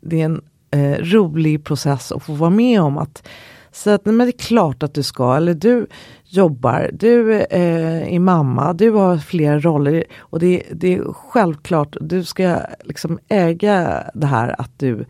det 0.00 0.20
är 0.20 0.24
en 0.24 0.42
eh, 0.70 1.04
rolig 1.04 1.64
process 1.64 2.12
att 2.12 2.22
få 2.22 2.32
vara 2.32 2.50
med 2.50 2.80
om. 2.80 2.98
att 2.98 3.28
så 3.72 3.90
att, 3.90 4.04
men 4.04 4.18
det 4.18 4.26
är 4.26 4.38
klart 4.38 4.82
att 4.82 4.94
du 4.94 5.02
ska, 5.02 5.36
eller 5.36 5.54
du 5.54 5.86
jobbar, 6.24 6.90
du 6.92 7.40
eh, 7.40 8.14
är 8.14 8.18
mamma, 8.18 8.72
du 8.72 8.90
har 8.90 9.18
flera 9.18 9.58
roller 9.58 10.04
och 10.18 10.38
det, 10.38 10.62
det 10.72 10.94
är 10.94 11.12
självklart, 11.12 11.96
du 12.00 12.24
ska 12.24 12.56
liksom 12.84 13.18
äga 13.28 14.04
det 14.14 14.26
här 14.26 14.60
att 14.60 14.78
du 14.78 15.04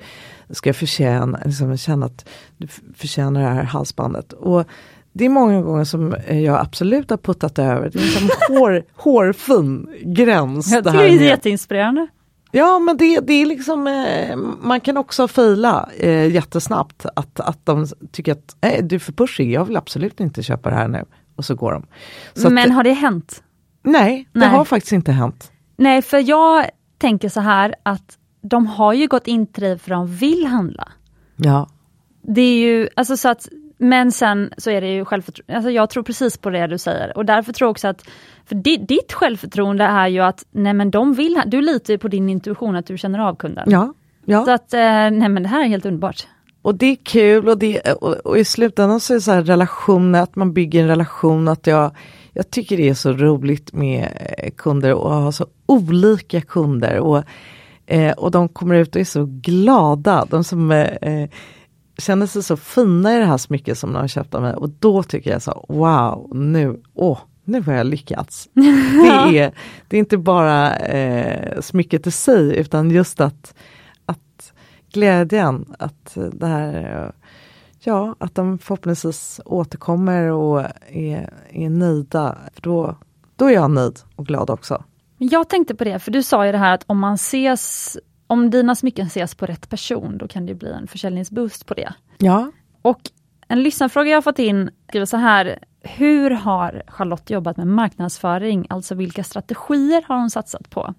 ska 0.51 0.75
förtjäna, 0.75 1.41
liksom 1.45 1.77
känna 1.77 2.07
att 2.07 2.29
du 2.57 2.69
förtjänar 2.97 3.41
det 3.41 3.49
här 3.49 3.63
halsbandet. 3.63 4.33
Och 4.33 4.65
det 5.13 5.25
är 5.25 5.29
många 5.29 5.63
gånger 5.63 5.85
som 5.85 6.15
eh, 6.15 6.41
jag 6.41 6.61
absolut 6.61 7.11
har 7.11 7.17
puttat 7.17 7.59
över, 7.59 7.91
det 7.91 7.99
är 7.99 8.03
liksom 8.03 8.29
hår, 8.49 8.85
hårfin 8.97 9.89
gräns. 10.03 10.73
Jag 10.73 10.85
det 10.85 10.91
här 10.91 10.99
det 10.99 11.09
är 11.09 11.21
jätteinspirerande. 11.21 12.07
Ja 12.53 12.79
men 12.79 12.97
det, 12.97 13.21
det 13.21 13.33
är 13.33 13.47
liksom, 13.47 13.87
eh, 13.87 14.37
man 14.63 14.81
kan 14.81 14.97
också 14.97 15.29
fila 15.29 15.89
eh, 15.99 16.27
jättesnabbt. 16.33 17.07
Att, 17.17 17.41
att 17.41 17.67
de 17.67 17.87
tycker 18.13 18.33
att 18.33 18.57
eh, 18.61 18.85
du 18.85 18.95
är 18.95 18.99
för 19.01 19.13
pushig, 19.13 19.53
jag 19.53 19.65
vill 19.65 19.77
absolut 19.77 20.21
inte 20.21 20.43
köpa 20.43 20.71
det 20.71 20.75
här 20.77 20.89
nu. 20.89 21.05
Och 21.37 21.45
så 21.45 21.55
går 21.55 21.73
de. 21.73 21.87
Så 22.35 22.47
att, 22.47 22.53
Men 22.53 22.71
har 22.71 22.85
det 22.85 22.93
hänt? 22.93 23.43
nej, 23.83 24.29
det 24.33 24.39
Nej. 24.41 24.49
har 24.49 24.65
faktiskt 24.65 24.93
inte 24.93 25.13
hänt. 25.13 25.53
Nej, 25.77 26.03
för 26.03 26.19
jag 26.29 26.67
tänker 26.99 27.29
så 27.29 27.41
här 27.41 27.75
att 27.83 28.19
de 28.43 28.67
har 28.67 28.93
ju 28.93 29.07
gått 29.07 29.27
in 29.27 29.47
till 29.47 29.63
dig 29.63 29.79
för 29.79 29.91
de 29.91 30.07
vill 30.07 30.47
handla. 30.47 30.89
Ja, 31.37 31.69
Det 32.23 32.41
är 32.41 32.55
ju, 32.61 32.89
alltså 32.97 33.17
så 33.17 33.29
att, 33.29 33.49
men 33.81 34.13
sen 34.13 34.51
så 34.59 34.71
är 34.71 34.81
det 34.81 34.95
ju 34.95 35.05
självförtroende, 35.05 35.57
alltså 35.57 35.71
jag 35.71 35.91
tror 35.91 36.03
precis 36.03 36.37
på 36.39 36.51
det 36.51 36.67
du 36.67 36.79
säger 36.79 37.17
och 37.17 37.25
därför 37.25 37.53
tror 37.53 37.67
jag 37.67 37.71
också 37.71 37.89
att, 37.89 38.03
för 38.47 38.55
di, 38.55 38.77
ditt 38.77 39.13
självförtroende 39.13 39.85
är 39.85 40.09
ju 40.09 40.21
att, 40.21 40.45
nej 40.51 40.73
men 40.75 40.91
de 40.91 41.15
vill, 41.15 41.37
ha- 41.37 41.45
du 41.47 41.61
litar 41.63 41.95
ju 41.95 41.99
på 41.99 42.09
din 42.09 42.29
intuition 42.29 42.77
att 42.77 42.87
du 42.87 42.99
känner 42.99 43.19
av 43.19 43.35
kunden. 43.35 43.65
ja, 43.71 43.95
ja. 44.25 44.45
Så 44.45 44.51
att, 44.51 44.75
eh, 44.75 44.81
nej 45.11 45.29
men 45.29 45.43
det 45.43 45.49
här 45.49 45.65
är 45.65 45.69
helt 45.69 45.87
underbart. 45.87 46.27
Och 46.63 46.75
det 46.75 46.87
är 46.87 46.97
kul 46.97 47.49
och, 47.49 47.59
det, 47.59 47.81
och, 47.93 48.13
och 48.15 48.39
i 48.39 48.45
slutändan 48.45 49.01
så 49.01 49.13
är 49.13 49.15
det 49.15 49.21
så 49.21 49.33
här 49.33 49.43
relationer, 49.43 50.23
att 50.23 50.37
man 50.37 50.53
bygger 50.53 50.83
en 50.83 50.89
relation. 50.89 51.49
Att 51.49 51.67
jag, 51.67 51.91
jag 52.33 52.51
tycker 52.51 52.77
det 52.77 52.89
är 52.89 52.95
så 52.95 53.13
roligt 53.13 53.73
med 53.73 54.09
eh, 54.39 54.51
kunder 54.57 54.95
och 54.95 55.11
ha 55.11 55.33
så 55.33 55.47
olika 55.67 56.41
kunder. 56.41 56.99
Och, 56.99 57.23
eh, 57.87 58.13
och 58.13 58.31
de 58.31 58.49
kommer 58.49 58.75
ut 58.75 58.95
och 58.95 59.01
är 59.01 59.05
så 59.05 59.27
glada. 59.43 60.27
De 60.31 60.45
som 60.45 60.71
eh, 60.71 61.29
känner 62.01 62.27
sig 62.27 62.43
så 62.43 62.57
fina 62.57 63.17
i 63.17 63.19
det 63.19 63.25
här 63.25 63.39
smycket 63.39 63.79
som 63.79 63.93
de 63.93 63.99
har 63.99 64.09
köpt 64.09 64.35
av 64.35 64.43
mig. 64.43 64.55
Och 64.55 64.71
då 64.71 65.03
tycker 65.03 65.31
jag 65.31 65.43
så 65.43 65.67
wow, 65.69 66.31
nu, 66.37 66.81
åh, 66.95 67.19
nu 67.45 67.63
har 67.63 67.73
jag 67.73 67.87
lyckats. 67.87 68.49
Det 68.55 69.39
är, 69.39 69.53
det 69.89 69.97
är 69.97 69.99
inte 69.99 70.19
bara 70.19 70.77
eh, 70.77 71.61
smycket 71.61 72.07
i 72.07 72.11
sig 72.11 72.57
utan 72.57 72.91
just 72.91 73.21
att, 73.21 73.55
att 74.07 74.53
glädjen, 74.93 75.75
att 75.79 76.17
det 76.33 76.47
här 76.47 77.13
Ja, 77.83 78.15
att 78.19 78.35
de 78.35 78.59
förhoppningsvis 78.59 79.41
återkommer 79.45 80.23
och 80.23 80.61
är, 80.89 81.33
är 81.51 81.71
nöjda. 81.71 82.39
För 82.55 82.63
då, 82.63 82.97
då 83.37 83.45
är 83.45 83.51
jag 83.51 83.71
nöjd 83.71 83.99
och 84.17 84.27
glad 84.27 84.51
också. 84.51 84.85
Jag 85.19 85.49
tänkte 85.49 85.75
på 85.75 85.85
det, 85.85 85.99
för 85.99 86.11
du 86.11 86.23
sa 86.23 86.47
ju 86.47 86.53
det 86.53 86.59
här 86.59 86.75
att 86.75 86.85
om 86.87 86.99
man 86.99 87.15
ses 87.15 87.99
om 88.31 88.51
dina 88.51 88.75
smycken 88.75 89.07
ses 89.07 89.35
på 89.35 89.47
rätt 89.47 89.69
person, 89.69 90.19
då 90.19 90.29
kan 90.29 90.47
det 90.47 90.55
bli 90.55 90.73
en 90.73 90.87
försäljningsboost 90.87 91.67
på 91.67 91.75
det. 91.75 91.93
Ja. 92.19 92.51
Och 92.83 93.01
en 93.49 93.63
lyssnarfråga 93.63 94.11
jag 94.11 94.25
fått 94.25 94.39
in 94.39 94.71
skriver 94.89 95.07
så 95.07 95.17
här. 95.17 95.59
Hur 95.83 96.31
har 96.31 96.83
Charlotte 96.89 97.31
jobbat 97.31 97.57
med 97.57 97.67
marknadsföring? 97.67 98.67
Alltså 98.71 98.95
vilka 98.95 99.25
strategier 99.25 100.05
har 100.09 100.17
hon 100.17 100.31
satsat 100.31 100.71
på? 100.71 100.95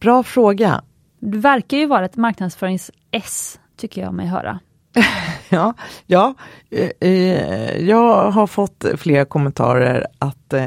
Bra 0.00 0.22
fråga. 0.22 0.82
Du 1.18 1.38
verkar 1.38 1.76
ju 1.76 1.86
vara 1.86 2.04
ett 2.04 2.16
marknadsförings-S, 2.16 3.60
tycker 3.76 4.02
jag 4.02 4.14
mig 4.14 4.26
höra. 4.26 4.60
ja, 5.48 5.74
ja 6.06 6.34
eh, 6.70 6.90
eh, 7.00 7.78
jag 7.88 8.30
har 8.30 8.46
fått 8.46 8.84
flera 8.96 9.24
kommentarer 9.24 10.06
att 10.18 10.52
eh, 10.52 10.66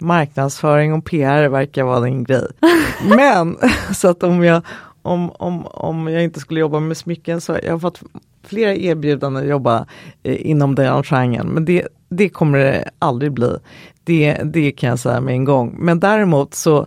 marknadsföring 0.00 0.92
och 0.92 1.04
PR 1.04 1.48
verkar 1.48 1.84
vara 1.84 2.00
din 2.00 2.24
grej. 2.24 2.46
Men 3.08 3.56
så 3.94 4.08
att 4.08 4.22
om 4.22 4.44
jag, 4.44 4.62
om, 5.02 5.30
om, 5.30 5.66
om 5.66 6.08
jag 6.08 6.24
inte 6.24 6.40
skulle 6.40 6.60
jobba 6.60 6.80
med 6.80 6.96
smycken 6.96 7.40
så 7.40 7.58
jag 7.62 7.72
har 7.72 7.78
fått 7.78 8.02
flera 8.42 8.74
erbjudanden 8.74 9.42
att 9.42 9.48
jobba 9.48 9.86
eh, 10.22 10.46
inom 10.50 10.74
den 10.74 11.02
genren. 11.02 11.46
Men 11.46 11.64
det, 11.64 11.88
det 12.08 12.28
kommer 12.28 12.58
det 12.58 12.90
aldrig 12.98 13.32
bli. 13.32 13.56
Det, 14.04 14.34
det 14.44 14.72
kan 14.72 14.90
jag 14.90 14.98
säga 14.98 15.20
med 15.20 15.34
en 15.34 15.44
gång. 15.44 15.76
Men 15.78 16.00
däremot 16.00 16.54
så 16.54 16.86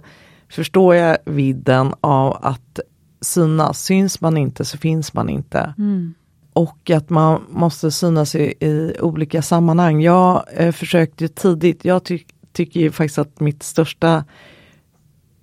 förstår 0.50 0.96
jag 0.96 1.18
vidden 1.26 1.94
av 2.02 2.38
att 2.42 2.80
synas. 3.22 3.84
Syns 3.84 4.22
man 4.22 4.38
inte 4.38 4.66
så 4.66 4.78
finns 4.78 5.14
man 5.14 5.30
inte. 5.30 5.74
Mm. 5.78 6.14
Och 6.54 6.90
att 6.90 7.10
man 7.10 7.42
måste 7.50 7.92
synas 7.92 8.36
i, 8.36 8.54
i 8.60 8.96
olika 9.02 9.42
sammanhang. 9.42 10.02
Jag 10.02 10.44
eh, 10.54 10.72
försökte 10.72 11.28
tidigt, 11.28 11.86
jag 11.86 12.04
ty 12.04 12.20
tycker 12.54 12.80
ju 12.80 12.92
faktiskt 12.92 13.18
att 13.18 13.40
mitt 13.40 13.64
största 13.64 14.26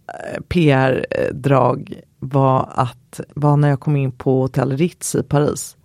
eh, 0.09 0.41
PR-drag 0.49 2.01
var 2.19 2.69
att 2.75 3.21
var 3.35 3.57
när 3.57 3.69
jag 3.69 3.81
kom 3.81 3.97
in 3.97 4.13
på 4.13 4.41
Hotell 4.41 4.77
Ritz 4.77 5.15
i 5.15 5.23
Paris 5.23 5.77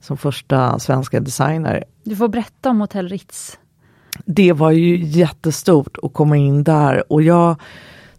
som 0.00 0.16
första 0.16 0.78
svenska 0.78 1.20
designer. 1.20 1.84
Du 2.04 2.16
får 2.16 2.28
berätta 2.28 2.70
om 2.70 2.80
Hotell 2.80 3.08
Ritz. 3.08 3.58
Det 4.24 4.52
var 4.52 4.70
ju 4.70 4.96
jättestort 4.96 5.96
att 6.02 6.12
komma 6.12 6.36
in 6.36 6.64
där 6.64 7.12
och 7.12 7.22
jag 7.22 7.56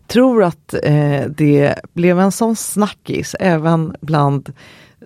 tror 0.07 0.43
att 0.43 0.73
eh, 0.83 1.21
det 1.29 1.75
blev 1.93 2.19
en 2.19 2.31
sån 2.31 2.55
snackis 2.55 3.35
även 3.39 3.95
bland 4.01 4.53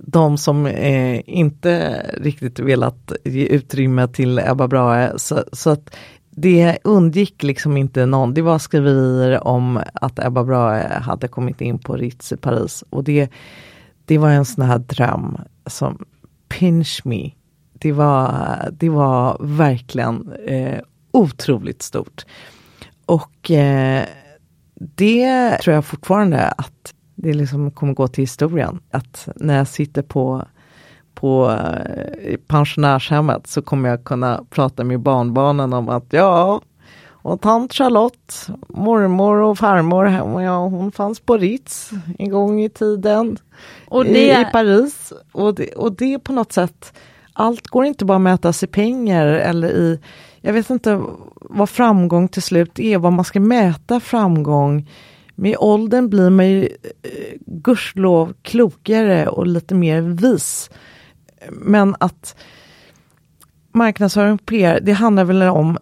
de 0.01 0.37
som 0.37 0.65
eh, 0.65 1.21
inte 1.25 2.05
riktigt 2.17 2.59
velat 2.59 3.11
ge 3.23 3.45
utrymme 3.45 4.07
till 4.07 4.39
Ebba 4.39 4.67
Brahe. 4.67 5.13
Så, 5.17 5.43
så, 5.51 5.69
att 5.69 5.95
det 6.41 6.77
undgick 6.83 7.43
liksom 7.43 7.77
inte 7.77 8.05
någon. 8.05 8.33
Det 8.33 8.41
var 8.41 8.59
skriverier 8.59 9.47
om 9.47 9.81
att 9.93 10.19
Ebba 10.19 10.43
Brahe 10.43 10.99
hade 10.99 11.27
kommit 11.27 11.61
in 11.61 11.79
på 11.79 11.95
Ritz 11.95 12.31
i 12.31 12.37
Paris 12.37 12.83
och 12.89 13.03
det, 13.03 13.29
det 14.05 14.17
var 14.17 14.29
en 14.29 14.45
sån 14.45 14.65
här 14.65 14.79
dröm 14.79 15.37
som 15.65 16.05
pinch 16.49 17.01
me. 17.05 17.31
Det 17.73 17.91
var, 17.91 18.69
det 18.71 18.89
var 18.89 19.37
verkligen 19.39 20.33
eh, 20.47 20.79
otroligt 21.11 21.81
stort. 21.81 22.25
Och 23.05 23.51
eh, 23.51 24.05
det 24.75 25.57
tror 25.57 25.75
jag 25.75 25.85
fortfarande 25.85 26.47
att 26.47 26.93
det 27.15 27.33
liksom 27.33 27.71
kommer 27.71 27.93
gå 27.93 28.07
till 28.07 28.21
historien. 28.21 28.79
Att 28.91 29.29
när 29.35 29.57
jag 29.57 29.67
sitter 29.67 30.01
på, 30.01 30.45
på 31.19 31.51
eh, 31.51 32.37
pensionärshemmet 32.47 33.47
så 33.47 33.61
kommer 33.61 33.89
jag 33.89 34.03
kunna 34.03 34.43
prata 34.49 34.83
med 34.83 34.99
barnbarnen 34.99 35.73
om 35.73 35.89
att 35.89 36.05
ja, 36.09 36.61
och 37.21 37.41
tant 37.41 37.73
Charlotte, 37.73 38.47
mormor 38.67 39.35
och 39.41 39.57
farmor, 39.57 40.09
ja, 40.41 40.57
hon 40.57 40.91
fanns 40.91 41.19
på 41.19 41.37
Ritz 41.37 41.91
en 42.19 42.29
gång 42.29 42.61
i 42.61 42.69
tiden 42.69 43.37
och 43.87 44.05
det... 44.05 44.19
i, 44.19 44.41
i 44.41 44.45
Paris. 44.51 45.13
Och 45.31 45.55
det, 45.55 45.73
och 45.73 45.91
det 45.91 46.19
på 46.19 46.33
något 46.33 46.51
sätt, 46.51 46.93
allt 47.33 47.67
går 47.67 47.85
inte 47.85 48.05
bara 48.05 48.15
att 48.15 48.21
mätas 48.21 48.63
i 48.63 48.67
pengar 48.67 49.27
eller 49.27 49.69
i, 49.69 49.99
jag 50.41 50.53
vet 50.53 50.69
inte 50.69 51.01
vad 51.35 51.69
framgång 51.69 52.27
till 52.27 52.41
slut 52.41 52.79
är, 52.79 52.97
vad 52.97 53.13
man 53.13 53.25
ska 53.25 53.39
mäta 53.39 53.99
framgång. 53.99 54.89
Med 55.35 55.55
åldern 55.59 56.09
blir 56.09 56.29
man 56.29 56.49
ju 56.49 56.63
eh, 56.63 57.37
gudskelov 57.45 58.33
klokare 58.41 59.27
och 59.27 59.47
lite 59.47 59.75
mer 59.75 60.01
vis. 60.01 60.69
Men 61.51 61.95
att 61.99 62.35
marknadsföring 63.71 64.33
och 64.33 64.45
PR, 64.45 64.79
det 64.81 64.91
handlar 64.91 65.23
väl 65.23 65.41
om 65.41 65.77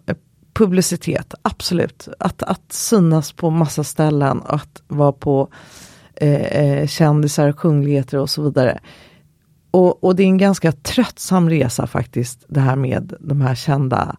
publicitet, 0.53 1.33
absolut. 1.41 2.07
Att, 2.19 2.43
att 2.43 2.71
synas 2.73 3.31
på 3.31 3.49
massa 3.49 3.83
ställen, 3.83 4.41
att 4.45 4.81
vara 4.87 5.11
på 5.11 5.47
eh, 6.15 6.41
eh, 6.41 6.87
kändisar 6.87 7.49
och 7.49 7.57
kungligheter 7.57 8.17
och 8.17 8.29
så 8.29 8.41
vidare. 8.41 8.79
Och, 9.71 10.03
och, 10.03 10.15
det 10.15 10.23
är 10.23 10.27
en 10.27 10.37
ganska 10.37 10.71
tröttsam 10.71 11.49
resa 11.49 11.87
faktiskt, 11.87 12.45
det 12.47 12.59
här 12.59 12.75
med 12.75 13.13
de 13.19 13.41
här 13.41 13.55
kända 13.55 14.15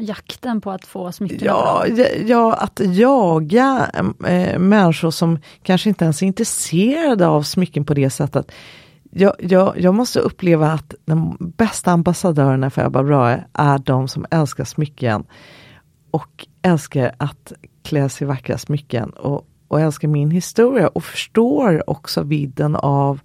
Jakten 0.00 0.60
på 0.60 0.70
att 0.70 0.84
få 0.84 1.12
smycken? 1.12 1.38
Ja, 1.42 1.86
ja, 2.26 2.54
att 2.54 2.80
jaga 2.84 3.90
äh, 4.26 4.58
människor 4.58 5.10
som 5.10 5.38
kanske 5.62 5.88
inte 5.88 6.04
ens 6.04 6.22
är 6.22 6.26
intresserade 6.26 7.26
av 7.26 7.42
smycken 7.42 7.84
på 7.84 7.94
det 7.94 8.10
sättet. 8.10 8.52
Jag, 9.10 9.32
jag, 9.38 9.80
jag 9.80 9.94
måste 9.94 10.20
uppleva 10.20 10.72
att 10.72 10.94
de 11.04 11.36
bästa 11.40 11.92
ambassadörerna 11.92 12.70
för 12.70 12.86
Ebba 12.86 13.02
Brahe 13.02 13.44
är 13.52 13.78
de 13.78 14.08
som 14.08 14.26
älskar 14.30 14.64
smycken 14.64 15.24
och 16.10 16.46
älskar 16.62 17.14
att 17.16 17.52
klä 17.82 18.08
sig 18.08 18.24
i 18.24 18.28
vackra 18.28 18.58
smycken 18.58 19.10
och, 19.10 19.46
och 19.68 19.80
älskar 19.80 20.08
min 20.08 20.30
historia 20.30 20.88
och 20.88 21.04
förstår 21.04 21.90
också 21.90 22.22
vidden 22.22 22.76
av 22.76 23.20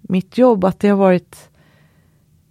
mitt 0.00 0.38
jobb, 0.38 0.64
att 0.64 0.80
det 0.80 0.88
har 0.88 0.96
varit 0.96 1.50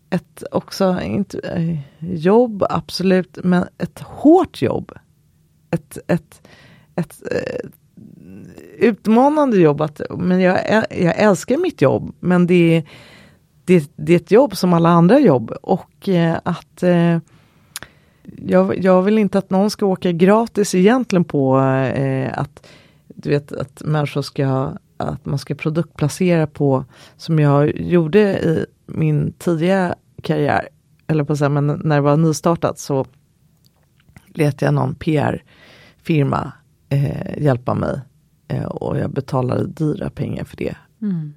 ett 0.09 0.43
också, 0.51 1.01
inte, 1.01 1.39
eh, 1.39 1.79
jobb 1.99 2.63
absolut, 2.69 3.37
men 3.43 3.65
ett 3.77 3.99
hårt 3.99 4.61
jobb. 4.61 4.91
Ett, 5.71 5.97
ett, 6.07 6.47
ett, 6.95 7.21
ett 7.31 7.71
utmanande 8.77 9.57
jobb, 9.57 9.81
att, 9.81 10.01
men 10.17 10.39
jag, 10.39 10.85
jag 10.89 11.19
älskar 11.19 11.57
mitt 11.57 11.81
jobb, 11.81 12.15
men 12.19 12.47
det, 12.47 12.83
det, 13.65 13.91
det 13.95 14.13
är 14.13 14.17
ett 14.17 14.31
jobb 14.31 14.57
som 14.57 14.73
alla 14.73 14.89
andra 14.89 15.19
jobb. 15.19 15.51
Och 15.61 16.09
eh, 16.09 16.37
att 16.43 16.83
eh, 16.83 17.17
jag, 18.37 18.83
jag 18.83 19.01
vill 19.01 19.17
inte 19.17 19.37
att 19.37 19.49
någon 19.49 19.69
ska 19.69 19.85
åka 19.85 20.11
gratis 20.11 20.75
egentligen 20.75 21.23
på 21.23 21.59
eh, 21.95 22.39
att 22.39 22.67
du 23.07 23.29
vet 23.29 23.51
att 23.51 23.83
människor 23.83 24.21
ska 24.21 24.73
att 24.97 25.25
man 25.25 25.39
ska 25.39 25.55
produktplacera 25.55 26.47
på 26.47 26.85
som 27.17 27.39
jag 27.39 27.77
gjorde 27.81 28.19
i 28.19 28.65
min 28.85 29.33
tidiga 29.33 29.95
karriär, 30.21 30.69
eller 31.07 31.23
på 31.23 31.35
så 31.35 31.49
men 31.49 31.67
när 31.67 31.95
det 31.95 32.01
var 32.01 32.17
nystartat 32.17 32.79
så 32.79 33.05
lät 34.27 34.61
jag 34.61 34.73
någon 34.73 34.95
PR-firma 34.95 36.51
eh, 36.89 37.43
hjälpa 37.43 37.73
mig 37.73 38.01
och 38.67 38.97
jag 38.97 39.11
betalade 39.11 39.67
dyra 39.67 40.09
pengar 40.09 40.43
för 40.43 40.57
det. 40.57 40.75
Mm. 41.01 41.33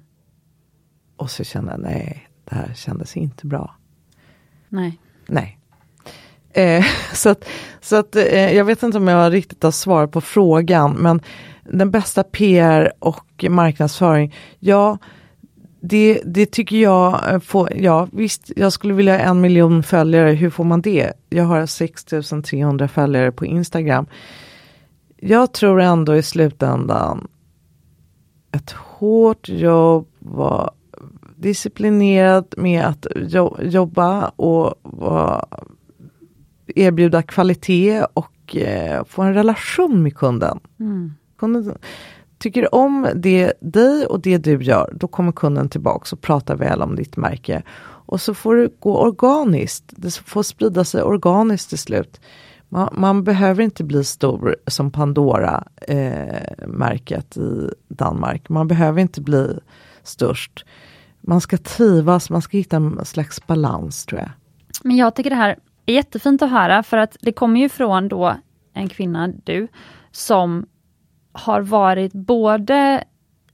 Och 1.15 1.31
så 1.31 1.43
kände 1.43 1.71
jag, 1.71 1.79
nej, 1.79 2.27
det 2.45 2.55
här 2.55 2.73
kändes 2.75 3.17
inte 3.17 3.47
bra. 3.47 3.75
Nej. 4.69 4.99
Nej. 5.27 5.59
Eh, 6.53 6.85
så 7.13 7.29
att, 7.29 7.45
så 7.81 7.95
att 7.95 8.15
eh, 8.15 8.53
jag 8.53 8.65
vet 8.65 8.83
inte 8.83 8.97
om 8.97 9.07
jag 9.07 9.33
riktigt 9.33 9.63
har 9.63 9.71
svar 9.71 10.07
på 10.07 10.21
frågan, 10.21 10.93
men 10.93 11.21
den 11.63 11.91
bästa 11.91 12.23
PR 12.23 12.93
och 12.99 13.45
marknadsföring, 13.49 14.35
ja, 14.59 14.97
det, 15.81 16.21
det 16.25 16.45
tycker 16.45 16.77
jag, 16.77 17.33
eh, 17.33 17.39
får, 17.39 17.73
ja 17.75 18.07
visst, 18.11 18.51
jag 18.55 18.73
skulle 18.73 18.93
vilja 18.93 19.17
ha 19.17 19.23
en 19.23 19.41
miljon 19.41 19.83
följare, 19.83 20.31
hur 20.31 20.49
får 20.49 20.63
man 20.63 20.81
det? 20.81 21.13
Jag 21.29 21.43
har 21.43 21.65
6300 21.65 22.87
följare 22.87 23.31
på 23.31 23.45
Instagram. 23.45 24.05
Jag 25.21 25.53
tror 25.53 25.81
ändå 25.81 26.15
i 26.15 26.23
slutändan 26.23 27.27
ett 28.51 28.71
hårt 28.71 29.49
jobb, 29.49 30.07
vara 30.19 30.71
disciplinerad 31.35 32.53
med 32.57 32.85
att 32.85 33.07
jobba 33.59 34.27
och 34.27 34.73
erbjuda 36.67 37.21
kvalitet 37.21 38.03
och 38.13 38.55
eh, 38.55 39.03
få 39.05 39.21
en 39.21 39.33
relation 39.33 40.03
med 40.03 40.15
kunden. 40.15 40.59
Mm. 40.79 41.13
kunden 41.37 41.77
tycker 42.37 42.75
om 42.75 43.07
det, 43.15 43.53
dig 43.59 44.05
och 44.05 44.19
det 44.19 44.37
du 44.37 44.63
gör, 44.63 44.93
då 44.95 45.07
kommer 45.07 45.31
kunden 45.31 45.69
tillbaks 45.69 46.13
och 46.13 46.21
pratar 46.21 46.55
väl 46.55 46.81
om 46.81 46.95
ditt 46.95 47.17
märke. 47.17 47.63
Och 47.81 48.21
så 48.21 48.33
får 48.33 48.55
det 48.55 48.69
gå 48.79 48.97
organiskt, 48.97 49.83
det 49.87 50.13
får 50.15 50.43
sprida 50.43 50.83
sig 50.83 51.03
organiskt 51.03 51.69
till 51.69 51.77
slut. 51.77 52.21
Man, 52.69 52.93
man 52.97 53.23
behöver 53.23 53.63
inte 53.63 53.83
bli 53.83 54.03
stor 54.03 54.55
som 54.67 54.91
Pandora-märket 54.91 57.37
eh, 57.37 57.43
i 57.43 57.69
Danmark. 57.87 58.49
Man 58.49 58.67
behöver 58.67 59.01
inte 59.01 59.21
bli 59.21 59.59
störst. 60.03 60.65
Man 61.21 61.41
ska 61.41 61.57
trivas, 61.57 62.29
man 62.29 62.41
ska 62.41 62.57
hitta 62.57 62.75
en 62.75 63.05
slags 63.05 63.47
balans 63.47 64.05
tror 64.05 64.21
jag. 64.21 64.29
Men 64.83 64.97
jag 64.97 65.15
tycker 65.15 65.29
det 65.29 65.35
här 65.35 65.55
är 65.85 65.93
jättefint 65.93 66.41
att 66.41 66.49
höra 66.49 66.83
för 66.83 66.97
att 66.97 67.17
det 67.21 67.31
kommer 67.31 67.59
ju 67.59 67.69
från 67.69 68.07
då 68.07 68.35
en 68.73 68.89
kvinna, 68.89 69.27
du, 69.27 69.67
som 70.11 70.65
har 71.31 71.61
varit 71.61 72.13
både 72.13 73.03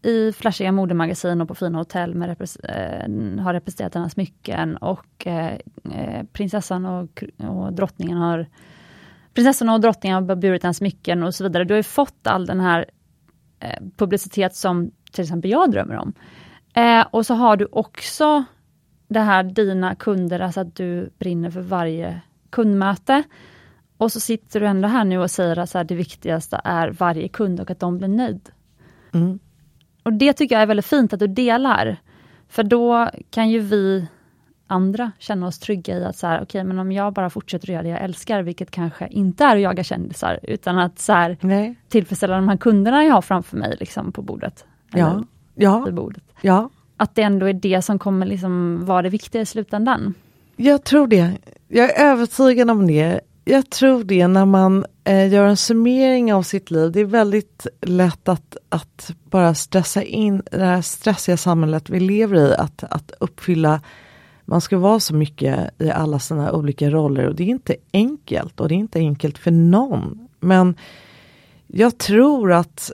i 0.02 0.32
flashiga 0.32 0.72
modemagasin 0.72 1.42
och 1.42 1.48
på 1.48 1.56
fina 1.56 1.78
hotell 1.78 2.16
med 2.16 2.28
repres 2.28 2.56
äh, 2.56 3.40
har 3.40 3.54
representerat 3.54 3.96
hennes 3.96 4.14
smycken 4.14 4.78
och 4.78 5.28
äh, 5.28 5.58
prinsessan 6.34 6.86
och, 6.86 7.24
och 7.38 7.74
drottningen 7.74 8.18
har 8.18 8.48
prinsessan 9.36 9.70
och 9.70 9.82
drottningen 9.82 10.28
har 10.28 10.36
burit 10.36 10.64
hennes 10.64 10.78
smycken 10.78 11.24
och 11.24 11.36
så 11.36 11.44
vidare. 11.44 11.64
Du 11.64 11.74
har 11.74 11.82
fått 11.82 12.28
all 12.28 12.46
den 12.46 12.60
här 12.60 12.86
äh, 13.60 13.84
publicitet 13.98 14.56
som 14.56 14.92
till 15.12 15.24
exempel 15.24 15.52
jag 15.52 15.72
drömmer 15.72 15.96
om. 15.96 16.14
och 17.12 17.26
så 17.26 17.34
har 17.34 17.58
du 17.58 17.68
också 17.72 18.44
det 19.08 19.20
här 19.20 19.44
dina 19.44 19.96
kunder, 19.96 20.40
alltså 20.40 20.60
att 20.60 20.76
du 20.76 21.10
brinner 21.20 21.52
för 21.52 21.62
varje 21.62 22.22
kundmöte. 22.50 23.24
Och 23.98 24.12
så 24.12 24.20
sitter 24.20 24.60
du 24.60 24.68
ändå 24.68 24.88
här 24.88 25.06
nu 25.06 25.18
och 25.18 25.32
säger 25.32 25.60
att 25.60 25.70
så 25.70 25.78
här, 25.78 25.86
det 25.86 25.96
viktigaste 25.96 26.62
är 26.64 26.90
varje 26.90 27.28
kund 27.28 27.60
och 27.60 27.72
att 27.72 27.80
de 27.80 27.98
blir 27.98 28.08
nöjd. 28.08 28.50
Mm. 29.14 29.40
Och 30.04 30.14
det 30.14 30.34
tycker 30.34 30.56
jag 30.56 30.62
är 30.62 30.68
väldigt 30.68 30.86
fint 30.86 31.14
att 31.14 31.20
du 31.20 31.28
delar. 31.28 31.98
För 32.48 32.64
då 32.64 33.10
kan 33.30 33.50
ju 33.50 33.60
vi 33.60 34.08
andra 34.68 35.12
känna 35.20 35.48
oss 35.48 35.60
trygga 35.60 35.98
i 35.98 36.06
att 36.06 36.18
så 36.18 36.28
här, 36.28 36.42
okay, 36.42 36.64
men 36.64 36.80
om 36.80 36.92
jag 36.92 37.14
bara 37.14 37.30
fortsätter 37.30 37.68
att 37.68 37.74
göra 37.74 37.84
det 37.84 37.90
jag 37.90 38.02
älskar, 38.02 38.42
vilket 38.42 38.72
kanske 38.72 39.08
inte 39.08 39.44
är 39.44 39.56
att 39.56 39.62
jaga 39.62 39.84
kändisar, 39.84 40.40
utan 40.44 40.80
att 40.80 41.00
så 41.00 41.14
här, 41.14 41.38
tillfredsställa 41.90 42.36
de 42.36 42.50
här 42.50 42.58
kunderna 42.58 43.04
jag 43.04 43.14
har 43.14 43.22
framför 43.22 43.58
mig 43.58 43.76
liksom, 43.80 44.12
på 44.12 44.22
bordet. 44.22 44.66
Ja. 44.92 45.24
Ja. 45.56 45.88
bordet. 45.92 46.24
ja. 46.42 46.70
Att 46.98 47.16
det 47.16 47.22
ändå 47.22 47.46
är 47.46 47.54
det 47.54 47.82
som 47.82 48.00
kommer 48.00 48.26
liksom 48.26 48.86
vara 48.86 49.02
det 49.02 49.10
viktiga 49.10 49.42
i 49.42 49.46
slutändan. 49.46 50.14
Jag 50.56 50.84
tror 50.84 51.08
det. 51.08 51.32
Jag 51.68 51.90
är 51.92 52.12
övertygad 52.12 52.72
om 52.72 52.88
det. 52.88 53.22
Jag 53.46 53.70
tror 53.70 54.04
det 54.04 54.28
när 54.28 54.46
man 54.46 54.86
eh, 55.04 55.34
gör 55.34 55.48
en 55.48 55.58
summering 55.58 56.34
av 56.34 56.44
sitt 56.44 56.72
liv. 56.72 56.92
Det 56.92 57.00
är 57.00 57.06
väldigt 57.06 57.68
lätt 57.82 58.30
att, 58.30 58.58
att 58.70 59.12
bara 59.24 59.54
stressa 59.54 60.04
in 60.04 60.42
det 60.52 60.66
här 60.66 60.82
stressiga 60.82 61.38
samhället 61.38 61.90
vi 61.90 62.00
lever 62.00 62.38
i. 62.38 62.56
Att, 62.56 62.84
att 62.84 63.12
uppfylla, 63.20 63.82
man 64.46 64.62
ska 64.62 64.78
vara 64.78 65.00
så 65.00 65.16
mycket 65.16 65.82
i 65.82 65.90
alla 65.92 66.20
sina 66.20 66.52
olika 66.52 66.90
roller 66.90 67.28
och 67.28 67.36
det 67.36 67.44
är 67.44 67.48
inte 67.48 67.76
enkelt 67.94 68.60
och 68.60 68.68
det 68.68 68.76
är 68.76 68.78
inte 68.78 69.00
enkelt 69.00 69.38
för 69.38 69.52
någon. 69.52 70.28
Men 70.40 70.76
jag 71.68 71.98
tror 71.98 72.52
att 72.52 72.92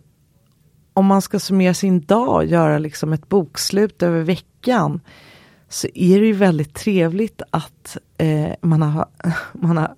om 0.94 1.06
man 1.06 1.22
ska 1.22 1.40
summera 1.40 1.74
sin 1.74 2.02
dag, 2.02 2.46
göra 2.46 2.80
liksom 2.80 3.14
ett 3.14 3.30
bokslut 3.30 4.04
över 4.04 4.22
veckan 4.22 5.00
så 5.70 5.88
är 5.94 6.20
det 6.20 6.26
ju 6.26 6.34
väldigt 6.34 6.74
trevligt 6.74 7.42
att 7.50 7.98
eh, 8.18 8.52
man, 8.62 8.82
har, 8.82 9.06
man 9.54 9.78
har 9.78 9.96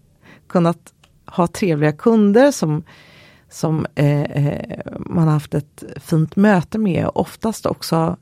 kunnat 0.48 0.94
ha 1.26 1.48
trevliga 1.48 1.92
kunder 1.92 2.52
som, 2.52 2.84
som 3.50 3.88
eh, 3.96 4.22
eh 4.22 4.80
man 5.00 5.24
har 5.24 5.34
haft 5.34 5.54
ett 5.54 5.84
fint 5.96 6.36
möte 6.36 6.78
med. 6.78 7.10
Oftast 7.14 7.66
också 7.66 8.18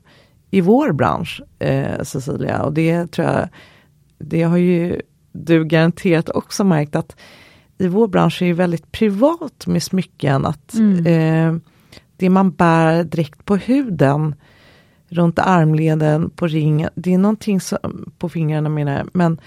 i 0.54 0.60
vår 0.60 0.92
bransch, 0.92 1.42
eh, 1.58 2.02
Cecilia. 2.02 2.62
Och 2.62 2.72
det 2.72 3.06
tror 3.06 3.28
jag, 3.28 3.48
det 4.18 4.42
har 4.42 4.56
ju 4.56 5.00
du 5.32 5.64
garanterat 5.64 6.28
också 6.28 6.64
märkt 6.64 6.96
att 6.96 7.16
i 7.78 7.88
vår 7.88 8.08
bransch 8.08 8.42
är 8.42 8.46
det 8.46 8.52
väldigt 8.52 8.92
privat 8.92 9.66
med 9.66 9.82
smycken. 9.82 10.46
Att 10.46 10.74
mm. 10.74 11.06
eh, 11.06 11.60
det 12.16 12.30
man 12.30 12.50
bär 12.50 13.04
direkt 13.04 13.44
på 13.44 13.56
huden, 13.56 14.34
runt 15.08 15.38
armleden, 15.38 16.30
på 16.30 16.46
ringen, 16.46 16.90
det 16.94 17.14
är 17.14 17.18
någonting 17.18 17.60
som, 17.60 18.12
på 18.18 18.28
fingrarna 18.28 18.68
menar 18.68 18.98
jag, 18.98 19.08
men 19.12 19.40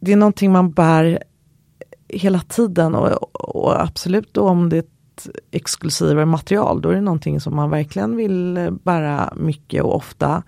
det 0.00 0.12
är 0.12 0.16
någonting 0.16 0.52
man 0.52 0.70
bär 0.70 1.22
hela 2.08 2.40
tiden 2.40 2.94
och, 2.94 3.36
och 3.56 3.82
absolut 3.82 4.36
om 4.36 4.68
det 4.68 4.93
ett 5.14 5.28
exklusivare 5.50 6.26
material, 6.26 6.80
då 6.80 6.88
är 6.88 6.94
det 6.94 7.00
någonting 7.00 7.40
som 7.40 7.56
man 7.56 7.70
verkligen 7.70 8.16
vill 8.16 8.68
bära 8.82 9.32
mycket 9.36 9.82
och 9.82 9.96
ofta. 9.96 10.42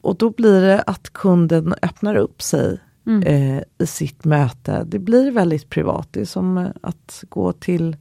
Och 0.00 0.16
då 0.16 0.30
blir 0.30 0.60
det 0.60 0.82
att 0.82 1.12
kunden 1.12 1.74
öppnar 1.82 2.14
upp 2.14 2.42
sig 2.42 2.80
mm. 3.06 3.22
eh, 3.22 3.62
i 3.78 3.86
sitt 3.86 4.24
möte. 4.24 4.84
Det 4.86 4.98
blir 4.98 5.30
väldigt 5.30 5.70
privat. 5.70 6.08
Det 6.10 6.20
är 6.20 6.24
som 6.24 6.68
att 6.82 7.24
gå 7.28 7.52
till 7.52 7.96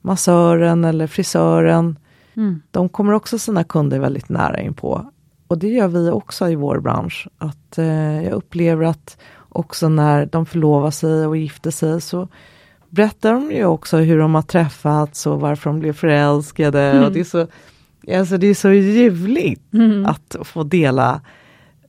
massören 0.00 0.84
eller 0.84 1.06
frisören. 1.06 1.98
Mm. 2.36 2.62
De 2.70 2.88
kommer 2.88 3.12
också 3.12 3.38
sina 3.38 3.64
kunder 3.64 3.98
väldigt 3.98 4.28
nära 4.28 4.60
in 4.60 4.74
på. 4.74 5.12
Och 5.46 5.58
det 5.58 5.68
gör 5.68 5.88
vi 5.88 6.10
också 6.10 6.48
i 6.48 6.54
vår 6.54 6.80
bransch. 6.80 7.28
Att 7.38 7.78
eh, 7.78 8.24
Jag 8.24 8.32
upplever 8.32 8.84
att 8.84 9.18
också 9.48 9.88
när 9.88 10.26
de 10.26 10.46
förlovar 10.46 10.90
sig 10.90 11.26
och 11.26 11.36
gifter 11.36 11.70
sig 11.70 12.00
så 12.00 12.28
berättar 12.90 13.32
de 13.32 13.52
ju 13.52 13.64
också 13.64 13.96
hur 13.96 14.18
de 14.18 14.34
har 14.34 14.42
träffats 14.42 15.26
och 15.26 15.40
varför 15.40 15.70
de 15.70 15.80
blev 15.80 15.92
förälskade. 15.92 16.82
Mm. 16.82 17.04
Och 17.04 17.12
det, 17.12 17.20
är 17.20 17.24
så, 17.24 17.46
alltså 18.18 18.38
det 18.38 18.46
är 18.46 18.54
så 18.54 18.70
ljuvligt 18.70 19.72
mm. 19.72 20.06
att 20.06 20.36
få 20.44 20.62
dela 20.62 21.20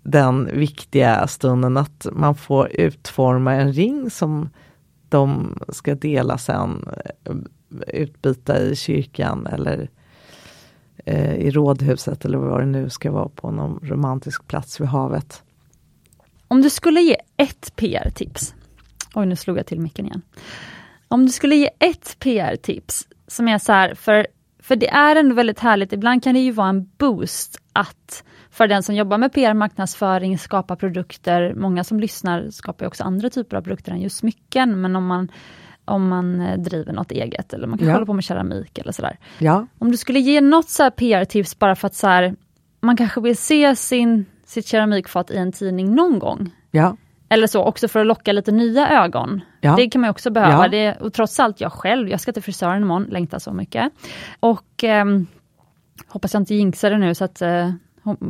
den 0.03 0.49
viktiga 0.53 1.27
stunden 1.27 1.77
att 1.77 2.07
man 2.11 2.35
får 2.35 2.69
utforma 2.71 3.53
en 3.53 3.73
ring 3.73 4.09
som 4.09 4.49
de 5.09 5.57
ska 5.69 5.95
dela 5.95 6.37
sen, 6.37 6.85
eh, 7.25 7.35
utbyta 7.87 8.59
i 8.61 8.75
kyrkan 8.75 9.47
eller 9.47 9.89
eh, 11.05 11.35
i 11.35 11.51
rådhuset 11.51 12.25
eller 12.25 12.37
vad 12.37 12.59
det 12.59 12.65
nu 12.65 12.89
ska 12.89 13.11
vara 13.11 13.29
på 13.29 13.51
någon 13.51 13.79
romantisk 13.83 14.47
plats 14.47 14.81
vid 14.81 14.87
havet. 14.87 15.43
Om 16.47 16.61
du 16.61 16.69
skulle 16.69 17.01
ge 17.01 17.17
ett 17.37 17.75
PR-tips, 17.75 18.55
oj 19.13 19.25
nu 19.25 19.35
slog 19.35 19.57
jag 19.57 19.65
till 19.65 19.79
micken 19.79 20.05
igen. 20.05 20.21
Om 21.11 21.25
du 21.25 21.31
skulle 21.31 21.55
ge 21.55 21.69
ett 21.79 22.19
PR-tips 22.19 23.07
som 23.27 23.47
är 23.47 23.57
så 23.57 23.71
här, 23.71 23.95
för, 23.95 24.27
för 24.59 24.75
det 24.75 24.89
är 24.89 25.15
ändå 25.15 25.35
väldigt 25.35 25.59
härligt, 25.59 25.93
ibland 25.93 26.23
kan 26.23 26.33
det 26.33 26.39
ju 26.39 26.51
vara 26.51 26.69
en 26.69 26.89
boost 26.97 27.61
att 27.73 28.23
för 28.51 28.67
den 28.67 28.83
som 28.83 28.95
jobbar 28.95 29.17
med 29.17 29.33
PR, 29.33 29.53
marknadsföring, 29.53 30.37
skapa 30.37 30.75
produkter, 30.75 31.53
många 31.53 31.83
som 31.83 31.99
lyssnar 31.99 32.49
skapar 32.49 32.85
också 32.85 33.03
andra 33.03 33.29
typer 33.29 33.57
av 33.57 33.61
produkter 33.61 33.91
än 33.91 34.01
just 34.01 34.17
smycken, 34.17 34.81
men 34.81 34.95
om 34.95 35.05
man 35.05 35.31
om 35.85 36.07
man 36.07 36.41
eh, 36.41 36.57
driver 36.57 36.93
något 36.93 37.11
eget 37.11 37.53
eller 37.53 37.67
man 37.67 37.77
kan 37.77 37.87
ja. 37.87 37.93
hålla 37.93 38.05
på 38.05 38.13
med 38.13 38.23
keramik 38.23 38.77
eller 38.77 38.91
sådär. 38.91 39.17
Ja. 39.37 39.67
Om 39.79 39.91
du 39.91 39.97
skulle 39.97 40.19
ge 40.19 40.41
något 40.41 40.69
så 40.69 40.91
PR-tips 40.91 41.59
bara 41.59 41.75
för 41.75 41.87
att 41.87 41.95
så 41.95 42.07
här, 42.07 42.35
man 42.81 42.97
kanske 42.97 43.21
vill 43.21 43.37
se 43.37 43.75
sin 43.75 44.25
sitt 44.45 44.67
keramikfat 44.67 45.31
i 45.31 45.37
en 45.37 45.51
tidning 45.51 45.95
någon 45.95 46.19
gång. 46.19 46.51
Ja. 46.71 46.97
Eller 47.29 47.47
så, 47.47 47.63
också 47.63 47.87
för 47.87 47.99
att 47.99 48.07
locka 48.07 48.31
lite 48.31 48.51
nya 48.51 49.03
ögon. 49.03 49.41
Ja. 49.61 49.75
Det 49.75 49.89
kan 49.89 50.01
man 50.01 50.09
också 50.09 50.29
behöva. 50.29 50.63
Ja. 50.63 50.67
Det, 50.67 50.95
och 51.01 51.13
trots 51.13 51.39
allt, 51.39 51.61
jag 51.61 51.71
själv, 51.71 52.09
jag 52.09 52.21
ska 52.21 52.31
till 52.31 52.43
frisören 52.43 52.81
imorgon, 52.81 53.03
längtar 53.03 53.39
så 53.39 53.53
mycket. 53.53 53.93
Och 54.39 54.83
eh, 54.83 55.05
hoppas 56.07 56.33
jag 56.33 56.41
inte 56.41 56.55
jinxar 56.55 56.91
det 56.91 56.97
nu 56.97 57.15
så 57.15 57.23
att 57.23 57.41
eh, 57.41 57.71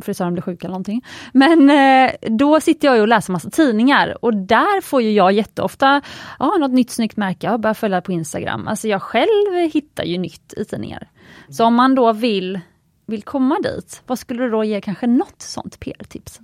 frisören 0.01 0.33
blir 0.33 0.41
sjuk 0.41 0.63
eller 0.63 0.71
någonting. 0.71 1.05
Men 1.33 1.69
eh, 1.69 2.11
då 2.29 2.61
sitter 2.61 2.87
jag 2.87 3.01
och 3.01 3.07
läser 3.07 3.31
massa 3.31 3.49
tidningar 3.49 4.25
och 4.25 4.33
där 4.33 4.81
får 4.81 5.01
ju 5.01 5.11
jag 5.11 5.31
jätteofta 5.31 6.01
ah, 6.39 6.57
något 6.57 6.71
nytt 6.71 6.91
snyggt 6.91 7.17
märke, 7.17 7.47
jag 7.47 7.59
börjar 7.59 7.73
följa 7.73 8.01
på 8.01 8.11
Instagram. 8.11 8.67
Alltså 8.67 8.87
jag 8.87 9.01
själv 9.01 9.71
hittar 9.73 10.03
ju 10.03 10.17
nytt 10.17 10.53
i 10.57 10.65
tidningar. 10.65 11.09
Så 11.49 11.65
om 11.65 11.75
man 11.75 11.95
då 11.95 12.13
vill 12.13 12.59
vill 13.05 13.23
komma 13.23 13.59
dit, 13.63 14.01
vad 14.07 14.19
skulle 14.19 14.43
du 14.43 14.49
då 14.49 14.63
ge 14.63 14.81
kanske 14.81 15.07
något 15.07 15.41
sånt 15.41 15.79
PR-tips? 15.79 16.39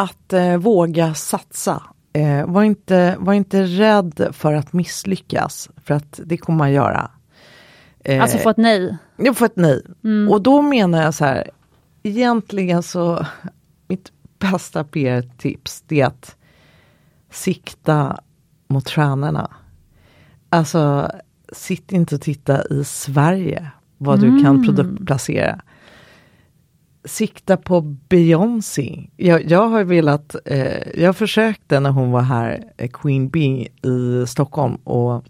Att 0.00 0.32
eh, 0.32 0.56
våga 0.56 1.14
satsa. 1.14 1.82
Eh, 2.12 2.46
var, 2.46 2.62
inte, 2.62 3.16
var 3.18 3.32
inte 3.32 3.62
rädd 3.62 4.28
för 4.32 4.52
att 4.52 4.72
misslyckas, 4.72 5.70
för 5.84 5.94
att 5.94 6.20
det 6.24 6.36
kommer 6.36 6.58
man 6.58 6.72
göra. 6.72 7.10
Eh, 8.04 8.22
alltså 8.22 8.38
få 8.38 8.50
ett 8.50 8.56
nej? 8.56 8.96
Ja, 9.16 9.34
få 9.34 9.44
ett 9.44 9.56
nej. 9.56 9.82
Mm. 10.04 10.32
Och 10.32 10.42
då 10.42 10.62
menar 10.62 11.02
jag 11.02 11.14
så 11.14 11.24
här, 11.24 11.50
egentligen 12.02 12.82
så, 12.82 13.26
mitt 13.88 14.12
bästa 14.38 14.84
PR-tips 14.84 15.84
det 15.86 16.00
är 16.00 16.06
att 16.06 16.36
sikta 17.30 18.20
mot 18.68 18.90
stjärnorna. 18.90 19.50
Alltså, 20.48 21.10
sitt 21.52 21.92
inte 21.92 22.14
och 22.14 22.20
titta 22.20 22.64
i 22.64 22.84
Sverige 22.84 23.70
vad 23.98 24.18
mm. 24.18 24.36
du 24.36 24.42
kan 24.44 24.54
mm. 24.54 24.66
produktplacera. 24.66 25.60
Sikta 27.04 27.56
på 27.56 27.80
Beyoncé. 27.80 29.06
Jag, 29.16 29.50
jag 29.50 29.68
har 29.68 29.84
velat, 29.84 30.36
eh, 30.44 31.00
jag 31.00 31.16
försökte 31.16 31.80
när 31.80 31.90
hon 31.90 32.10
var 32.10 32.20
här, 32.20 32.64
eh, 32.76 32.88
Queen 32.88 33.28
Bee 33.28 33.68
i 33.82 34.26
Stockholm 34.26 34.74
och 34.74 35.24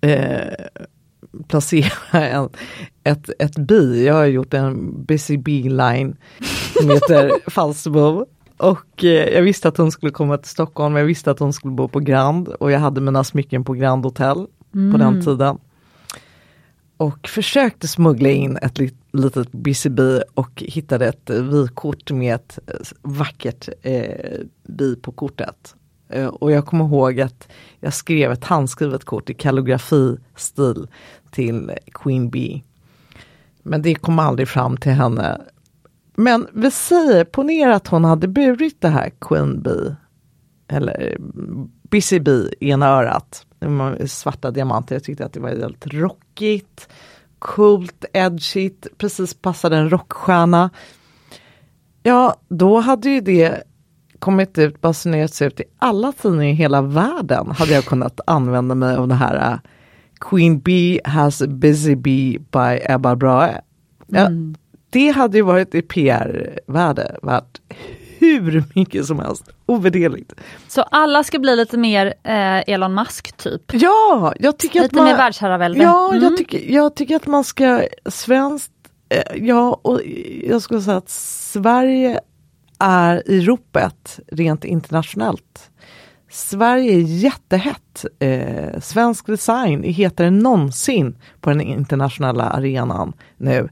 eh, 0.00 0.54
placera 1.48 1.92
en, 2.12 2.48
ett, 3.04 3.30
ett 3.38 3.58
bi. 3.58 4.06
Jag 4.06 4.14
har 4.14 4.26
gjort 4.26 4.54
en 4.54 5.04
Busy 5.04 5.36
Bee 5.38 5.70
line 5.70 6.16
som 6.78 6.90
heter 6.90 7.32
Falsterbo. 7.50 8.26
Och 8.56 9.04
eh, 9.04 9.28
jag 9.34 9.42
visste 9.42 9.68
att 9.68 9.76
hon 9.76 9.92
skulle 9.92 10.12
komma 10.12 10.38
till 10.38 10.50
Stockholm, 10.50 10.96
jag 10.96 11.04
visste 11.04 11.30
att 11.30 11.38
hon 11.38 11.52
skulle 11.52 11.74
bo 11.74 11.88
på 11.88 12.00
Grand 12.00 12.48
och 12.48 12.72
jag 12.72 12.78
hade 12.80 13.00
mina 13.00 13.24
smycken 13.24 13.64
på 13.64 13.72
Grand 13.72 14.04
Hotel 14.04 14.46
Mm. 14.74 14.92
på 14.92 14.98
den 14.98 15.24
tiden. 15.24 15.58
Och 17.04 17.28
försökte 17.28 17.88
smuggla 17.88 18.28
in 18.28 18.56
ett 18.56 18.78
lit, 18.78 18.94
litet 19.12 19.52
BCB 19.52 20.22
och 20.34 20.62
hittade 20.66 21.06
ett 21.06 21.30
vykort 21.30 22.10
med 22.10 22.34
ett 22.34 22.58
eh, 22.66 22.74
vackert 23.02 23.68
eh, 23.82 24.40
bi 24.62 24.96
på 24.96 25.12
kortet. 25.12 25.74
Eh, 26.08 26.26
och 26.26 26.52
jag 26.52 26.66
kommer 26.66 26.84
ihåg 26.84 27.20
att 27.20 27.48
jag 27.80 27.94
skrev 27.94 28.32
ett 28.32 28.44
handskrivet 28.44 29.04
kort 29.04 29.30
i 29.30 29.34
kalligrafistil 29.34 30.86
till 31.30 31.72
Queen 31.92 32.30
Bee. 32.30 32.62
Men 33.62 33.82
det 33.82 33.94
kom 33.94 34.18
aldrig 34.18 34.48
fram 34.48 34.76
till 34.76 34.92
henne. 34.92 35.40
Men 36.14 36.46
vi 36.52 36.70
säger, 36.70 37.24
ponera 37.24 37.76
att 37.76 37.86
hon 37.86 38.04
hade 38.04 38.28
burit 38.28 38.80
det 38.80 38.88
här 38.88 39.10
Queen 39.20 39.62
Bee 39.62 39.96
eller 40.68 41.18
Busy 41.94 42.20
Bee 42.20 42.50
i 42.60 42.70
ena 42.70 42.86
örat. 42.86 43.46
Svarta 44.06 44.50
diamanter, 44.50 44.94
jag 44.94 45.04
tyckte 45.04 45.24
att 45.24 45.32
det 45.32 45.40
var 45.40 45.50
väldigt 45.50 45.86
rockigt, 45.86 46.88
coolt, 47.38 48.04
edgigt, 48.12 48.86
precis 48.98 49.34
passade 49.34 49.76
en 49.76 49.90
rockstjärna. 49.90 50.70
Ja, 52.02 52.34
då 52.48 52.80
hade 52.80 53.10
ju 53.10 53.20
det 53.20 53.62
kommit 54.18 54.58
ut, 54.58 54.80
basunerats 54.80 55.42
ut 55.42 55.60
i 55.60 55.64
alla 55.78 56.12
tidningar 56.12 56.52
i 56.52 56.52
hela 56.52 56.82
världen. 56.82 57.50
Hade 57.50 57.72
jag 57.72 57.84
kunnat 57.84 58.20
använda 58.26 58.74
mig 58.74 58.96
av 58.96 59.08
det 59.08 59.14
här 59.14 59.52
uh, 59.52 59.58
Queen 60.20 60.60
Bee 60.60 61.00
has 61.04 61.42
busy 61.46 61.96
bee 61.96 62.38
by 62.38 62.80
Ebba 62.82 63.16
Brahe. 63.16 63.60
Ja, 64.06 64.28
Det 64.90 65.08
hade 65.08 65.36
ju 65.36 65.42
varit 65.42 65.74
i 65.74 65.82
PR-värde 65.82 67.16
värt 67.22 67.60
hur 68.24 68.64
mycket 68.74 69.06
som 69.06 69.18
helst. 69.18 69.48
Ovärderligt. 69.66 70.32
Så 70.68 70.82
alla 70.82 71.24
ska 71.24 71.38
bli 71.38 71.56
lite 71.56 71.76
mer 71.78 72.06
eh, 72.06 72.58
Elon 72.74 72.94
Musk 72.94 73.36
typ? 73.36 73.62
Ja, 73.72 74.32
jag 74.40 74.58
tycker 74.58 74.74
Lite 74.82 74.86
att 74.86 74.92
man... 74.92 75.04
mer 75.04 75.16
världsherravälde? 75.16 75.82
Ja, 75.82 76.10
Mm. 76.10 76.22
jag, 76.22 76.36
tycker, 76.36 76.72
jag 76.72 76.94
tycker 76.96 77.16
att 77.16 77.26
man 77.26 77.44
ska 77.44 77.82
svenskt, 78.06 78.72
eh, 79.08 79.44
ja 79.46 79.80
och 79.82 80.00
jag 80.44 80.62
skulle 80.62 80.80
säga 80.80 80.96
att 80.96 81.10
Sverige 81.10 82.20
är 82.78 83.30
i 83.30 83.40
ropet 83.40 84.20
rent 84.32 84.64
internationellt. 84.64 85.70
Sverige 86.30 86.92
är 86.92 87.00
jättehett. 87.00 88.04
Eh, 88.18 88.80
svensk 88.80 89.26
design 89.26 89.84
är 89.84 89.92
hetare 89.92 90.26
än 90.26 90.38
någonsin 90.38 91.16
på 91.40 91.50
den 91.50 91.60
internationella 91.60 92.44
arenan 92.44 93.12
nu. 93.36 93.68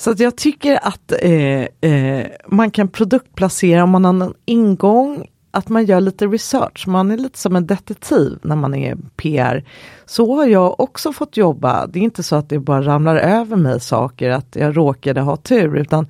Så 0.00 0.10
att 0.10 0.20
jag 0.20 0.36
tycker 0.36 0.78
att 0.82 1.12
eh, 1.22 1.90
eh, 1.90 2.26
man 2.46 2.70
kan 2.70 2.88
produktplacera 2.88 3.84
om 3.84 3.90
man 3.90 4.04
har 4.04 4.26
en 4.26 4.34
ingång, 4.44 5.26
att 5.50 5.68
man 5.68 5.84
gör 5.84 6.00
lite 6.00 6.26
research. 6.26 6.86
Man 6.86 7.10
är 7.10 7.16
lite 7.16 7.38
som 7.38 7.56
en 7.56 7.66
detektiv 7.66 8.38
när 8.42 8.56
man 8.56 8.74
är 8.74 8.96
PR. 9.16 9.64
Så 10.06 10.36
har 10.36 10.46
jag 10.46 10.80
också 10.80 11.12
fått 11.12 11.36
jobba. 11.36 11.86
Det 11.86 11.98
är 11.98 12.02
inte 12.02 12.22
så 12.22 12.36
att 12.36 12.48
det 12.48 12.58
bara 12.58 12.82
ramlar 12.82 13.16
över 13.16 13.56
mig 13.56 13.80
saker, 13.80 14.30
att 14.30 14.56
jag 14.56 14.76
råkade 14.76 15.20
ha 15.20 15.36
tur, 15.36 15.76
utan 15.76 16.06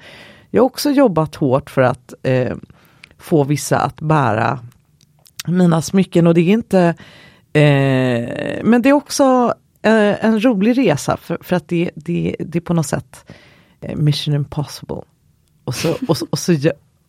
jag 0.51 0.63
har 0.63 0.67
också 0.67 0.91
jobbat 0.91 1.35
hårt 1.35 1.71
för 1.71 1.83
att 1.83 2.15
eh, 2.23 2.57
få 3.19 3.45
vissa 3.45 3.79
att 3.79 4.01
bära 4.01 4.59
mina 5.47 5.83
smycken 5.83 6.27
och 6.27 6.35
det 6.35 6.41
är 6.41 6.53
inte 6.53 6.95
eh, 7.53 8.65
men 8.65 8.83
det 8.83 8.89
är 8.89 8.93
också 8.93 9.55
eh, 9.83 10.25
en 10.25 10.45
rolig 10.45 10.79
resa 10.79 11.17
för, 11.17 11.39
för 11.41 11.57
att 11.57 11.69
det, 11.69 11.91
det, 11.95 12.37
det 12.39 12.59
är 12.59 12.63
på 12.63 12.75
något 12.75 12.87
sätt 12.87 13.25
eh, 13.29 13.35
mission 13.97 14.35
impossible. 14.35 15.03
Och 15.65 15.75
så, 15.75 15.95
och, 16.09 16.17
så- 16.17 16.27
och 16.31 16.39
så 16.39 16.53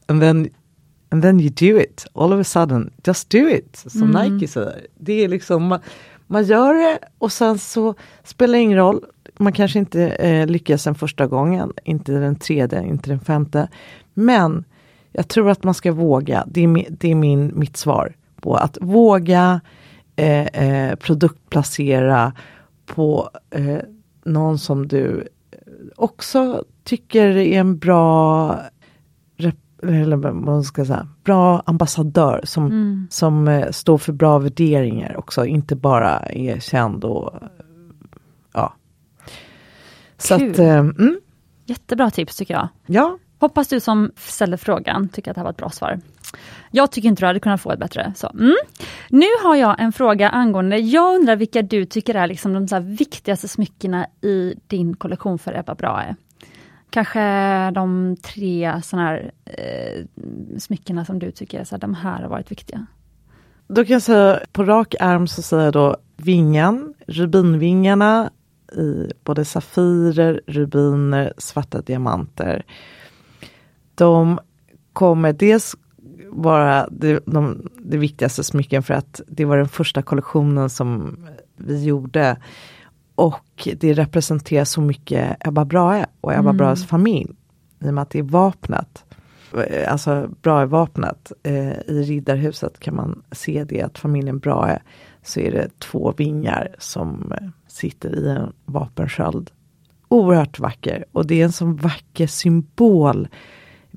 and 0.05 0.21
then, 0.21 0.49
and 1.09 1.21
then 1.23 1.39
you 1.41 1.49
do 1.49 1.79
it, 1.79 2.05
all 2.13 2.33
of 2.33 2.39
a 2.39 2.43
sudden, 2.43 2.91
just 3.03 3.29
do 3.29 3.49
it, 3.49 3.83
som 3.87 4.11
Nike 4.11 4.47
säger. 4.47 4.87
Det 4.99 5.13
är 5.23 5.27
liksom, 5.27 5.63
man, 5.67 5.79
man 6.27 6.43
gör 6.43 6.73
det 6.73 6.99
och 7.17 7.31
sen 7.31 7.57
så 7.57 7.95
spelar 8.23 8.53
det 8.53 8.59
ingen 8.63 8.77
roll, 8.77 9.05
man 9.37 9.53
kanske 9.53 9.79
inte 9.79 10.01
eh, 10.09 10.47
lyckas 10.47 10.83
den 10.83 10.95
första 10.95 11.27
gången, 11.27 11.73
inte 11.83 12.11
den 12.11 12.35
tredje, 12.35 12.83
inte 12.83 13.09
den 13.09 13.19
femte. 13.19 13.67
Men 14.13 14.63
jag 15.11 15.27
tror 15.27 15.49
att 15.49 15.63
man 15.63 15.73
ska 15.73 15.91
våga, 15.91 16.43
det 16.47 16.63
är, 16.63 16.85
det 16.89 17.11
är 17.11 17.15
min, 17.15 17.51
mitt 17.59 17.77
svar 17.77 18.15
på 18.41 18.55
att 18.55 18.77
våga 18.81 19.61
eh, 20.15 20.45
eh, 20.47 20.95
produktplacera 20.95 22.33
på 22.85 23.29
eh, 23.49 23.77
någon 24.25 24.59
som 24.59 24.87
du 24.87 25.27
också 25.95 26.63
tycker 26.83 27.27
är 27.37 27.59
en 27.59 27.77
bra 27.77 28.57
eller 29.83 30.17
vad 30.17 30.35
man 30.35 30.63
ska 30.63 30.85
säga, 30.85 31.07
bra 31.23 31.63
ambassadör 31.65 32.41
som, 32.43 33.07
som 33.09 33.47
eh, 33.47 33.71
står 33.71 33.97
för 33.97 34.13
bra 34.13 34.39
värderingar 34.39 35.17
också, 35.17 35.45
inte 35.45 35.75
bara 35.75 36.19
är 36.19 36.59
känd 36.59 37.03
och 37.03 37.33
ja. 38.53 38.73
Så 40.17 40.37
Kul. 40.37 40.51
att, 40.51 40.59
eh, 40.59 40.77
mm, 40.77 41.19
Jättebra 41.65 42.11
tips 42.11 42.35
tycker 42.35 42.53
jag. 42.53 42.67
ja, 42.85 43.17
Hoppas 43.39 43.67
du 43.67 43.79
som 43.79 44.11
ställde 44.15 44.57
frågan 44.57 45.09
tycker 45.09 45.31
att 45.31 45.35
det 45.35 45.39
här 45.39 45.43
var 45.43 45.51
ett 45.51 45.57
bra 45.57 45.69
svar. 45.69 45.99
Jag 46.71 46.91
tycker 46.91 47.09
inte 47.09 47.21
du 47.21 47.27
hade 47.27 47.39
kunnat 47.39 47.61
få 47.61 47.71
ett 47.71 47.79
bättre. 47.79 48.13
Så, 48.15 48.27
mm. 48.27 48.55
Nu 49.09 49.25
har 49.43 49.55
jag 49.55 49.79
en 49.79 49.91
fråga 49.91 50.29
angående, 50.29 50.77
jag 50.77 51.15
undrar 51.15 51.35
vilka 51.35 51.61
du 51.61 51.85
tycker 51.85 52.15
är 52.15 52.27
liksom 52.27 52.53
de 52.53 52.67
så 52.67 52.75
här 52.75 52.81
viktigaste 52.81 53.47
smyckena 53.47 54.07
i 54.21 54.55
din 54.67 54.95
kollektion 54.95 55.39
för 55.39 55.59
Ebba 55.59 55.75
Brahe. 55.75 56.15
Kanske 56.89 57.21
de 57.71 58.17
tre 58.21 58.81
såna 58.83 59.01
här, 59.01 59.31
eh, 59.45 60.05
smyckena 60.59 61.05
som 61.05 61.19
du 61.19 61.31
tycker 61.31 61.63
så 61.63 61.75
här, 61.75 61.79
de 61.79 61.93
här 61.93 62.21
har 62.21 62.29
varit 62.29 62.51
viktiga. 62.51 62.85
Då 63.67 63.85
kan 63.85 63.93
jag 63.93 64.01
säga 64.01 64.39
på 64.51 64.63
rak 64.63 64.95
arm 64.99 65.27
så 65.27 65.41
säger 65.41 65.63
jag 65.63 65.73
då 65.73 65.97
vingen, 66.17 66.93
rubinvingarna 67.07 68.29
i 68.77 69.11
både 69.23 69.45
safirer, 69.45 70.41
rubiner, 70.47 71.33
svarta 71.37 71.81
diamanter. 71.81 72.65
De 73.95 74.39
kommer 74.93 75.33
dels 75.33 75.75
vara 76.31 76.87
det, 76.91 77.19
de, 77.25 77.69
det 77.79 77.97
viktigaste 77.97 78.43
smycken 78.43 78.83
för 78.83 78.93
att 78.93 79.21
det 79.27 79.45
var 79.45 79.57
den 79.57 79.69
första 79.69 80.01
kollektionen 80.01 80.69
som 80.69 81.17
vi 81.57 81.83
gjorde. 81.85 82.37
Och 83.15 83.67
det 83.75 83.93
representerar 83.93 84.65
så 84.65 84.81
mycket 84.81 85.47
Ebba 85.47 85.65
Brahe 85.65 86.05
och 86.21 86.33
Ebba 86.33 86.53
Brahes 86.53 86.87
familj. 86.87 87.31
I 87.79 87.89
och 87.89 87.93
med 87.93 88.01
att 88.01 88.09
det 88.09 88.19
är 88.19 88.23
vapnet 88.23 89.03
eh, 89.67 89.91
alltså 89.91 90.29
Brahe-vapnet 90.41 91.31
eh, 91.43 91.71
i 91.71 92.03
Riddarhuset 92.07 92.79
kan 92.79 92.95
man 92.95 93.23
se 93.31 93.63
det 93.63 93.81
att 93.81 93.97
familjen 93.97 94.39
Brahe 94.39 94.81
så 95.23 95.39
är 95.39 95.51
det 95.51 95.79
två 95.79 96.13
vingar 96.17 96.75
som 96.79 97.33
eh, 97.41 97.47
sitter 97.67 98.19
i 98.19 98.29
en 98.29 98.53
vapensköld. 98.65 99.51
Oerhört 100.07 100.59
vacker 100.59 101.05
och 101.11 101.27
det 101.27 101.41
är 101.41 101.45
en 101.45 101.51
sån 101.51 101.75
vacker 101.75 102.27
symbol 102.27 103.27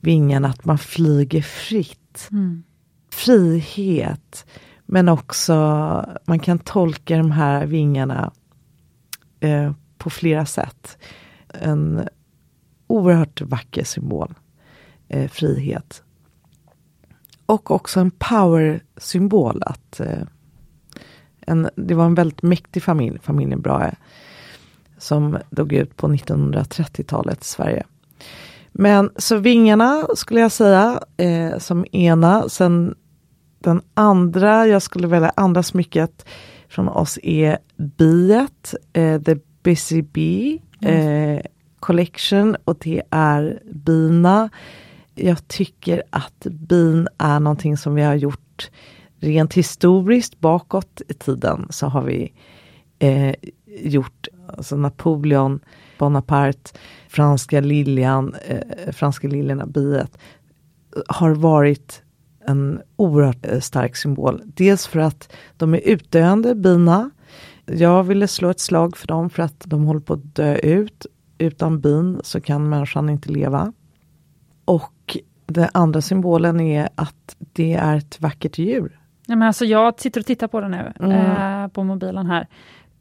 vingarna 0.05 0.49
att 0.49 0.65
man 0.65 0.79
flyger 0.79 1.43
fritt. 1.43 1.99
Frihet 3.11 4.47
men 4.87 5.09
också 5.09 5.55
man 6.25 6.39
kan 6.39 6.59
tolka 6.59 7.17
de 7.17 7.31
här 7.31 7.67
vingarna 7.67 8.33
eh, 9.41 9.73
på 9.99 10.11
flera 10.11 10.47
sätt. 10.47 10.99
En 11.49 12.09
oerhört 12.87 13.41
vacker 13.41 13.85
symbol 13.85 14.35
eh, 15.09 15.29
frihet. 15.29 16.03
Och 17.47 17.71
också 17.71 18.01
en 18.01 18.11
power-symbol. 18.11 19.63
att 19.63 20.01
eh, 20.01 20.23
en, 21.41 21.69
Det 21.77 21.95
var 21.95 22.07
en 22.07 22.15
väldigt 22.15 22.43
mäktig 22.43 22.83
familj, 22.83 23.19
familjen 23.23 23.61
Brahe. 23.61 23.95
Som 24.99 25.39
dog 25.51 25.73
ut 25.73 25.97
på 25.97 26.09
1930-talet 26.09 27.41
i 27.43 27.45
Sverige. 27.45 27.85
Men 28.77 29.11
så 29.17 29.37
vingarna 29.37 30.07
skulle 30.17 30.41
jag 30.41 30.53
säga 30.53 31.01
eh, 31.17 31.59
som 31.59 31.87
ena. 31.93 32.49
Sen 32.49 32.95
den 33.59 33.83
andra, 33.95 34.67
jag 34.67 34.83
skulle 34.83 35.07
välja 35.07 35.33
andra 35.37 35.63
smycket 35.63 36.25
från 36.69 36.89
oss 36.89 37.19
är 37.23 37.59
biet, 37.77 38.75
eh, 38.93 39.23
The 39.23 39.37
Busy 39.63 40.03
Bee 40.03 40.59
eh, 40.81 41.41
Collection 41.81 42.57
och 42.65 42.77
det 42.81 43.03
är 43.11 43.63
bina. 43.73 44.51
Jag 45.15 45.49
tycker 45.49 46.03
att 46.11 46.47
bin 46.51 47.09
är 47.19 47.41
någonting 47.41 47.77
som 47.77 47.95
vi 47.95 48.03
har 48.03 48.15
gjort 48.15 48.71
rent 49.21 49.55
historiskt 49.55 50.41
bakåt 50.41 51.03
i 51.09 51.15
tiden 51.15 51.67
så 51.71 51.87
har 51.87 52.03
vi 52.03 52.33
eh, 52.99 53.35
gjort 53.67 54.29
alltså 54.49 54.77
Napoleon, 54.77 55.61
Bonaparte, 55.99 56.71
franska 57.09 57.61
liljan, 57.61 58.35
eh, 58.49 58.93
franska 58.93 59.29
liljorna, 59.29 59.67
biet 59.67 60.19
har 61.09 61.31
varit 61.31 62.03
en 62.47 62.81
oerhört 62.97 63.47
eh, 63.47 63.61
stark 63.61 63.97
symbol. 63.97 64.43
Dels 64.45 64.87
för 64.87 64.99
att 65.01 65.33
de 65.57 65.75
är 65.75 65.81
utdöende 65.89 66.55
bina. 66.55 67.11
Jag 67.67 68.03
ville 68.05 68.29
slå 68.29 68.51
ett 68.51 68.61
slag 68.61 68.97
för 68.97 69.07
dem 69.07 69.31
för 69.31 69.43
att 69.43 69.63
de 69.67 69.85
håller 69.85 70.01
på 70.01 70.13
att 70.13 70.35
dö 70.35 70.57
ut. 70.57 71.07
Utan 71.39 71.81
bin 71.81 72.21
så 72.25 72.41
kan 72.41 72.69
människan 72.69 73.09
inte 73.11 73.33
leva. 73.33 73.73
Och 74.65 75.17
den 75.47 75.69
andra 75.75 76.01
symbolen 76.01 76.61
är 76.61 76.89
att 76.95 77.37
det 77.53 77.75
är 77.75 77.97
ett 77.97 78.21
vackert 78.21 78.59
djur. 78.59 79.01
Ja, 79.27 79.37
men 79.37 79.49
alltså 79.49 79.65
jag 79.65 80.01
sitter 80.01 80.21
och 80.21 80.27
tittar 80.27 80.49
på 80.49 80.61
det 80.61 80.69
nu, 80.69 80.93
Mm. 81.01 81.63
eh, 81.63 81.69
på 81.69 81.85
mobilen 81.85 82.27
här. 82.27 82.47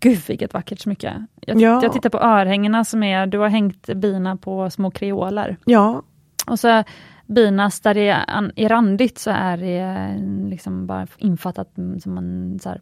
Gud 0.03 0.19
vilket 0.27 0.53
vackert 0.53 0.79
smycke. 0.79 1.25
Jag, 1.41 1.61
Ja. 1.61 1.79
jag 1.83 1.93
tittar 1.93 2.09
på 2.09 2.17
örhängena 2.19 2.85
som 2.85 3.03
är, 3.03 3.27
du 3.27 3.37
har 3.37 3.47
hängt 3.49 3.85
bina 3.95 4.35
på 4.37 4.69
små 4.69 4.91
kreoler. 4.91 5.57
Ja, 5.65 6.01
Och 6.47 6.59
så 6.59 6.83
binas 7.27 7.79
där 7.79 7.93
det 7.93 8.09
är, 8.09 8.23
an- 8.27 8.51
är 8.55 8.69
randigt 8.69 9.17
så 9.17 9.31
är 9.31 9.57
det 9.57 9.77
eh, 9.79 10.49
liksom 10.49 10.87
bara 10.87 11.07
infattat 11.17 11.69
som 12.03 12.17
en 12.17 12.59
så 12.63 12.69
här, 12.69 12.81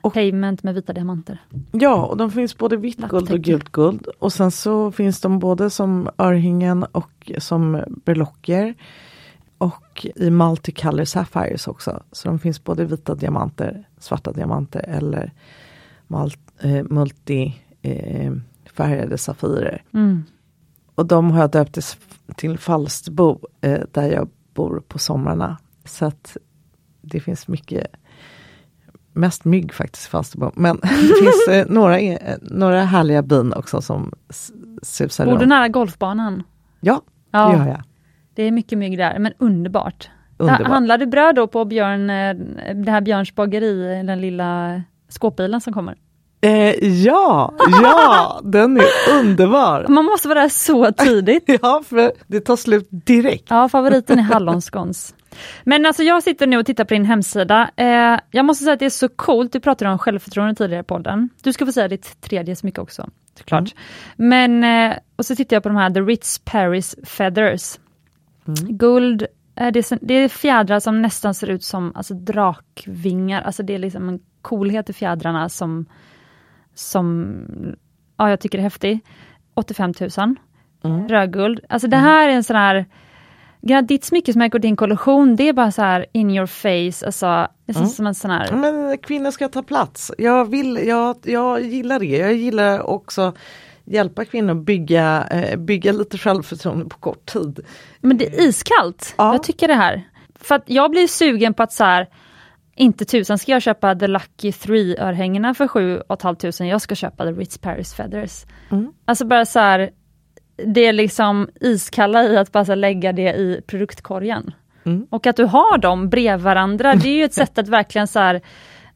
Och- 0.00 0.14
pavement 0.14 0.62
med 0.62 0.74
vita 0.74 0.92
diamanter. 0.92 1.38
ja, 1.72 2.06
och 2.06 2.16
de 2.16 2.30
finns 2.30 2.58
både 2.58 2.76
vitt 2.76 2.98
guld 2.98 3.30
och 3.32 3.38
gult 3.40 3.72
guld. 3.72 4.06
Och 4.18 4.32
sen 4.32 4.50
så 4.50 4.92
finns 4.92 5.20
de 5.20 5.38
både 5.38 5.70
som 5.70 6.08
örhängen 6.18 6.84
och 6.92 7.32
som 7.38 7.82
berlocker. 8.04 8.74
Och 9.58 10.06
i 10.16 10.30
multicolor 10.30 11.04
sapphires 11.04 11.68
också. 11.68 12.02
Så 12.12 12.28
de 12.28 12.38
finns 12.38 12.64
både 12.64 12.84
vita 12.84 13.14
diamanter, 13.14 13.84
svarta 13.98 14.32
diamanter 14.32 14.84
eller 14.88 15.32
mul- 16.08 16.36
eh, 16.62 16.84
multi 16.90 17.54
eh, 17.82 18.32
safirer. 19.16 19.82
Mm. 19.94 20.24
Och 20.94 21.06
de 21.06 21.30
har 21.30 21.40
jag 21.40 21.50
döpt 21.50 21.78
till, 22.36 22.58
Falsterbo 22.58 23.40
eh, 23.60 23.80
där 23.92 24.10
jag 24.10 24.28
bor 24.54 24.82
på 24.88 24.98
somrarna. 24.98 25.58
Så 25.84 26.04
att 26.04 26.36
det 27.00 27.20
finns 27.20 27.48
mycket, 27.48 27.86
mest 29.12 29.44
mygg 29.44 29.72
faktiskt 29.74 30.06
i 30.06 30.10
Falsterbo. 30.10 30.50
Men 30.54 30.76
det 30.82 30.88
finns 31.22 31.48
eh, 31.48 31.66
några, 31.68 31.98
eh, 31.98 32.36
några 32.42 32.84
härliga 32.84 33.22
bin 33.22 33.52
också 33.52 33.80
som 33.80 34.12
susar 34.82 35.26
Bor 35.26 35.38
du 35.38 35.46
nära 35.46 35.68
golfbanan? 35.68 36.42
Ja, 36.80 37.02
det 37.30 37.38
Ja, 37.38 37.56
gör 37.56 37.66
jag. 37.66 37.82
det 38.34 38.42
är 38.42 38.50
mycket 38.50 38.78
mygg 38.78 38.98
där, 38.98 39.18
men 39.18 39.32
underbart. 39.38 40.10
Underbart. 40.38 40.66
Handlar 40.66 40.98
du 40.98 41.06
bröd 41.06 41.34
då 41.34 41.46
på 41.46 41.64
Björn, 41.64 42.10
eh, 42.10 42.34
det 42.74 42.90
här 42.90 43.00
Björns 43.00 43.34
bageri, 43.34 44.02
den 44.06 44.20
lilla 44.20 44.82
skåpbilen 45.08 45.60
som 45.60 45.72
kommer? 45.72 45.96
Eh, 46.44 46.84
ja, 46.84 47.54
ja, 47.82 48.40
den 48.44 48.76
är 48.76 48.84
underbar. 49.18 49.86
Man 49.88 50.04
måste 50.04 50.28
vara 50.28 50.40
där 50.40 50.48
så 50.48 50.92
tidigt. 50.92 51.44
Ja, 51.62 51.82
för 51.88 52.12
det 52.26 52.40
tar 52.40 52.56
slut 52.56 52.88
direkt. 52.90 53.44
Ja, 53.48 53.68
favoriten 53.68 54.18
är 54.18 54.22
hallonskons. 54.22 55.14
Men 55.64 55.86
alltså 55.86 56.02
jag 56.02 56.22
sitter 56.22 56.46
nu 56.46 56.58
och 56.58 56.66
tittar 56.66 56.84
på 56.84 56.94
din 56.94 57.04
hemsida. 57.04 57.70
Eh, 57.76 58.18
jag 58.30 58.44
måste 58.44 58.64
säga 58.64 58.72
att 58.74 58.78
det 58.78 58.86
är 58.86 58.90
så 58.90 59.08
coolt, 59.08 59.52
du 59.52 59.60
pratade 59.60 59.90
om 59.90 59.98
självförtroende 59.98 60.54
tidigare 60.54 60.80
i 60.80 60.84
podden. 60.84 61.28
Du 61.42 61.52
ska 61.52 61.66
få 61.66 61.72
säga 61.72 61.88
ditt 61.88 62.20
tredje 62.20 62.56
smycke 62.56 62.80
också, 62.80 63.08
såklart. 63.38 63.74
Men, 64.16 64.64
eh, 64.64 64.96
och 65.16 65.26
så 65.26 65.36
tittar 65.36 65.56
jag 65.56 65.62
på 65.62 65.68
de 65.68 65.78
här 65.78 65.90
The 65.90 66.00
Ritz 66.00 66.38
Paris 66.38 66.96
Feathers. 67.04 67.78
Guld, 68.68 69.22
eh, 69.56 69.72
det, 69.72 69.92
är, 69.92 69.98
det 70.06 70.14
är 70.14 70.28
fjädrar 70.28 70.80
som 70.80 71.02
nästan 71.02 71.34
ser 71.34 71.50
ut 71.50 71.64
som 71.64 71.92
alltså, 71.96 72.14
drakvingar, 72.14 73.42
alltså 73.42 73.62
det 73.62 73.74
är 73.74 73.78
liksom 73.78 74.08
en 74.08 74.20
coolhet 74.42 74.90
i 74.90 74.92
fjädrarna 74.92 75.48
som, 75.48 75.86
som 76.74 77.36
ja, 78.16 78.30
jag 78.30 78.40
tycker 78.40 78.58
är 78.58 78.62
häftig. 78.62 79.00
85 79.54 79.92
000 80.18 80.36
Mm. 80.84 81.08
rödguld. 81.08 81.60
Alltså 81.68 81.88
det 81.88 81.96
här 81.96 82.28
är 82.28 82.32
en 82.32 82.44
sån 82.44 82.56
här 82.56 82.86
ditt 83.82 84.04
smyckesmärke 84.04 84.56
och 84.56 84.60
din 84.60 84.76
kollektion, 84.76 85.36
det 85.36 85.48
är 85.48 85.52
bara 85.52 85.72
så 85.72 85.82
här 85.82 86.06
in 86.12 86.30
your 86.30 86.46
face, 86.46 87.06
alltså 87.06 87.46
nästan 87.66 87.88
som 87.88 88.06
en 88.06 88.14
sån 88.14 88.30
här... 88.30 88.52
Men 88.52 88.98
kvinnor 88.98 89.30
ska 89.30 89.48
ta 89.48 89.62
plats. 89.62 90.12
Jag, 90.18 90.50
vill, 90.50 90.80
jag, 90.86 91.16
jag 91.22 91.60
gillar 91.62 91.98
det. 91.98 92.06
Jag 92.06 92.34
gillar 92.34 92.82
också 92.82 93.32
hjälpa 93.84 94.24
kvinnor 94.24 94.54
bygga, 94.54 95.26
eh, 95.30 95.56
bygga 95.58 95.92
lite 95.92 96.18
självförtroende 96.18 96.84
på 96.84 96.98
kort 96.98 97.26
tid. 97.26 97.60
Men 98.00 98.18
det 98.18 98.26
är 98.26 98.48
iskallt, 98.48 99.14
Ja. 99.18 99.32
jag 99.32 99.42
tycker 99.42 99.68
det 99.68 99.74
här. 99.74 100.02
För 100.34 100.54
att 100.54 100.64
jag 100.66 100.90
blir 100.90 101.06
sugen 101.06 101.54
på 101.54 101.62
att 101.62 101.72
så 101.72 101.84
här, 101.84 102.08
inte 102.76 103.04
tusan 103.04 103.38
ska 103.38 103.52
jag 103.52 103.62
köpa 103.62 103.94
The 103.94 104.06
Lucky 104.06 104.50
3-örhängena 104.50 105.54
för 105.54 105.68
7 105.68 106.02
500, 106.22 106.66
jag 106.66 106.80
ska 106.80 106.94
köpa 106.94 107.24
The 107.24 107.32
Ritz 107.32 107.58
Paris 107.58 107.94
Feathers. 107.94 108.44
Mm. 108.70 108.92
Alltså 109.04 109.26
bara 109.26 109.44
så 109.44 109.58
här, 109.58 109.90
det 110.56 110.86
är 110.86 110.92
liksom 110.92 111.48
iskalla 111.60 112.24
i 112.24 112.36
att 112.36 112.52
bara 112.52 112.74
lägga 112.74 113.12
det 113.12 113.34
i 113.34 113.60
produktkorgen. 113.66 114.54
Mm. 114.84 115.06
Och 115.10 115.26
att 115.26 115.36
du 115.36 115.44
har 115.44 115.78
dem 115.78 116.08
bredvid 116.08 116.44
varandra, 116.44 116.94
det 116.94 117.08
är 117.08 117.16
ju 117.16 117.24
ett 117.24 117.34
sätt 117.34 117.58
att 117.58 117.68
verkligen 117.68 118.08
så 118.08 118.18
här, 118.18 118.40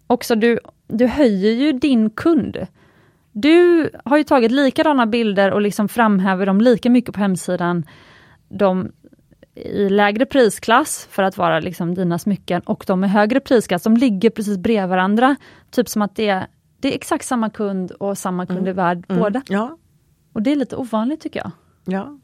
också 0.07 0.35
du, 0.35 0.59
du 0.89 1.07
höjer 1.07 1.53
ju 1.53 1.72
din 1.72 2.11
kund. 2.11 2.66
Du 3.33 3.91
har 4.05 4.16
ju 4.16 4.24
tagit 4.24 4.53
likadana 4.53 5.07
bilder 5.07 5.51
och 5.51 5.61
liksom 5.61 5.89
framhäver 5.89 6.47
dem 6.47 6.61
lika 6.61 6.91
mycket 6.91 7.14
på 7.14 7.20
hemsidan, 7.20 7.85
de 8.49 8.93
i 9.57 9.88
lägre 9.88 10.26
prisklass 10.26 11.09
för 11.11 11.22
att 11.22 11.36
vara 11.38 11.61
liksom 11.61 11.94
dina 11.94 12.18
smycken 12.18 12.61
och 12.62 12.84
de 12.86 13.04
i 13.04 13.09
högre 13.09 13.40
prisklass, 13.40 13.82
de 13.82 13.96
ligger 13.96 14.30
precis 14.30 14.59
bredvid 14.59 14.88
varandra. 14.90 15.36
Typ 15.70 15.88
som 15.88 16.02
att 16.02 16.16
det 16.16 16.28
är, 16.28 16.46
det 16.80 16.88
är 16.88 16.94
exakt 16.94 17.24
samma 17.24 17.50
kund 17.50 17.90
och 17.90 18.18
samma 18.18 18.46
kund 18.46 18.68
är 18.68 18.72
värd 18.72 19.04
båda. 19.09 19.42
Ja, 19.48 19.78
Och 20.32 20.42
det 20.42 20.52
är 20.52 20.57
lite 20.57 20.76
ovanligt 20.76 21.20
tycker 21.20 21.40
jag. 21.40 21.50
ja, 21.84 22.18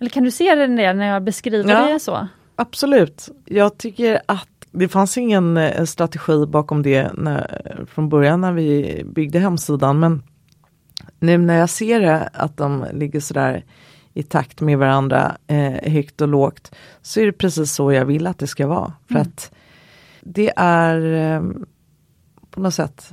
Eller 0.00 0.10
kan 0.10 0.24
du 0.24 0.30
se 0.30 0.54
det 0.54 0.66
när 0.66 1.06
jag 1.06 1.22
beskriver 1.22 1.70
Ja. 1.70 1.86
det 1.92 2.00
så? 2.00 2.28
absolut. 2.56 3.28
Jag 3.44 3.78
tycker 3.78 4.20
att 4.26 4.48
det 4.72 4.88
fanns 4.88 5.18
ingen 5.18 5.56
eh, 5.56 5.84
strategi 5.84 6.46
bakom 6.46 6.82
det 6.82 7.10
när, 7.14 7.84
från 7.90 8.08
början 8.08 8.40
när 8.40 8.52
vi 8.52 9.02
byggde 9.06 9.38
hemsidan. 9.38 10.00
Men 10.00 10.22
nu 11.18 11.38
när 11.38 11.58
jag 11.58 11.70
ser 11.70 12.00
det, 12.00 12.30
att 12.32 12.56
de 12.56 12.86
ligger 12.92 13.20
sådär 13.20 13.64
i 14.14 14.22
takt 14.22 14.60
med 14.60 14.78
varandra, 14.78 15.36
eh, 15.46 15.92
högt 15.92 16.20
och 16.20 16.28
lågt, 16.28 16.74
så 17.02 17.20
är 17.20 17.26
det 17.26 17.32
precis 17.32 17.72
så 17.72 17.92
jag 17.92 18.04
vill 18.04 18.26
att 18.26 18.38
det 18.38 18.46
ska 18.46 18.66
vara. 18.66 18.92
För 19.12 19.18
att 19.18 19.52
det 20.20 20.52
är 20.56 21.12
eh, 21.12 21.42
på 22.50 22.60
något 22.60 22.74
sätt 22.74 23.12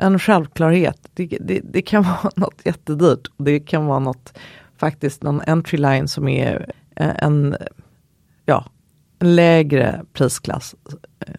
en 0.00 0.18
självklarhet. 0.18 1.10
Det, 1.14 1.38
det, 1.40 1.60
det 1.64 1.82
kan 1.82 2.02
vara 2.22 2.30
något 2.36 2.60
jättedyrt. 2.64 3.28
och 3.36 3.44
Det 3.44 3.60
kan 3.60 3.86
vara 3.86 3.98
något, 3.98 4.38
faktiskt 4.76 5.22
någon 5.22 5.40
entry 5.40 5.78
line 5.78 6.08
som 6.08 6.28
är 6.28 6.72
eh, 6.96 7.12
en, 7.16 7.56
ja, 8.46 8.64
en 9.18 9.36
lägre 9.36 10.04
prisklass. 10.12 10.74
Eh, 11.26 11.34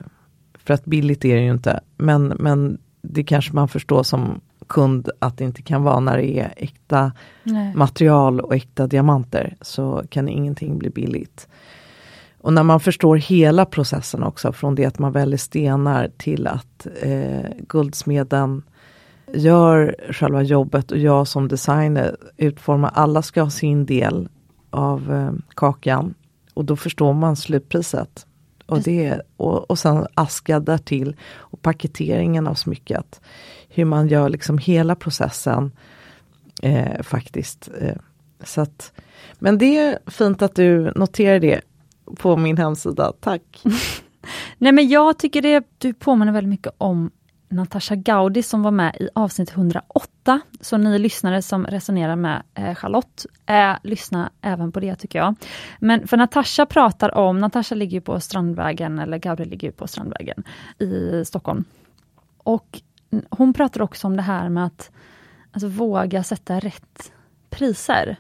För 0.54 0.74
att 0.74 0.86
billigt 0.86 1.26
är 1.26 1.36
det 1.36 1.42
ju 1.42 1.52
inte. 1.52 1.80
Men, 1.98 2.28
men 2.28 2.78
det 3.02 3.24
kanske 3.24 3.54
man 3.54 3.68
förstår 3.68 4.04
som 4.04 4.42
kund 4.72 5.10
att 5.20 5.38
det 5.38 5.44
inte 5.44 5.62
kan 5.62 5.84
vara 5.84 6.00
när 6.00 6.18
det 6.18 6.40
är 6.40 6.54
äkta 6.58 7.12
Nej. 7.44 7.76
material 7.76 8.40
och 8.40 8.56
äkta 8.56 8.88
diamanter 8.88 9.56
så 9.62 10.04
kan 10.10 10.30
ingenting 10.30 10.78
bli 10.78 10.90
billigt. 10.90 11.48
Och 12.42 12.54
när 12.54 12.64
man 12.64 12.80
förstår 12.80 13.16
hela 13.16 13.66
processen 13.66 14.24
också, 14.24 14.54
från 14.54 14.76
det 14.76 14.86
att 14.86 15.00
man 15.00 15.12
väljer 15.12 15.38
stenar 15.38 16.12
till 16.18 16.48
att 16.48 16.88
eh, 17.02 17.50
guldsmeden 17.68 18.64
gör 19.34 19.96
själva 20.10 20.42
jobbet 20.42 20.92
och 20.92 20.98
jag 20.98 21.28
som 21.28 21.48
designer 21.48 22.18
utformar, 22.38 22.92
alla 22.94 23.22
ska 23.22 23.42
ha 23.42 23.50
sin 23.50 23.86
del 23.86 24.30
av 24.70 25.14
eh, 25.14 25.32
kakan. 25.56 26.14
Och 26.54 26.66
då 26.66 26.76
förstår 26.76 27.14
man 27.14 27.36
slutpriset. 27.36 28.26
Och, 28.72 28.82
det, 28.82 29.22
och, 29.38 29.72
och 29.72 29.80
sen 29.80 30.08
aska 30.14 30.60
därtill 30.60 31.16
och 31.34 31.62
paketeringen 31.62 32.48
av 32.48 32.54
smycket. 32.54 33.22
Hur 33.70 33.86
man 33.86 34.08
gör 34.08 34.30
liksom 34.30 34.58
hela 34.58 34.96
processen 34.96 35.72
eh, 36.62 37.02
faktiskt. 37.02 37.70
Eh, 37.82 37.96
så 38.44 38.62
att, 38.62 38.94
men 39.40 39.58
det 39.58 39.78
är 39.78 40.00
fint 40.08 40.42
att 40.42 40.56
du 40.56 40.92
noterar 40.96 41.40
det 41.40 41.62
på 42.18 42.38
min 42.38 42.58
hemsida. 42.58 43.14
Tack! 43.20 43.64
Nej 44.58 44.72
men 44.72 44.90
jag 44.90 45.20
tycker 45.20 45.42
det, 45.42 45.64
du 45.78 45.94
påminner 45.94 46.32
väldigt 46.32 46.50
mycket 46.50 46.74
om 46.78 47.12
Natasha 47.52 47.96
Gaudi 47.96 48.44
som 48.44 48.64
var 48.64 48.72
med 48.72 48.96
i 49.00 49.10
avsnitt 49.16 49.52
108. 49.52 50.42
Så 50.62 50.78
ni 50.78 51.00
lyssnare 51.00 51.42
som 51.42 51.66
resonerar 51.66 52.16
med 52.16 52.44
eh, 52.54 52.76
Charlotte, 52.76 53.26
eh, 53.46 53.74
lyssna 53.84 54.32
även 54.42 54.72
på 54.72 54.80
det 54.80 54.96
tycker 54.96 55.20
jag. 55.20 55.36
Men 55.80 56.08
för 56.08 56.18
Natasha 56.18 56.66
pratar 56.66 57.18
om, 57.18 57.40
Natasha 57.40 57.76
ligger 57.76 57.94
ju 57.94 58.02
på 58.02 58.20
Strandvägen, 58.20 59.00
eller 59.00 59.18
Gaudi 59.18 59.46
ligger 59.46 59.68
ju 59.68 59.72
på 59.72 59.88
Strandvägen 59.88 60.44
i 60.80 61.26
Stockholm. 61.26 61.64
Och 62.38 62.82
hon 63.30 63.54
pratar 63.54 63.82
också 63.82 64.08
om 64.08 64.16
det 64.16 64.22
här 64.22 64.50
med 64.50 64.66
att 64.66 64.92
alltså, 65.52 65.68
våga 65.68 66.24
sätta 66.24 66.60
rätt 66.60 67.12
priser. 67.50 68.18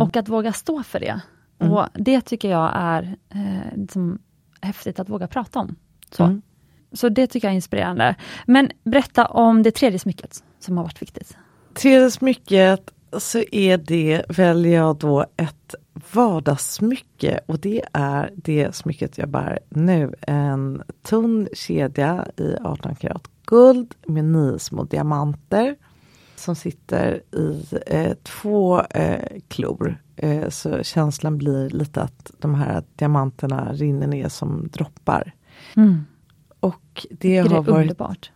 Och 0.00 0.16
att 0.16 0.28
våga 0.28 0.52
stå 0.52 0.82
för 0.82 1.00
det. 1.00 1.20
Och 1.58 1.86
det 1.94 2.20
tycker 2.20 2.50
jag 2.50 2.70
är 2.74 3.16
eh, 3.28 3.76
liksom, 3.76 4.18
häftigt 4.60 5.00
att 5.00 5.08
våga 5.08 5.26
prata 5.26 5.58
om. 5.58 5.76
Så. 6.10 6.24
Mm. 6.24 6.42
Så 6.92 7.08
det 7.08 7.26
tycker 7.26 7.48
jag 7.48 7.52
är 7.52 7.56
inspirerande. 7.56 8.14
Men 8.46 8.70
berätta 8.84 9.26
om 9.26 9.62
det 9.62 9.70
tredje 9.70 9.98
smycket 9.98 10.44
som 10.60 10.76
har 10.76 10.84
varit 10.84 11.02
viktigt. 11.02 11.36
Till 11.74 12.12
smycket 12.12 12.90
så 13.18 13.42
är 13.52 13.76
det, 13.76 14.24
väljer 14.28 14.78
jag 14.78 14.96
då 14.96 15.26
ett 15.36 15.74
vardagssmycke 16.12 17.40
och 17.46 17.58
det 17.58 17.82
är 17.92 18.30
det 18.36 18.74
smycket 18.74 19.18
jag 19.18 19.28
bär 19.28 19.58
nu. 19.68 20.14
En 20.20 20.82
tunn 21.02 21.48
kedja 21.52 22.26
i 22.36 22.56
18 22.64 22.94
karat 22.94 23.28
guld 23.46 23.94
med 24.06 24.24
nio 24.24 24.58
små 24.58 24.84
diamanter. 24.84 25.76
som 26.36 26.54
sitter 26.54 27.22
i 27.32 27.64
eh, 27.86 28.12
två 28.22 28.80
eh, 28.80 29.40
klor. 29.48 30.02
Eh, 30.16 30.48
så 30.48 30.82
känslan 30.82 31.38
blir 31.38 31.70
lite 31.70 32.02
att 32.02 32.30
de 32.38 32.54
här 32.54 32.82
diamanterna 32.96 33.72
rinner 33.72 34.06
ner 34.06 34.28
som 34.28 34.68
droppar. 34.72 35.32
Mm. 35.76 36.04
Och 36.62 37.06
det 37.10 37.42
Det 37.42 37.48
har 37.48 37.58
är 37.58 37.62
varit 37.62 37.68
underbart. 37.82 38.30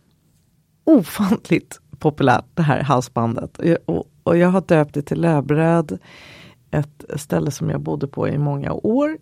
ofantligt 0.83 1.81
populärt 1.99 2.45
det 2.53 2.61
här 2.61 2.83
halsbandet. 2.83 3.57
Och 3.57 3.65
jag, 3.65 3.77
och, 3.85 4.07
och 4.23 4.37
jag 4.37 4.49
har 4.49 4.61
döpt 4.61 4.93
det 4.93 5.01
till 5.01 5.21
Löbröd. 5.21 5.99
Ett 6.71 7.03
ställe 7.15 7.51
som 7.51 7.69
jag 7.69 7.81
bodde 7.81 8.07
på 8.07 8.27
i 8.27 8.37
många 8.37 8.71
år. 8.73 9.17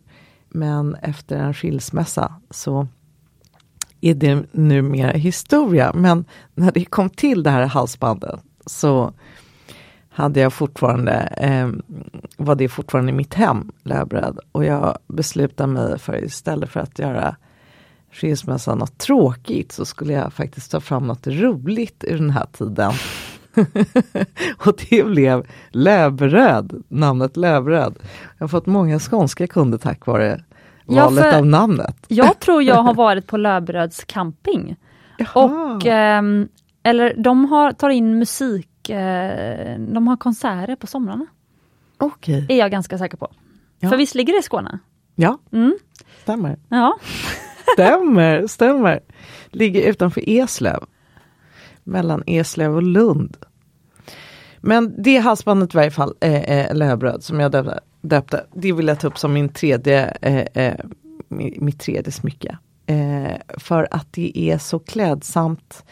Men 0.50 0.96
efter 0.96 1.38
en 1.38 1.54
skilsmässa 1.54 2.34
så 2.50 2.88
är 4.02 4.16
det 4.16 4.44
numera 4.52 5.12
historia. 5.12 5.94
Men 5.94 6.26
när 6.54 6.72
det 6.72 6.86
kom 6.86 7.10
till 7.10 7.44
det 7.44 7.50
här 7.50 7.66
halsbandet 7.66 8.40
så 8.66 9.14
hade 10.10 10.40
jag 10.40 10.54
fortfarande, 10.54 11.14
eh, 11.38 11.70
var 12.38 12.56
det 12.56 12.70
fortfarande 12.70 13.12
mitt 13.12 13.34
hem, 13.34 13.72
Löbröd. 13.84 14.40
Och 14.52 14.66
jag 14.66 14.98
beslutade 15.08 15.74
mig 15.74 16.00
för 16.00 16.24
istället 16.26 16.70
för 16.70 16.80
att 16.80 17.00
göra 17.00 17.36
skilsmässan 18.16 18.78
något 18.78 18.98
tråkigt 18.98 19.72
så 19.72 19.86
skulle 19.86 20.14
jag 20.14 20.34
faktiskt 20.34 20.72
ta 20.72 20.80
fram 20.80 21.08
något 21.08 21.28
roligt 21.28 22.04
ur 22.08 22.18
den 22.18 22.30
här 22.30 22.46
tiden. 22.52 22.92
och 24.66 24.76
det 24.90 25.04
blev 25.04 25.46
Lövröd, 25.70 26.84
namnet 26.88 27.38
Lövröd. 27.38 27.96
Jag 28.38 28.44
har 28.44 28.48
fått 28.48 28.66
många 28.66 29.00
skånska 29.00 29.48
kunder 29.48 29.78
tack 29.78 30.06
vare 30.06 30.44
valet 30.86 31.36
av 31.36 31.46
namnet. 31.46 31.96
Jag 32.08 32.40
tror 32.40 32.64
jag 32.64 32.76
har 32.84 32.94
varit 32.94 33.28
på 33.28 33.38
Löberöds 33.38 34.04
camping. 34.04 34.76
Jaha. 35.18 35.46
Och, 35.76 35.86
ehm, 35.86 36.48
eller 36.84 37.14
de 37.18 37.46
har, 37.46 37.72
tar 37.72 37.90
in 37.90 38.20
musik, 38.20 38.90
eh, 38.90 39.80
de 39.80 40.08
har 40.08 40.18
konserter 40.18 40.76
på 40.76 40.88
somrarna. 40.88 41.26
Okej, 41.98 42.46
Är 42.50 42.56
jag 42.58 42.72
ganska 42.72 42.98
säker 42.98 43.18
på. 43.18 43.28
Ja. 43.80 43.90
För 43.90 43.98
visst 43.98 44.16
ligger 44.16 44.34
det 44.34 44.40
i 44.40 44.44
Skåne? 44.44 44.80
ja, 45.16 45.38
Mm. 45.52 45.78
stämmer. 46.24 46.58
Ja. 46.70 46.98
Stämmer, 47.74 48.48
stämmer. 48.48 49.00
Ligger 49.52 49.82
utanför 49.82 50.30
Eslöv. 50.30 50.84
Mellan 51.84 52.24
Eslöv 52.26 52.76
och 52.76 52.84
Lund. 52.84 53.38
Men 54.62 55.04
det 55.04 55.18
halsbandet 55.18 55.74
i 55.74 55.78
varje 55.78 55.92
fall, 55.92 56.16
eh, 56.22 56.44
eh, 56.44 56.76
Lövröd, 56.76 57.24
som 57.24 57.40
jag 57.40 57.52
döpte, 57.52 57.80
döpte, 58.02 58.46
det 58.54 58.72
vill 58.72 58.88
jag 58.88 59.00
ta 59.00 59.08
upp 59.08 59.18
som 59.18 59.34
min 59.34 59.50
tredje, 59.50 60.18
eh, 60.22 60.64
eh, 60.64 60.86
mitt 61.58 61.80
tredje 61.80 62.12
smycke. 62.12 62.58
Eh, 62.86 63.38
för 63.58 63.88
att 63.92 64.14
det 64.14 64.40
är 64.40 64.58
så 64.58 64.80
klädsamt 64.80 65.84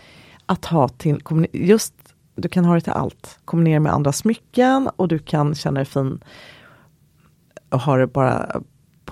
att 0.46 0.66
ha 0.66 0.88
till, 0.88 1.22
just, 1.54 1.94
du 2.36 2.50
kan 2.50 2.66
ha 2.66 2.76
det 2.76 2.82
till 2.82 2.94
allt. 2.94 3.40
Kombinera 3.46 3.80
med 3.80 3.94
andra 3.94 4.12
smycken 4.12 4.90
och 4.96 5.08
du 5.08 5.20
kan 5.20 5.56
känna 5.56 5.80
dig 5.80 5.86
fin 5.86 6.24
och 7.70 7.80
ha 7.80 7.98
det 7.98 8.08
bara 8.08 8.62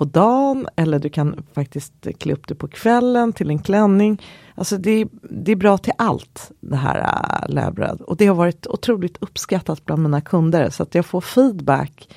på 0.01 0.05
dagen 0.05 0.67
eller 0.75 0.99
du 0.99 1.09
kan 1.09 1.43
faktiskt 1.53 1.93
klä 2.19 2.33
upp 2.33 2.47
det 2.47 2.55
på 2.55 2.67
kvällen 2.67 3.33
till 3.33 3.49
en 3.49 3.59
klänning. 3.59 4.21
Alltså 4.55 4.77
det, 4.77 4.91
är- 4.91 5.07
det 5.29 5.51
är 5.51 5.55
bra 5.55 5.77
till 5.77 5.93
allt 5.97 6.51
det 6.59 6.75
här 6.75 6.99
äh, 6.99 7.53
lövbröd 7.53 8.01
och 8.01 8.17
det 8.17 8.25
har 8.27 8.35
varit 8.35 8.67
otroligt 8.67 9.17
uppskattat 9.21 9.85
bland 9.85 10.03
mina 10.03 10.21
kunder 10.21 10.69
så 10.69 10.83
att 10.83 10.95
jag 10.95 11.05
får 11.05 11.21
feedback 11.21 12.09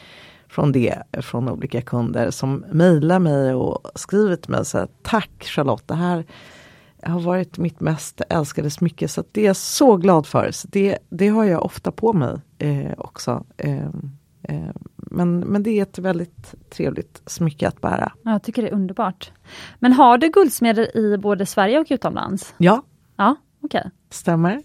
från 0.48 0.72
det 0.72 1.02
från 1.22 1.48
olika 1.48 1.82
kunder 1.82 2.30
som 2.30 2.64
mejlar 2.72 3.18
mig 3.18 3.54
och 3.54 3.90
skriver 3.94 4.36
till 4.36 4.50
mig 4.50 4.64
så 4.64 4.78
här, 4.78 4.88
Tack 5.02 5.30
Charlotte, 5.44 5.88
det 5.88 5.94
här 5.94 6.24
har 7.02 7.20
varit 7.20 7.58
mitt 7.58 7.80
mest 7.80 8.20
älskade 8.28 8.70
smycke 8.70 9.08
så 9.08 9.20
att 9.20 9.28
det 9.32 9.40
är 9.40 9.46
jag 9.46 9.56
så 9.56 9.96
glad 9.96 10.26
för. 10.26 10.50
Så 10.50 10.68
det, 10.70 10.98
det 11.08 11.28
har 11.28 11.44
jag 11.44 11.64
ofta 11.64 11.92
på 11.92 12.12
mig 12.12 12.36
eh, 12.58 12.92
också. 12.98 13.44
Eh, 13.56 13.88
men, 14.96 15.38
men 15.38 15.62
det 15.62 15.70
är 15.70 15.82
ett 15.82 15.98
väldigt 15.98 16.54
trevligt 16.70 17.22
smycke 17.26 17.68
att 17.68 17.80
bära. 17.80 18.12
Jag 18.22 18.42
tycker 18.42 18.62
det 18.62 18.68
är 18.68 18.74
underbart. 18.74 19.32
Men 19.78 19.92
har 19.92 20.18
du 20.18 20.28
guldsmeder 20.30 20.96
i 20.96 21.18
både 21.18 21.46
Sverige 21.46 21.78
och 21.80 21.86
utomlands? 21.90 22.54
Ja, 22.58 22.82
Ja, 23.16 23.36
okej. 23.60 23.90
stämmer. 24.10 24.62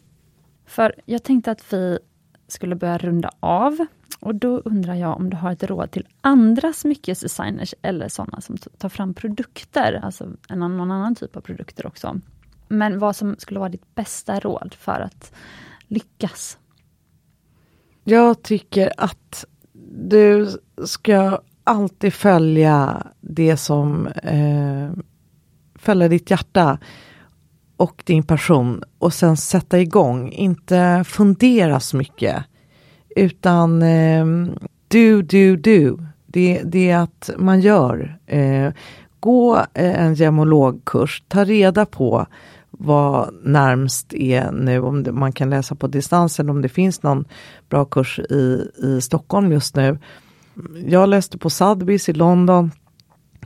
För 0.65 0.95
jag 1.05 1.23
tänkte 1.23 1.51
att 1.51 1.73
vi 1.73 1.99
skulle 2.47 2.75
börja 2.75 2.97
runda 2.97 3.29
av. 3.39 3.85
Och 4.19 4.35
då 4.35 4.57
undrar 4.57 4.95
jag 4.95 5.17
om 5.17 5.29
du 5.29 5.37
har 5.37 5.51
ett 5.51 5.63
råd 5.63 5.91
till 5.91 6.07
andra 6.21 6.73
smyckesdesigners 6.73 7.73
eller 7.81 8.07
sådana 8.07 8.41
som 8.41 8.57
tar 8.57 8.89
fram 8.89 9.13
produkter, 9.13 9.99
alltså 10.03 10.27
en, 10.49 10.59
någon 10.59 10.91
annan 10.91 11.15
typ 11.15 11.35
av 11.35 11.41
produkter 11.41 11.87
också. 11.87 12.19
Men 12.67 12.99
vad 12.99 13.15
som 13.15 13.35
skulle 13.37 13.59
vara 13.59 13.69
ditt 13.69 13.95
bästa 13.95 14.39
råd 14.39 14.73
för 14.79 14.99
att 14.99 15.33
lyckas? 15.87 16.57
Jag 18.03 18.43
tycker 18.43 18.93
att 18.97 19.45
du 19.91 20.47
ska 20.85 21.39
alltid 21.63 22.13
följa 22.13 23.07
det 23.21 23.57
som 23.57 24.07
eh, 24.07 24.91
följa 25.75 26.07
ditt 26.07 26.31
hjärta 26.31 26.79
och 27.77 28.03
din 28.05 28.23
passion 28.23 28.83
och 28.97 29.13
sen 29.13 29.37
sätta 29.37 29.79
igång. 29.79 30.31
Inte 30.31 31.03
fundera 31.07 31.79
så 31.79 31.97
mycket 31.97 32.45
utan 33.15 33.81
eh, 33.81 34.25
do, 34.87 35.21
do, 35.21 35.55
do. 35.55 36.03
Det, 36.25 36.61
det 36.65 36.89
är 36.89 36.97
att 36.97 37.29
man 37.37 37.61
gör. 37.61 38.19
Eh, 38.25 38.73
gå 39.19 39.65
en 39.73 40.13
gemologkurs, 40.13 41.23
ta 41.27 41.43
reda 41.43 41.85
på 41.85 42.27
vad 42.71 43.33
närmst 43.43 44.13
är 44.13 44.51
nu, 44.51 44.79
om 44.79 45.03
det, 45.03 45.11
man 45.11 45.31
kan 45.31 45.49
läsa 45.49 45.75
på 45.75 45.87
distans 45.87 46.39
eller 46.39 46.51
om 46.51 46.61
det 46.61 46.69
finns 46.69 47.03
någon 47.03 47.25
bra 47.69 47.85
kurs 47.85 48.19
i, 48.19 48.71
i 48.83 49.01
Stockholm 49.01 49.51
just 49.51 49.75
nu. 49.75 49.99
Jag 50.85 51.09
läste 51.09 51.37
på 51.37 51.49
Sotheby's 51.49 52.09
i 52.09 52.13
London. 52.13 52.71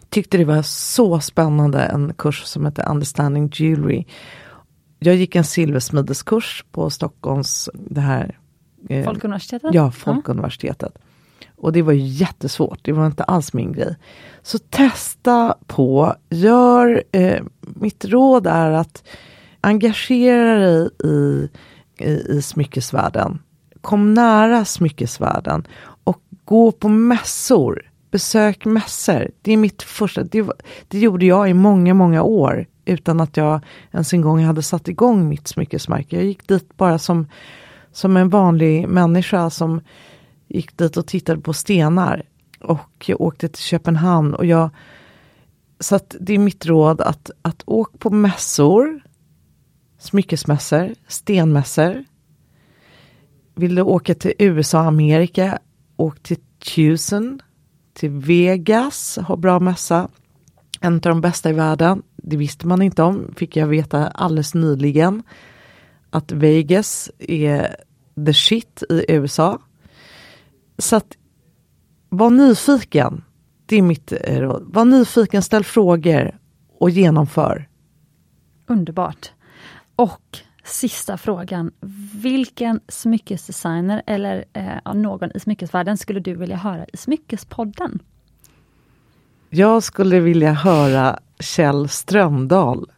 Tyckte 0.09 0.37
det 0.37 0.45
var 0.45 0.61
så 0.61 1.19
spännande, 1.19 1.79
en 1.79 2.13
kurs 2.13 2.43
som 2.43 2.65
heter 2.65 2.89
Understanding 2.89 3.51
Jewelry. 3.53 4.05
Jag 4.99 5.15
gick 5.15 5.35
en 5.35 5.43
silversmideskurs 5.43 6.65
på 6.71 6.89
Stockholms, 6.89 7.69
det 7.73 8.01
här 8.01 8.37
eh, 8.89 9.05
Folkuniversitetet? 9.05 9.73
Ja, 9.73 9.91
Folkuniversitetet. 9.91 10.97
Och 11.55 11.73
det 11.73 11.81
var 11.81 11.93
ju 11.93 12.01
jättesvårt, 12.01 12.79
det 12.81 12.91
var 12.91 13.05
inte 13.05 13.23
alls 13.23 13.53
min 13.53 13.71
grej. 13.71 13.95
Så 14.41 14.59
testa 14.59 15.55
på, 15.67 16.15
gör, 16.29 17.03
eh, 17.11 17.43
mitt 17.59 18.05
råd 18.05 18.47
är 18.47 18.69
att 18.69 19.03
engagera 19.61 20.55
dig 20.55 20.89
i, 21.03 21.49
i, 21.97 22.37
i 22.37 22.41
smyckesvärlden. 22.41 23.39
Kom 23.81 24.13
nära 24.13 24.65
smyckesvärlden 24.65 25.67
och 26.03 26.21
gå 26.45 26.71
på 26.71 26.89
mässor. 26.89 27.89
Besök 28.11 28.65
mässor. 28.65 29.31
Det 29.41 29.53
är 29.53 29.57
mitt 29.57 29.83
första, 29.83 30.23
det, 30.23 30.49
det 30.87 30.99
gjorde 30.99 31.25
jag 31.25 31.49
i 31.49 31.53
många, 31.53 31.93
många 31.93 32.23
år 32.23 32.65
utan 32.85 33.21
att 33.21 33.37
jag 33.37 33.59
ens 33.91 34.13
en 34.13 34.21
gång 34.21 34.43
hade 34.43 34.61
satt 34.61 34.87
igång 34.87 35.29
mitt 35.29 35.47
smyckesmärke. 35.47 36.15
Jag 36.15 36.25
gick 36.25 36.47
dit 36.47 36.77
bara 36.77 36.97
som 36.99 37.27
som 37.93 38.17
en 38.17 38.29
vanlig 38.29 38.87
människa 38.87 39.49
som 39.49 39.81
gick 40.53 40.77
dit 40.77 40.97
och 40.97 41.07
tittade 41.07 41.41
på 41.41 41.53
stenar. 41.53 42.23
Och 42.59 43.05
jag 43.05 43.21
åkte 43.21 43.49
till 43.49 43.63
Köpenhamn 43.63 44.33
och 44.33 44.45
jag 44.45 44.69
så 45.79 45.95
att 45.95 46.15
det 46.19 46.33
är 46.33 46.39
mitt 46.39 46.65
råd 46.65 47.01
att, 47.01 47.31
att 47.41 47.63
åk 47.65 47.99
på 47.99 48.09
mässor, 48.09 49.01
smyckesmässor, 49.99 50.95
stenmässor. 51.07 52.03
Vill 53.55 53.75
du 53.75 53.81
åka 53.81 54.15
till 54.15 54.33
USA 54.39 54.79
och 54.79 54.87
Amerika, 54.87 55.59
åk 55.95 56.23
till 56.23 56.37
Tucson, 56.75 57.41
till 57.93 58.09
Vegas, 58.09 59.19
har 59.21 59.37
bra 59.37 59.59
mässa. 59.59 60.09
En 60.81 60.93
av 60.93 61.01
de 61.01 61.21
bästa 61.21 61.49
i 61.49 61.53
världen. 61.53 62.01
Det 62.15 62.37
visste 62.37 62.67
man 62.67 62.81
inte 62.81 63.03
om, 63.03 63.33
fick 63.37 63.55
jag 63.55 63.67
veta 63.67 64.07
alldeles 64.07 64.53
nyligen 64.53 65.23
att 66.09 66.31
Vegas 66.31 67.11
är 67.19 67.75
the 68.25 68.33
shit 68.33 68.83
i 68.89 69.05
USA. 69.07 69.59
Så 70.77 70.95
att 70.95 71.17
var 72.09 72.29
nyfiken. 72.29 73.23
Det 73.65 73.75
är 73.75 73.81
mitt 73.81 74.11
eh, 74.11 74.39
råd. 74.39 74.63
Var 74.73 74.85
nyfiken, 74.85 75.41
ställ 75.41 75.63
frågor 75.63 76.39
och 76.79 76.89
genomför. 76.89 77.69
Underbart. 78.67 79.31
Och 79.95 80.37
sista 80.63 81.17
frågan. 81.17 81.71
Vilken 82.13 82.79
smyckesdesigner 82.87 84.01
eller 84.07 84.45
eh, 84.53 84.93
någon 84.93 85.31
i 85.35 85.39
smyckesvärlden 85.39 85.97
skulle 85.97 86.19
du 86.19 86.35
vilja 86.35 86.55
höra 86.55 86.85
i 86.93 86.97
Smyckespodden? 86.97 87.99
Jag 89.49 89.83
skulle 89.83 90.19
vilja 90.19 90.53
höra 90.53 91.19
Kjell 91.39 91.89
Strömdahl. 91.89 92.91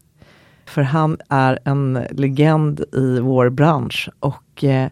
För 0.65 0.82
han 0.82 1.17
är 1.30 1.59
en 1.65 1.93
legend 2.11 2.80
i 2.93 3.19
vår 3.19 3.49
bransch 3.49 4.09
och 4.19 4.63
eh, 4.63 4.89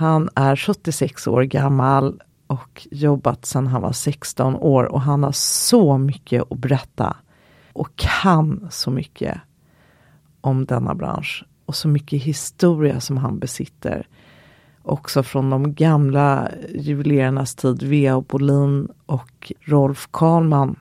han 0.00 0.28
är 0.34 0.56
76 0.56 1.26
år 1.26 1.42
gammal 1.42 2.22
och 2.46 2.86
jobbat 2.90 3.46
sedan 3.46 3.66
han 3.66 3.82
var 3.82 3.92
16 3.92 4.56
år 4.56 4.84
och 4.84 5.00
han 5.00 5.22
har 5.22 5.32
så 5.32 5.98
mycket 5.98 6.42
att 6.50 6.58
berätta 6.58 7.16
och 7.72 7.96
kan 7.96 8.68
så 8.70 8.90
mycket 8.90 9.40
om 10.40 10.64
denna 10.64 10.94
bransch 10.94 11.44
och 11.66 11.74
så 11.74 11.88
mycket 11.88 12.22
historia 12.22 13.00
som 13.00 13.16
han 13.16 13.38
besitter. 13.38 14.06
också 14.82 15.22
från 15.22 15.50
de 15.50 15.74
gamla 15.74 16.48
juvelerarnas 16.74 17.54
tid, 17.54 17.82
Vea 17.82 18.20
Bolin 18.20 18.88
och 19.06 19.52
Rolf 19.60 20.08
Karlman. 20.10 20.76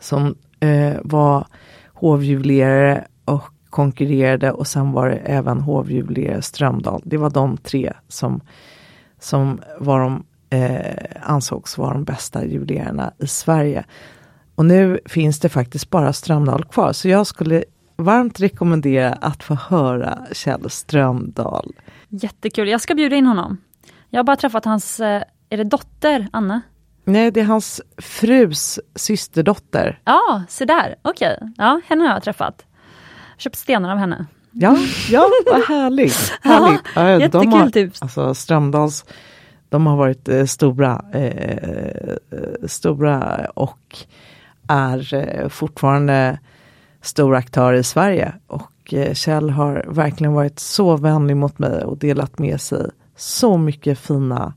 Som 0.00 0.34
eh, 0.60 0.96
var 1.02 1.46
hovjuvelerare 1.86 3.06
och 3.24 3.55
konkurrerade 3.76 4.52
och 4.52 4.66
sen 4.66 4.92
var 4.92 5.08
det 5.08 5.16
även 5.16 5.60
hovjuvelerare 5.60 6.42
Strömdahl. 6.42 7.02
Det 7.04 7.16
var 7.16 7.30
de 7.30 7.56
tre 7.56 7.92
som, 8.08 8.40
som 9.20 9.60
var 9.80 10.00
de, 10.00 10.24
eh, 10.50 11.06
ansågs 11.22 11.78
vara 11.78 11.92
de 11.92 12.04
bästa 12.04 12.44
juvelerarna 12.44 13.12
i 13.18 13.26
Sverige. 13.26 13.84
Och 14.54 14.64
nu 14.64 14.98
finns 15.06 15.40
det 15.40 15.48
faktiskt 15.48 15.90
bara 15.90 16.12
Strömdahl 16.12 16.64
kvar, 16.64 16.92
så 16.92 17.08
jag 17.08 17.26
skulle 17.26 17.64
varmt 17.96 18.40
rekommendera 18.40 19.12
att 19.12 19.42
få 19.42 19.54
höra 19.54 20.18
Kjell 20.32 20.70
Strömdahl. 20.70 21.72
Jättekul, 22.08 22.68
jag 22.68 22.80
ska 22.80 22.94
bjuda 22.94 23.16
in 23.16 23.26
honom. 23.26 23.58
Jag 24.10 24.18
har 24.18 24.24
bara 24.24 24.36
träffat 24.36 24.64
hans, 24.64 25.00
eh, 25.00 25.22
är 25.50 25.56
det 25.56 25.64
dotter, 25.64 26.28
Anna? 26.32 26.60
Nej, 27.04 27.30
det 27.30 27.40
är 27.40 27.44
hans 27.44 27.80
frus 27.98 28.80
systerdotter. 28.94 30.00
Ja, 30.04 30.42
se 30.48 30.64
där, 30.64 30.94
okej. 31.02 31.36
Okay. 31.36 31.48
Ja, 31.56 31.80
henne 31.86 32.04
har 32.04 32.12
jag 32.12 32.22
träffat. 32.22 32.66
Köpt 33.36 33.56
stenar 33.56 33.92
av 33.92 33.98
henne. 33.98 34.26
Ja, 34.52 34.76
ja 35.10 35.30
vad 35.46 35.62
härligt. 35.62 36.32
härligt. 36.42 36.80
Ja, 36.94 37.10
jättekul 37.10 37.52
har, 37.52 37.70
tips. 37.70 38.02
Alltså 38.02 38.34
Strömdals, 38.34 39.04
de 39.68 39.86
har 39.86 39.96
varit 39.96 40.28
eh, 40.28 40.44
stora, 40.44 41.04
eh, 41.12 42.16
stora 42.66 43.46
och 43.54 43.98
är 44.68 45.14
eh, 45.14 45.48
fortfarande 45.48 46.38
stor 47.00 47.34
aktör 47.34 47.72
i 47.72 47.82
Sverige. 47.82 48.34
Och 48.46 48.94
eh, 48.94 49.14
Kjell 49.14 49.50
har 49.50 49.84
verkligen 49.88 50.32
varit 50.32 50.58
så 50.58 50.96
vänlig 50.96 51.36
mot 51.36 51.58
mig 51.58 51.84
och 51.84 51.98
delat 51.98 52.38
med 52.38 52.60
sig 52.60 52.90
så 53.16 53.58
mycket 53.58 53.98
fina 53.98 54.54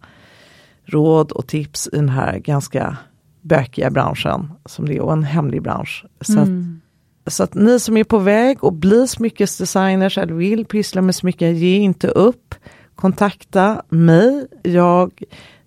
råd 0.85 1.31
och 1.31 1.47
tips 1.47 1.89
i 1.93 1.95
den 1.95 2.09
här 2.09 2.37
ganska 2.37 2.97
bökiga 3.41 3.89
branschen 3.89 4.51
som 4.65 4.85
det 4.85 4.95
är 4.95 5.01
och 5.01 5.13
en 5.13 5.23
hemlig 5.23 5.61
bransch. 5.61 6.05
Så, 6.21 6.39
mm. 6.39 6.81
Så 7.29 7.43
att 7.43 7.53
ni 7.53 7.79
som 7.79 7.97
är 7.97 8.03
på 8.03 8.17
väg 8.17 8.57
att 8.61 8.73
bli 8.73 9.07
smyckesdesigners 9.07 10.17
eller 10.17 10.33
vill 10.33 10.65
pyssla 10.65 11.01
med 11.01 11.15
smycken, 11.15 11.55
ge 11.55 11.77
inte 11.77 12.07
upp. 12.07 12.55
Kontakta 12.95 13.81
mig. 13.89 14.47
Jag 14.63 15.11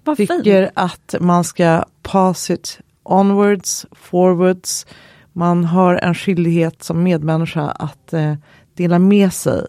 Vad 0.05 0.17
tycker 0.17 0.63
fint. 0.63 0.73
att 0.75 1.15
man 1.21 1.45
ska 1.45 1.85
pass 2.03 2.51
it 2.51 2.79
onwards, 3.03 3.87
forwards. 3.93 4.87
Man 5.33 5.65
har 5.65 5.95
en 5.95 6.15
skyldighet 6.15 6.83
som 6.83 7.03
medmänniska 7.03 7.63
att 7.63 8.13
eh, 8.13 8.35
dela 8.75 8.99
med 8.99 9.33
sig. 9.33 9.67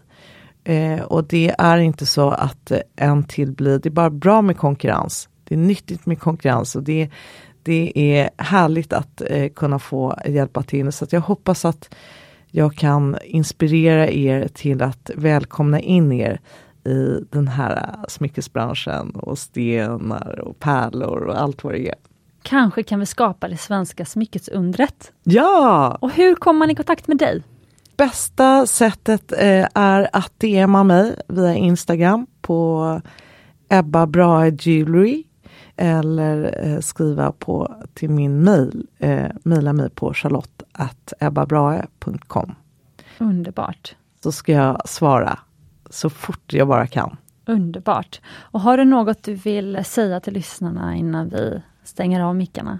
Eh, 0.63 1.01
och 1.01 1.23
det 1.23 1.55
är 1.57 1.77
inte 1.77 2.05
så 2.05 2.29
att 2.29 2.71
eh, 2.71 2.79
en 2.95 3.23
till 3.23 3.51
blir, 3.51 3.79
det 3.79 3.89
är 3.89 3.91
bara 3.91 4.09
bra 4.09 4.41
med 4.41 4.57
konkurrens. 4.57 5.29
Det 5.43 5.55
är 5.55 5.59
nyttigt 5.59 6.05
med 6.05 6.19
konkurrens 6.19 6.75
och 6.75 6.83
det, 6.83 7.09
det 7.63 7.91
är 7.95 8.29
härligt 8.37 8.93
att 8.93 9.21
eh, 9.29 9.49
kunna 9.49 9.79
få 9.79 10.17
hjälpa 10.25 10.63
till. 10.63 10.91
Så 10.91 11.05
jag 11.09 11.21
hoppas 11.21 11.65
att 11.65 11.95
jag 12.51 12.75
kan 12.75 13.17
inspirera 13.23 14.09
er 14.09 14.47
till 14.47 14.81
att 14.81 15.11
välkomna 15.15 15.79
in 15.79 16.11
er 16.11 16.39
i 16.85 17.25
den 17.29 17.47
här 17.47 17.75
eh, 17.75 18.07
smyckesbranschen 18.07 19.09
och 19.09 19.39
stenar 19.39 20.39
och 20.39 20.59
pärlor 20.59 21.21
och 21.21 21.41
allt 21.41 21.63
vad 21.63 21.73
det 21.73 21.89
är. 21.89 21.95
Kanske 22.41 22.83
kan 22.83 22.99
vi 22.99 23.05
skapa 23.05 23.47
det 23.47 23.57
svenska 23.57 24.05
smyckesundret? 24.05 25.11
Ja! 25.23 25.97
Och 26.01 26.11
hur 26.11 26.35
kommer 26.35 26.59
man 26.59 26.69
i 26.69 26.75
kontakt 26.75 27.07
med 27.07 27.17
dig? 27.17 27.43
Bästa 27.97 28.65
sättet 28.67 29.31
eh, 29.31 29.67
är 29.73 30.09
att 30.13 30.39
DMa 30.39 30.83
mig 30.83 31.15
via 31.27 31.55
Instagram 31.55 32.27
på 32.41 33.01
Ebba 33.69 34.07
Brahe 34.07 34.57
Jewelry 34.59 35.23
eller 35.83 36.59
eh, 36.63 36.79
skriva 36.79 37.31
på 37.31 37.75
till 37.93 38.09
min 38.09 38.43
mail. 38.43 38.87
Eh, 38.99 39.31
mejla 39.43 39.73
mig 39.73 39.89
på 39.89 40.13
charlotte.ebbabrahe.com. 40.13 42.55
Underbart. 43.17 43.95
Så 44.23 44.31
ska 44.31 44.51
jag 44.51 44.89
svara 44.89 45.39
så 45.89 46.09
fort 46.09 46.53
jag 46.53 46.67
bara 46.67 46.87
kan. 46.87 47.17
Underbart. 47.45 48.21
Och 48.35 48.61
har 48.61 48.77
du 48.77 48.85
något 48.85 49.23
du 49.23 49.33
vill 49.33 49.85
säga 49.85 50.19
till 50.19 50.33
lyssnarna 50.33 50.95
innan 50.95 51.29
vi 51.29 51.61
stänger 51.83 52.21
av 52.21 52.35
mickarna? 52.35 52.79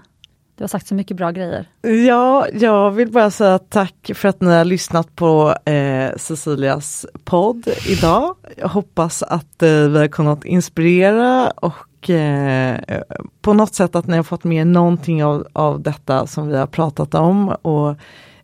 Du 0.56 0.62
har 0.62 0.68
sagt 0.68 0.86
så 0.86 0.94
mycket 0.94 1.16
bra 1.16 1.30
grejer. 1.30 1.68
Ja, 2.06 2.46
jag 2.52 2.90
vill 2.90 3.12
bara 3.12 3.30
säga 3.30 3.58
tack 3.58 4.10
för 4.14 4.28
att 4.28 4.40
ni 4.40 4.50
har 4.50 4.64
lyssnat 4.64 5.16
på 5.16 5.54
eh, 5.64 6.16
Cecilias 6.16 7.06
podd 7.24 7.68
idag. 7.88 8.36
Jag 8.56 8.68
hoppas 8.68 9.22
att 9.22 9.62
eh, 9.62 9.68
vi 9.68 9.98
har 9.98 10.08
kunnat 10.08 10.44
inspirera 10.44 11.50
och 11.50 11.74
eh, 12.10 13.00
på 13.42 13.52
något 13.52 13.74
sätt 13.74 13.96
att 13.96 14.06
ni 14.06 14.16
har 14.16 14.22
fått 14.22 14.44
med 14.44 14.66
någonting 14.66 15.24
av, 15.24 15.46
av 15.52 15.82
detta 15.82 16.26
som 16.26 16.48
vi 16.48 16.56
har 16.56 16.66
pratat 16.66 17.14
om. 17.14 17.48
Och 17.48 17.96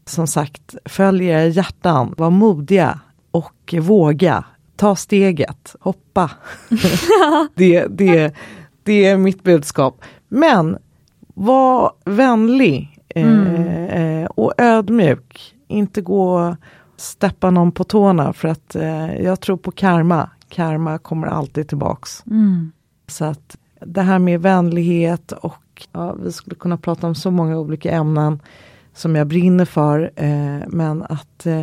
som 0.04 0.26
sagt, 0.26 0.74
följ 0.84 1.26
era 1.26 1.46
hjärtan, 1.46 2.14
var 2.16 2.30
modiga 2.30 3.00
och 3.30 3.74
våga. 3.80 4.44
Ta 4.76 4.96
steget, 4.96 5.76
hoppa. 5.80 6.30
det, 7.54 7.86
det, 7.86 8.34
det 8.82 9.06
är 9.06 9.16
mitt 9.16 9.42
budskap. 9.42 10.02
Men 10.28 10.78
var 11.34 11.92
vänlig 12.04 12.98
mm. 13.14 13.56
eh, 13.86 14.26
och 14.26 14.54
ödmjuk. 14.58 15.54
Inte 15.68 16.00
gå 16.00 16.40
och 16.40 16.54
steppa 16.96 17.50
någon 17.50 17.72
på 17.72 17.84
tårna 17.84 18.32
för 18.32 18.48
att 18.48 18.74
eh, 18.74 19.14
jag 19.14 19.40
tror 19.40 19.56
på 19.56 19.70
karma. 19.70 20.30
Karma 20.48 20.98
kommer 20.98 21.26
alltid 21.26 21.68
tillbaks. 21.68 22.22
Mm. 22.26 22.72
Så 23.10 23.24
att 23.24 23.56
det 23.80 24.02
här 24.02 24.18
med 24.18 24.42
vänlighet 24.42 25.32
och 25.32 25.86
ja, 25.92 26.12
vi 26.12 26.32
skulle 26.32 26.56
kunna 26.56 26.76
prata 26.76 27.06
om 27.06 27.14
så 27.14 27.30
många 27.30 27.58
olika 27.58 27.90
ämnen 27.90 28.40
som 28.94 29.16
jag 29.16 29.26
brinner 29.26 29.64
för. 29.64 30.10
Eh, 30.16 30.58
men 30.68 31.02
att 31.02 31.46
eh, 31.46 31.62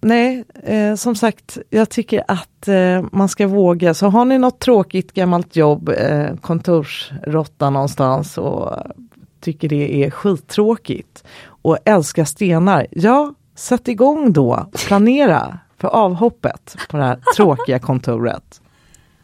Nej, 0.00 0.44
eh, 0.62 0.94
som 0.94 1.16
sagt, 1.16 1.58
jag 1.70 1.90
tycker 1.90 2.22
att 2.28 2.68
eh, 2.68 3.04
man 3.12 3.28
ska 3.28 3.46
våga. 3.46 3.94
Så 3.94 4.06
har 4.06 4.24
ni 4.24 4.38
något 4.38 4.58
tråkigt 4.58 5.12
gammalt 5.12 5.56
jobb, 5.56 5.88
eh, 5.88 6.36
kontorsrotta 6.36 7.70
någonstans 7.70 8.38
och 8.38 8.72
tycker 9.40 9.68
det 9.68 10.04
är 10.04 10.10
skittråkigt 10.10 11.24
och 11.46 11.78
älskar 11.84 12.24
stenar, 12.24 12.86
ja, 12.90 13.34
sätt 13.54 13.88
igång 13.88 14.32
då 14.32 14.66
och 14.72 14.78
planera 14.78 15.58
för 15.78 15.88
avhoppet 15.88 16.76
på 16.90 16.96
det 16.96 17.02
här 17.02 17.18
tråkiga 17.36 17.78
kontoret. 17.78 18.60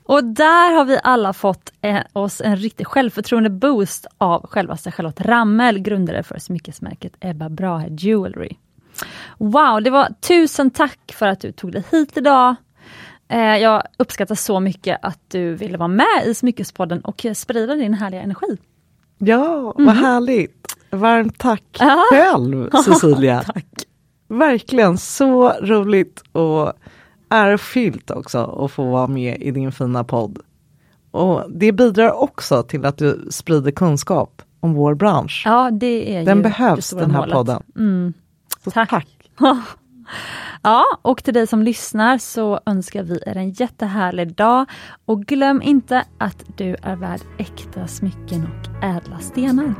Och 0.05 0.24
där 0.24 0.74
har 0.76 0.84
vi 0.84 0.98
alla 1.03 1.32
fått 1.32 1.72
eh, 1.80 2.00
oss 2.12 2.40
en 2.40 2.57
riktig 2.57 2.86
självförtroende-boost 2.86 4.07
av 4.18 4.46
självaste 4.46 4.90
Charlotte 4.90 5.20
Rammel, 5.20 5.79
grundare 5.79 6.22
för 6.22 6.38
smyckesmärket 6.38 7.12
Ebba 7.20 7.49
Brahe 7.49 7.88
Jewelry. 7.91 8.57
Wow, 9.38 9.83
det 9.83 9.91
var 9.91 10.08
tusen 10.20 10.70
tack 10.70 11.12
för 11.14 11.26
att 11.26 11.41
du 11.41 11.53
tog 11.53 11.72
dig 11.72 11.84
hit 11.91 12.16
idag. 12.16 12.54
Eh, 13.29 13.57
jag 13.57 13.83
uppskattar 13.99 14.34
så 14.34 14.61
mycket 14.61 14.99
att 15.03 15.20
du 15.29 15.54
ville 15.54 15.79
vara 15.79 15.88
med 15.88 16.22
i 16.26 16.34
Smyckespodden 16.34 17.00
och 17.00 17.26
sprida 17.34 17.74
din 17.74 17.95
härliga 17.95 18.22
energi. 18.22 18.57
Ja, 19.18 19.74
vad 19.76 19.80
mm. 19.80 19.96
härligt! 19.96 20.76
Varmt 20.91 21.38
tack 21.38 21.79
själv 22.11 22.70
Cecilia! 22.84 23.42
tack. 23.42 23.66
Verkligen 24.29 24.99
så 24.99 25.49
roligt 25.49 26.22
och 26.33 26.72
ärofyllt 27.33 28.11
också 28.11 28.38
att 28.38 28.72
få 28.72 28.91
vara 28.91 29.07
med 29.07 29.42
i 29.42 29.50
din 29.50 29.72
fina 29.72 30.04
podd. 30.04 30.38
Och 31.11 31.45
det 31.50 31.72
bidrar 31.72 32.11
också 32.22 32.63
till 32.63 32.87
att 32.87 32.99
du 32.99 33.26
sprider 33.30 33.71
kunskap 33.71 34.42
om 34.61 34.75
vår 34.75 34.95
bransch. 34.95 35.42
Ja, 35.46 35.71
det 35.71 36.17
är 36.17 36.25
Den 36.25 36.42
behövs 36.42 36.91
den 36.91 37.11
här 37.11 37.18
målet. 37.18 37.34
podden. 37.34 37.63
Mm. 37.76 38.13
Tack. 38.72 38.91
tack. 38.91 39.09
Ja, 40.63 40.84
och 41.03 41.25
till 41.25 41.34
dig 41.34 41.46
som 41.46 41.63
lyssnar 41.63 42.18
så 42.18 42.61
önskar 42.67 43.03
vi 43.03 43.22
er 43.26 43.37
en 43.37 43.50
jättehärlig 43.50 44.34
dag. 44.34 44.67
Och 45.04 45.22
glöm 45.22 45.63
inte 45.63 46.04
att 46.18 46.45
du 46.57 46.76
är 46.83 46.96
värd 46.96 47.21
äkta 47.38 47.87
smycken 47.87 48.46
och 48.46 48.84
ädla 48.84 49.18
stenar. 49.18 49.75